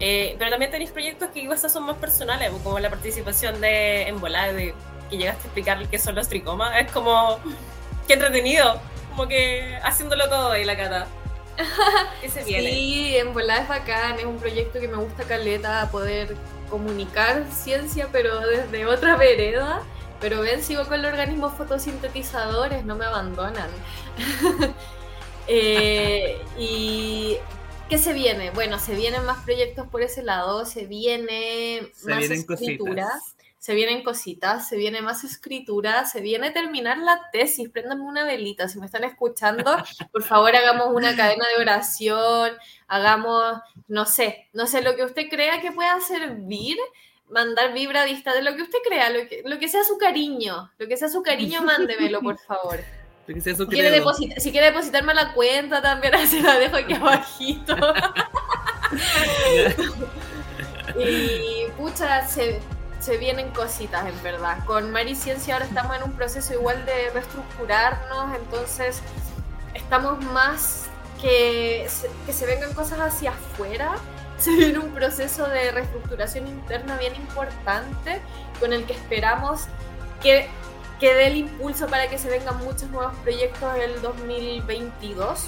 Eh, 0.00 0.34
pero 0.38 0.50
también 0.50 0.72
tenéis 0.72 0.90
proyectos 0.90 1.28
que 1.28 1.42
quizás 1.42 1.72
son 1.72 1.84
más 1.84 1.96
personales, 1.98 2.50
como 2.64 2.80
la 2.80 2.90
participación 2.90 3.60
de 3.60 4.08
en 4.08 4.20
de 4.20 4.74
que 5.12 5.18
llegaste 5.18 5.42
a 5.42 5.44
explicar 5.44 5.88
qué 5.88 5.98
son 5.98 6.14
los 6.14 6.28
tricomas. 6.28 6.72
Es 6.80 6.90
como, 6.90 7.38
qué 8.08 8.14
entretenido, 8.14 8.80
como 9.10 9.28
que 9.28 9.78
haciéndolo 9.84 10.28
todo 10.28 10.52
ahí 10.52 10.64
la 10.64 10.76
cata. 10.76 11.06
¿Qué 12.22 12.30
se 12.30 12.42
viene? 12.44 12.70
Sí, 12.70 13.16
en 13.16 13.34
volada 13.34 13.60
es 13.62 13.68
bacán, 13.68 14.18
es 14.18 14.24
un 14.24 14.38
proyecto 14.38 14.80
que 14.80 14.88
me 14.88 14.96
gusta 14.96 15.24
caleta, 15.24 15.88
poder 15.92 16.34
comunicar 16.70 17.44
ciencia, 17.52 18.08
pero 18.10 18.40
desde 18.40 18.86
otra 18.86 19.16
vereda. 19.16 19.82
Pero 20.18 20.40
ven, 20.40 20.62
sigo 20.62 20.86
con 20.86 21.02
los 21.02 21.12
organismos 21.12 21.52
fotosintetizadores, 21.54 22.84
no 22.84 22.96
me 22.96 23.04
abandonan. 23.04 23.68
Eh, 25.48 26.40
y 26.56 27.36
¿qué 27.88 27.98
se 27.98 28.12
viene? 28.12 28.52
Bueno, 28.52 28.78
se 28.78 28.94
vienen 28.94 29.24
más 29.24 29.42
proyectos 29.42 29.88
por 29.88 30.00
ese 30.00 30.22
lado, 30.22 30.64
se 30.64 30.86
viene 30.86 31.88
Se 31.94 32.08
más 32.10 32.18
vienen 32.20 32.38
escritura. 32.48 33.08
cositas. 33.08 33.34
Se 33.62 33.74
vienen 33.74 34.02
cositas, 34.02 34.68
se 34.68 34.76
viene 34.76 35.02
más 35.02 35.22
escritura, 35.22 36.04
se 36.04 36.20
viene 36.20 36.50
terminar 36.50 36.98
la 36.98 37.30
tesis. 37.30 37.68
Préndanme 37.68 38.02
una 38.02 38.24
velita, 38.24 38.66
si 38.66 38.80
me 38.80 38.86
están 38.86 39.04
escuchando, 39.04 39.76
por 40.12 40.24
favor 40.24 40.56
hagamos 40.56 40.88
una 40.92 41.14
cadena 41.14 41.46
de 41.46 41.62
oración, 41.62 42.50
hagamos, 42.88 43.60
no 43.86 44.04
sé, 44.04 44.48
no 44.52 44.66
sé, 44.66 44.82
lo 44.82 44.96
que 44.96 45.04
usted 45.04 45.28
crea 45.30 45.60
que 45.60 45.70
pueda 45.70 46.00
servir, 46.00 46.76
mandar 47.30 47.72
vibra 47.72 48.04
de 48.04 48.42
lo 48.42 48.56
que 48.56 48.62
usted 48.62 48.78
crea, 48.84 49.10
lo 49.10 49.28
que, 49.28 49.44
lo 49.46 49.60
que 49.60 49.68
sea 49.68 49.84
su 49.84 49.96
cariño, 49.96 50.72
lo 50.76 50.88
que 50.88 50.96
sea 50.96 51.08
su 51.08 51.22
cariño, 51.22 51.62
mándemelo, 51.62 52.20
por 52.20 52.40
favor. 52.40 52.80
Lo 53.28 53.34
que 53.34 53.40
sea 53.40 53.54
su 53.54 53.62
Si 53.66 53.70
quiere, 53.70 54.02
si 54.38 54.50
quiere 54.50 54.66
depositarme 54.72 55.14
la 55.14 55.34
cuenta 55.34 55.80
también, 55.80 56.14
se 56.26 56.42
la 56.42 56.58
dejo 56.58 56.78
aquí 56.78 56.94
abajito. 56.94 57.76
y 60.98 61.70
pucha, 61.76 62.26
se, 62.26 62.60
se 63.02 63.16
vienen 63.16 63.50
cositas 63.50 64.06
en 64.06 64.22
verdad. 64.22 64.64
Con 64.64 64.92
Mari 64.92 65.16
Ciencia 65.16 65.54
ahora 65.54 65.66
estamos 65.66 65.96
en 65.96 66.04
un 66.04 66.12
proceso 66.12 66.54
igual 66.54 66.86
de 66.86 67.10
reestructurarnos, 67.10 68.36
entonces 68.36 69.00
estamos 69.74 70.24
más 70.26 70.84
que 71.20 71.86
se, 71.88 72.08
que 72.24 72.32
se 72.32 72.46
vengan 72.46 72.72
cosas 72.74 73.00
hacia 73.00 73.30
afuera. 73.30 73.96
Se 74.42 74.50
viene 74.50 74.80
un 74.80 74.90
proceso 74.90 75.46
de 75.46 75.70
reestructuración 75.70 76.48
interna 76.48 76.98
bien 76.98 77.14
importante 77.14 78.20
con 78.58 78.72
el 78.72 78.84
que 78.86 78.92
esperamos 78.92 79.66
que, 80.20 80.48
que 80.98 81.14
dé 81.14 81.28
el 81.28 81.36
impulso 81.36 81.86
para 81.86 82.08
que 82.08 82.18
se 82.18 82.28
vengan 82.28 82.58
muchos 82.64 82.90
nuevos 82.90 83.14
proyectos 83.18 83.72
el 83.76 84.02
2022. 84.02 85.44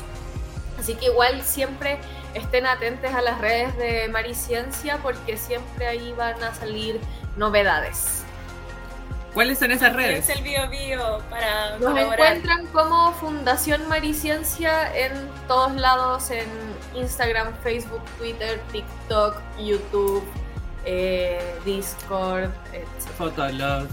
Así 0.78 0.94
que 0.96 1.06
igual 1.06 1.42
siempre 1.42 1.98
estén 2.34 2.66
atentos 2.66 3.12
a 3.12 3.20
las 3.22 3.40
redes 3.40 3.76
de 3.76 4.08
Mariciencia 4.08 4.98
porque 5.02 5.36
siempre 5.36 5.86
ahí 5.86 6.12
van 6.16 6.42
a 6.42 6.54
salir 6.54 7.00
novedades. 7.36 8.22
¿Cuáles 9.32 9.58
son 9.58 9.72
esas 9.72 9.92
redes? 9.94 10.28
Es 10.28 10.36
el 10.36 10.44
bio 10.44 10.68
bio 10.68 11.20
para 11.28 11.70
Nos 11.78 11.90
colaborar. 11.90 12.12
encuentran 12.20 12.66
como 12.68 13.12
Fundación 13.14 13.88
Mariciencia 13.88 14.96
en 14.96 15.12
todos 15.48 15.74
lados, 15.74 16.30
en 16.30 16.46
Instagram, 16.94 17.52
Facebook, 17.64 18.02
Twitter, 18.18 18.60
TikTok, 18.70 19.36
YouTube, 19.58 20.24
eh, 20.84 21.58
Discord, 21.64 22.50
etc. 22.72 23.10
Fotolog. 23.18 23.88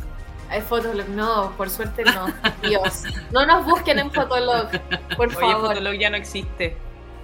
Hay 0.52 0.62
Fotolog, 0.62 1.08
no, 1.10 1.54
por 1.56 1.70
suerte 1.70 2.04
no. 2.04 2.28
Dios, 2.68 3.04
no 3.32 3.46
nos 3.46 3.66
busquen 3.66 4.00
en 4.00 4.12
Fotolog, 4.12 4.70
por 5.16 5.30
Oye, 5.30 5.38
favor. 5.38 5.68
Fotolog 5.70 5.94
ya 5.94 6.10
no 6.10 6.18
existe. 6.18 6.78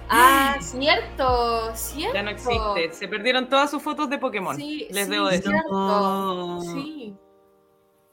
Ah, 0.08 0.56
cierto, 0.60 1.70
cierto. 1.74 2.14
Ya 2.14 2.22
no 2.22 2.30
existe. 2.30 2.92
Se 2.94 3.06
perdieron 3.06 3.46
todas 3.50 3.70
sus 3.70 3.82
fotos 3.82 4.08
de 4.08 4.16
Pokémon. 4.16 4.56
Sí, 4.56 4.88
Les 4.90 5.04
sí, 5.04 5.10
debo 5.10 5.26
decir. 5.28 5.50
cierto. 5.50 6.60
Sí. 6.72 7.14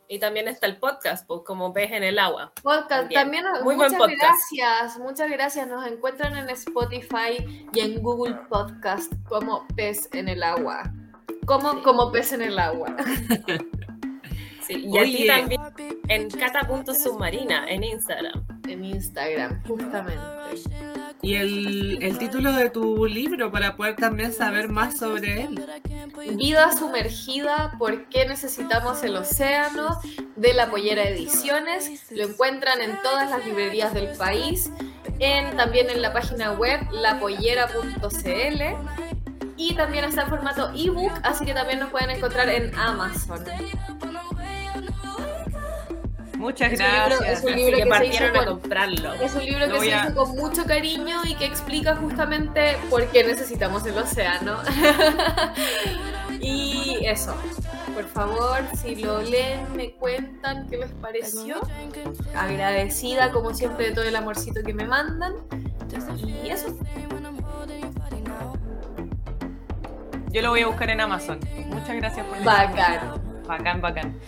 Y 0.09 0.19
también 0.19 0.49
está 0.49 0.67
el 0.67 0.77
podcast, 0.77 1.25
pues, 1.25 1.41
como 1.45 1.71
pez 1.71 1.91
en 1.93 2.03
el 2.03 2.19
agua. 2.19 2.51
Podcast, 2.61 3.09
También. 3.09 3.43
también, 3.43 3.45
Muy 3.63 3.75
buen 3.75 3.91
muchas 3.91 3.97
podcast. 3.97 4.19
gracias, 4.21 4.99
muchas 4.99 5.31
gracias. 5.31 5.67
Nos 5.67 5.87
encuentran 5.87 6.37
en 6.37 6.49
Spotify 6.49 7.67
y 7.73 7.79
en 7.79 8.03
Google 8.03 8.35
Podcast 8.49 9.13
como 9.29 9.65
pez 9.77 10.09
en 10.13 10.27
el 10.27 10.43
agua. 10.43 10.83
Como, 11.45 11.81
como 11.81 12.11
pez 12.11 12.33
en 12.33 12.41
el 12.41 12.59
agua. 12.59 12.93
Sí, 14.65 14.85
y 14.87 14.97
a 14.97 15.03
ti 15.03 15.15
Oye. 15.15 15.27
también 15.27 15.61
en 16.07 16.29
cata.submarina 16.29 17.67
en 17.67 17.83
Instagram. 17.83 18.45
En 18.67 18.83
Instagram, 18.83 19.63
justamente. 19.63 20.19
Y 21.21 21.35
el, 21.35 21.99
el 22.01 22.17
título 22.17 22.51
de 22.53 22.69
tu 22.69 23.05
libro 23.05 23.51
para 23.51 23.75
poder 23.75 23.95
también 23.95 24.33
saber 24.33 24.69
más 24.69 24.97
sobre 24.97 25.43
él. 25.43 25.63
Vida 26.35 26.71
sumergida, 26.75 27.73
¿por 27.77 28.09
qué 28.09 28.25
necesitamos 28.27 29.03
el 29.03 29.15
océano? 29.15 29.99
De 30.35 30.53
la 30.53 30.69
Pollera 30.69 31.03
Ediciones. 31.03 32.11
Lo 32.11 32.25
encuentran 32.25 32.81
en 32.81 32.99
todas 33.01 33.29
las 33.29 33.45
librerías 33.45 33.93
del 33.93 34.15
país. 34.17 34.71
En, 35.19 35.55
también 35.55 35.89
en 35.89 36.01
la 36.01 36.11
página 36.11 36.53
web 36.53 36.79
lapollera.cl. 36.91 38.61
Y 39.57 39.73
también 39.75 40.05
está 40.05 40.23
en 40.23 40.29
formato 40.29 40.71
ebook, 40.75 41.13
así 41.23 41.45
que 41.45 41.53
también 41.53 41.79
nos 41.79 41.89
pueden 41.89 42.09
encontrar 42.09 42.49
en 42.49 42.75
Amazon. 42.75 43.43
Muchas 46.45 46.73
Es 46.73 46.79
un 46.79 46.85
libro- 46.85 47.05
gracias. 47.07 47.37
es 47.39 47.43
un 47.43 47.49
Así 47.53 47.57
libro 47.59 47.77
que 47.77 47.83
se 47.97 48.05
hizo 48.05 48.25
a 48.25 48.33
con- 48.33 48.45
comprarlo. 48.45 49.13
Es 49.15 49.33
un 49.33 49.45
libro 49.45 49.65
Lo 49.65 49.73
que 49.73 49.79
se 49.81 49.93
a- 49.95 50.05
hizo 50.05 50.15
con 50.15 50.35
mucho 50.35 50.63
cariño 50.65 51.21
y 51.25 51.33
que 51.35 51.45
explica 51.45 51.95
justamente 51.95 52.77
por 52.91 53.07
qué 53.07 53.23
necesitamos 53.23 53.83
el 53.87 53.97
océano. 53.97 54.57
y 56.39 56.99
eso. 57.03 57.35
Por 57.95 58.03
favor, 58.09 58.59
si 58.79 58.95
lo 58.97 59.21
leen, 59.23 59.75
me 59.75 59.93
cuentan 59.95 60.67
qué 60.69 60.77
les 60.77 60.91
pareció. 60.91 61.55
Agradecida, 62.35 63.31
como 63.31 63.53
siempre, 63.55 63.87
de 63.89 63.95
todo 63.95 64.05
el 64.05 64.15
amorcito 64.15 64.61
que 64.63 64.73
me 64.73 64.85
mandan. 64.85 65.33
Y 66.17 66.49
eso. 66.49 66.67
Yo 70.31 70.41
lo 70.41 70.49
voy 70.49 70.61
a 70.61 70.67
buscar 70.67 70.89
en 70.91 71.01
Amazon. 71.01 71.39
Muchas 71.67 71.95
gracias 71.95 72.25
por 72.27 72.43
Bacán. 72.43 73.21
Bacán, 73.47 73.81
bacán. 73.81 74.19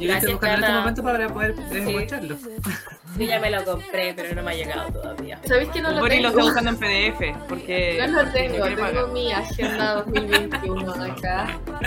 Yo 0.00 0.06
lo 0.06 0.14
estoy 0.14 0.30
Gracias, 0.30 0.32
buscando 0.32 0.56
en 0.56 0.62
este 0.64 0.72
momento 0.72 1.02
para 1.02 1.28
poder 1.28 1.54
eh, 1.72 2.06
Sí. 2.38 2.68
Yo 3.18 3.24
ya 3.24 3.40
me 3.40 3.50
lo 3.50 3.64
compré, 3.64 4.12
pero 4.14 4.34
no 4.36 4.42
me 4.42 4.50
ha 4.52 4.54
llegado 4.54 4.92
todavía. 4.92 5.40
¿Sabéis 5.44 5.70
que 5.70 5.80
no 5.80 5.90
lo 5.90 6.00
Bori 6.00 6.20
lo 6.20 6.28
tengo? 6.30 6.40
está 6.48 6.60
buscando 6.60 6.70
en 6.70 6.76
PDF 7.16 7.48
porque 7.48 8.04
No 8.06 8.22
lo 8.22 8.30
tengo, 8.30 8.58
pagar. 8.58 8.92
tengo 8.92 9.06
mi 9.08 9.32
agenda 9.32 9.94
2021 9.94 10.92
acá. 11.04 11.58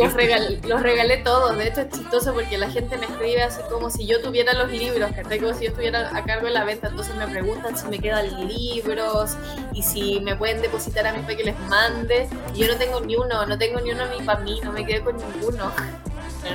Los, 0.00 0.14
regal- 0.14 0.60
los 0.68 0.82
regalé 0.82 1.16
todos, 1.18 1.56
de 1.56 1.68
hecho 1.68 1.80
es 1.80 1.88
chistoso 1.90 2.34
porque 2.34 2.58
la 2.58 2.70
gente 2.70 2.96
me 2.98 3.06
escribe 3.06 3.42
así 3.42 3.60
como 3.70 3.90
si 3.90 4.06
yo 4.06 4.20
tuviera 4.20 4.52
los 4.52 4.70
libros, 4.70 5.10
que 5.12 5.38
como 5.40 5.54
si 5.54 5.64
yo 5.64 5.70
estuviera 5.70 6.10
a 6.16 6.24
cargo 6.24 6.46
de 6.46 6.52
la 6.52 6.64
venta, 6.64 6.88
entonces 6.88 7.14
me 7.16 7.26
preguntan 7.26 7.76
si 7.76 7.88
me 7.88 7.98
quedan 7.98 8.46
libros 8.48 9.36
y 9.72 9.82
si 9.82 10.20
me 10.20 10.36
pueden 10.36 10.60
depositar 10.62 11.06
a 11.06 11.12
mí 11.12 11.20
para 11.22 11.36
que 11.36 11.44
les 11.44 11.58
mande. 11.60 12.28
Y 12.54 12.58
yo 12.60 12.68
no 12.68 12.76
tengo 12.76 13.00
ni 13.00 13.16
uno, 13.16 13.46
no 13.46 13.58
tengo 13.58 13.80
ni 13.80 13.92
uno 13.92 14.04
ni 14.06 14.22
para 14.24 14.40
mí, 14.40 14.60
no 14.62 14.72
me 14.72 14.84
quedé 14.84 15.00
con 15.00 15.16
ninguno. 15.16 15.72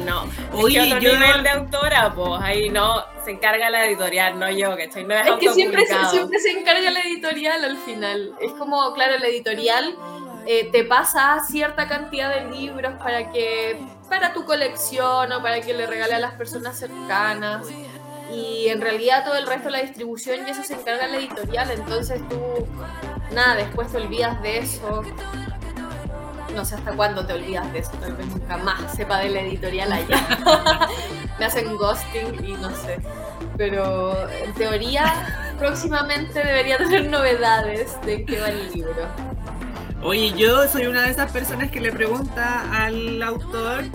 No. 0.06 0.24
Oye, 0.54 0.80
es 0.80 0.86
que 0.88 0.94
otro 0.96 1.00
yo- 1.12 1.20
nivel 1.20 1.44
de 1.44 1.50
autora, 1.50 2.14
pues 2.14 2.42
ahí 2.42 2.70
no 2.70 3.04
se 3.24 3.32
encarga 3.32 3.70
la 3.70 3.86
editorial, 3.86 4.40
no 4.40 4.50
yo, 4.52 4.76
¿cachai? 4.78 5.04
No 5.04 5.14
es, 5.16 5.28
Es 5.28 5.34
que 5.36 5.50
siempre, 5.50 5.86
siempre 6.10 6.40
se 6.40 6.52
encarga 6.52 6.90
la 6.92 7.02
editorial 7.02 7.64
al 7.64 7.78
final. 7.78 8.34
Es 8.42 8.52
como, 8.54 8.94
claro, 8.94 9.18
la 9.18 9.28
editorial 9.28 9.96
eh, 10.48 10.70
te 10.72 10.84
pasa 10.84 11.42
cierta 11.48 11.88
cantidad 11.88 12.34
de 12.34 12.52
libros 12.56 12.94
para 13.02 13.32
que 13.32 13.80
para 14.10 14.34
tu 14.34 14.46
colección 14.46 15.32
o 15.32 15.42
para 15.42 15.62
que 15.62 15.74
le 15.74 15.88
regale 15.88 16.14
a 16.14 16.20
las 16.20 16.34
personas 16.36 16.78
cercanas. 16.78 17.66
Y 18.34 18.68
en 18.70 18.82
realidad 18.82 19.24
todo 19.24 19.36
el 19.36 19.46
resto 19.48 19.66
de 19.66 19.72
la 19.72 19.82
distribución 19.82 20.48
y 20.48 20.52
eso 20.52 20.64
se 20.64 20.74
encarga 20.74 21.08
la 21.08 21.18
editorial. 21.18 21.70
Entonces 21.72 22.22
tú, 22.30 22.40
nada, 23.32 23.56
después 23.56 23.92
te 23.92 23.98
olvidas 23.98 24.42
de 24.42 24.58
eso. 24.60 25.04
No 26.56 26.64
sé 26.64 26.76
hasta 26.76 26.94
cuándo 26.94 27.26
te 27.26 27.34
olvidas 27.34 27.72
de 27.74 27.80
eso, 27.80 27.92
tal 28.00 28.14
vez 28.14 28.28
nunca 28.28 28.58
más 28.58 28.96
sepa 28.96 29.20
de 29.20 29.30
la 29.30 29.42
editorial 29.42 29.92
allá. 29.92 30.26
Me 31.40 31.46
hacen 31.46 31.76
ghosting 31.76 32.46
y 32.46 32.54
no 32.54 32.70
sé. 32.72 32.98
Pero 33.58 34.30
en 34.30 34.54
teoría, 34.54 35.54
próximamente 35.60 36.40
debería 36.40 36.78
tener 36.78 37.10
novedades 37.10 38.00
de 38.06 38.26
qué 38.26 38.40
va 38.40 38.50
el 38.50 38.72
libro. 38.72 39.08
Oye, 40.02 40.34
yo 40.38 40.68
soy 40.68 40.86
una 40.86 41.02
de 41.02 41.12
esas 41.12 41.32
personas 41.32 41.72
que 41.72 41.82
le 41.82 41.92
pregunta 41.92 42.64
al 42.72 43.22
autor, 43.22 43.86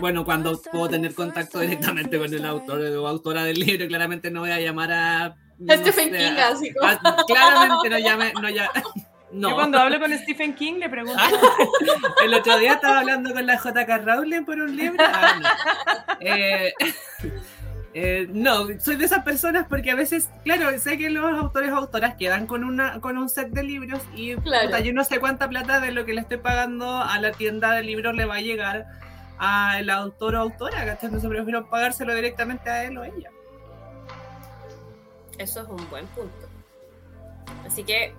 bueno, 0.00 0.24
cuando 0.24 0.60
puedo 0.60 0.88
tener 0.88 1.14
contacto 1.14 1.60
directamente 1.60 2.18
con 2.18 2.32
el 2.32 2.44
autor 2.44 2.82
o 2.82 3.08
autora 3.08 3.42
del 3.44 3.58
libro, 3.58 3.86
claramente 3.88 4.30
no 4.30 4.40
voy 4.40 4.50
a 4.50 4.60
llamar 4.60 4.92
a... 4.92 5.36
no 5.58 5.74
Stephen 5.74 6.10
King, 6.10 6.38
así 6.38 6.72
como. 6.72 7.24
claramente 7.26 7.88
no 7.88 7.98
llame, 7.98 8.32
no 8.34 8.50
ya, 8.50 8.70
no. 9.36 9.50
Yo 9.50 9.54
cuando 9.56 9.78
hablo 9.78 10.00
con 10.00 10.12
Stephen 10.18 10.54
King 10.54 10.74
le 10.78 10.88
pregunto, 10.88 11.20
El 12.24 12.34
otro 12.34 12.58
día 12.58 12.74
estaba 12.74 13.00
hablando 13.00 13.32
con 13.32 13.46
la 13.46 13.56
JK 13.56 14.04
Rowling 14.04 14.44
por 14.44 14.58
un 14.58 14.76
libro. 14.76 15.04
Ah, 15.06 15.38
no. 15.40 15.48
Eh, 16.20 16.72
eh, 17.94 18.26
no, 18.30 18.66
soy 18.80 18.96
de 18.96 19.04
esas 19.04 19.22
personas 19.24 19.66
porque 19.68 19.90
a 19.90 19.94
veces, 19.94 20.28
claro, 20.44 20.76
sé 20.78 20.98
que 20.98 21.08
los 21.10 21.24
autores 21.38 21.70
o 21.72 21.76
autoras 21.76 22.14
quedan 22.16 22.46
con 22.46 22.64
una 22.64 23.00
con 23.00 23.16
un 23.16 23.28
set 23.28 23.48
de 23.48 23.62
libros 23.62 24.00
y 24.14 24.34
Claro. 24.36 24.66
puta, 24.66 24.80
yo 24.80 24.92
no 24.92 25.04
sé 25.04 25.18
cuánta 25.20 25.48
plata 25.48 25.80
de 25.80 25.92
lo 25.92 26.04
que 26.04 26.14
le 26.14 26.20
estoy 26.20 26.38
pagando 26.38 26.98
a 26.98 27.18
la 27.18 27.32
tienda 27.32 27.72
de 27.72 27.82
libros 27.82 28.14
le 28.14 28.24
va 28.26 28.36
a 28.36 28.40
llegar 28.40 28.86
al 29.38 29.88
autor 29.90 30.34
o 30.36 30.40
autora, 30.40 30.84
¿cachai? 30.84 31.06
Entonces 31.06 31.28
prefiero 31.28 31.68
pagárselo 31.70 32.14
directamente 32.14 32.68
a 32.70 32.84
él 32.84 32.98
o 32.98 33.02
a 33.02 33.08
ella. 33.08 33.30
Eso 35.38 35.60
es 35.62 35.68
un 35.68 35.88
buen 35.90 36.06
punto. 36.08 36.48
Así 37.66 37.84
que, 37.84 38.14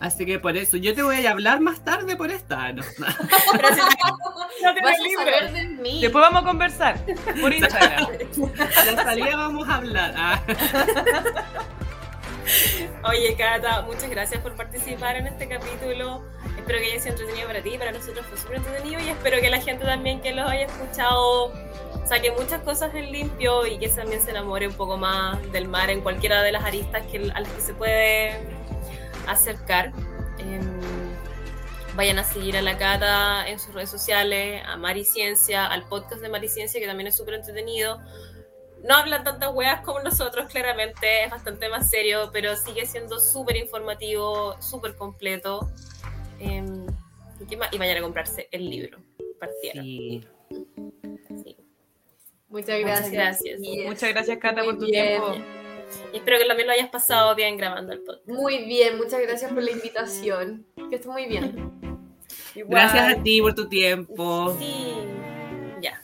Así 0.00 0.24
que 0.24 0.38
por 0.38 0.56
eso, 0.56 0.78
yo 0.78 0.94
te 0.94 1.02
voy 1.02 1.26
a 1.26 1.30
hablar 1.30 1.60
más 1.60 1.84
tarde 1.84 2.16
por 2.16 2.30
esta. 2.30 2.72
¿no? 2.72 2.82
pero 3.52 3.68
si 3.74 3.80
no 4.64 4.72
tienes 4.72 4.82
Vas 4.82 4.98
a 4.98 5.02
libro. 5.02 5.24
saber 5.24 5.52
de 5.52 5.64
mí. 5.68 6.00
después 6.00 6.22
vamos 6.22 6.42
a 6.42 6.46
conversar 6.46 6.98
por 7.40 7.52
Instagram. 7.52 8.06
A 8.78 8.84
la 8.92 9.04
salida 9.04 9.36
vamos 9.36 9.68
a 9.68 9.74
hablar. 9.74 10.14
Ah. 10.16 10.42
Oye, 13.04 13.36
Cata, 13.36 13.82
muchas 13.82 14.10
gracias 14.10 14.40
por 14.42 14.54
participar 14.56 15.16
en 15.16 15.26
este 15.26 15.48
capítulo. 15.48 16.24
Espero 16.56 16.78
que 16.78 16.92
haya 16.92 17.00
sido 17.00 17.12
entretenido 17.12 17.46
para 17.46 17.62
ti, 17.62 17.78
para 17.78 17.92
nosotros 17.92 18.24
fue 18.26 18.38
súper 18.38 18.56
entretenido 18.56 19.00
y 19.00 19.08
espero 19.08 19.40
que 19.40 19.50
la 19.50 19.60
gente 19.60 19.84
también 19.84 20.20
que 20.20 20.32
los 20.32 20.48
haya 20.50 20.66
escuchado 20.66 21.52
saque 22.06 22.32
muchas 22.32 22.60
cosas 22.62 22.94
en 22.94 23.12
limpio 23.12 23.66
y 23.66 23.78
que 23.78 23.88
también 23.88 24.20
se 24.20 24.30
enamore 24.30 24.66
un 24.66 24.74
poco 24.74 24.96
más 24.96 25.40
del 25.52 25.68
mar 25.68 25.90
en 25.90 26.00
cualquiera 26.00 26.42
de 26.42 26.52
las 26.52 26.64
aristas 26.64 27.02
que, 27.06 27.30
a 27.32 27.40
las 27.40 27.50
que 27.52 27.60
se 27.60 27.74
puede 27.74 28.40
acercar. 29.26 29.92
Em, 30.38 30.80
vayan 31.94 32.18
a 32.18 32.24
seguir 32.24 32.56
a 32.56 32.62
la 32.62 32.78
Cata 32.78 33.48
en 33.48 33.58
sus 33.58 33.74
redes 33.74 33.90
sociales, 33.90 34.62
a 34.66 34.76
Mari 34.76 35.04
Ciencia, 35.04 35.66
al 35.66 35.84
podcast 35.88 36.22
de 36.22 36.28
Mari 36.28 36.48
Ciencia, 36.48 36.80
que 36.80 36.86
también 36.86 37.08
es 37.08 37.16
súper 37.16 37.34
entretenido 37.34 38.00
no 38.82 38.94
hablan 38.94 39.24
tantas 39.24 39.54
weas 39.54 39.80
como 39.82 40.00
nosotros, 40.00 40.50
claramente, 40.50 41.24
es 41.24 41.30
bastante 41.30 41.68
más 41.68 41.90
serio, 41.90 42.30
pero 42.32 42.56
sigue 42.56 42.86
siendo 42.86 43.20
súper 43.20 43.56
informativo, 43.56 44.60
súper 44.60 44.96
completo. 44.96 45.70
Em, 46.38 46.86
¿y, 47.40 47.46
qué 47.46 47.56
más? 47.56 47.72
y 47.72 47.78
vayan 47.78 47.98
a 47.98 48.02
comprarse 48.02 48.48
el 48.50 48.70
libro. 48.70 48.98
Partieron. 49.38 49.84
Sí. 49.84 50.24
Sí. 51.44 51.56
Muchas 52.48 52.80
gracias. 52.80 53.12
gracias. 53.12 53.60
Bien. 53.60 53.86
Muchas 53.86 54.10
gracias, 54.10 54.38
Cata, 54.38 54.64
por 54.64 54.74
tu 54.74 54.80
Muy 54.82 54.92
bien. 54.92 55.22
tiempo. 55.22 55.59
Y 56.12 56.18
espero 56.18 56.38
que 56.38 56.46
también 56.46 56.66
lo 56.66 56.72
hayas 56.72 56.90
pasado 56.90 57.34
bien 57.34 57.56
grabando 57.56 57.92
el 57.92 58.00
podcast. 58.00 58.28
Muy 58.28 58.64
bien, 58.64 58.96
muchas 58.96 59.20
gracias 59.20 59.52
por 59.52 59.62
la 59.62 59.70
invitación. 59.70 60.66
Que 60.88 60.96
esté 60.96 61.08
muy 61.08 61.26
bien. 61.26 61.70
Gracias 62.54 63.16
a 63.16 63.22
ti 63.22 63.40
por 63.40 63.54
tu 63.54 63.68
tiempo. 63.68 64.56
Sí, 64.58 64.94
ya. 65.80 66.00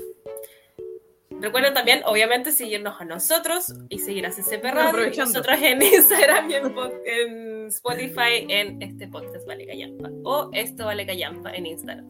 Recuerden 1.41 1.74
también, 1.74 2.03
obviamente, 2.05 2.53
seguirnos 2.53 3.01
a 3.01 3.05
nosotros 3.05 3.74
y 3.89 3.99
seguir 3.99 4.26
a 4.26 4.30
CCP 4.30 4.62
Radio. 4.64 4.89
Aprovechando. 4.89 5.32
Nosotros 5.32 5.59
en 5.61 5.82
Instagram 5.95 6.51
y 6.51 6.55
en, 6.55 6.74
en 7.05 7.66
Spotify 7.66 8.47
en 8.49 8.80
este 8.80 9.09
podcast 9.09 9.47
Vale 9.47 9.66
Callampa. 9.66 10.09
O 10.24 10.51
esto 10.53 10.87
Vale 10.87 11.05
Callampa 11.05 11.51
en 11.53 11.66
Instagram. 11.66 12.09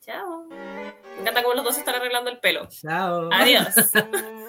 Chao. 0.00 0.48
Me 0.48 1.20
encanta 1.20 1.42
cómo 1.42 1.54
los 1.54 1.64
dos 1.64 1.78
están 1.78 1.96
arreglando 1.96 2.30
el 2.30 2.38
pelo. 2.38 2.66
Chao. 2.68 3.28
Adiós. 3.32 3.74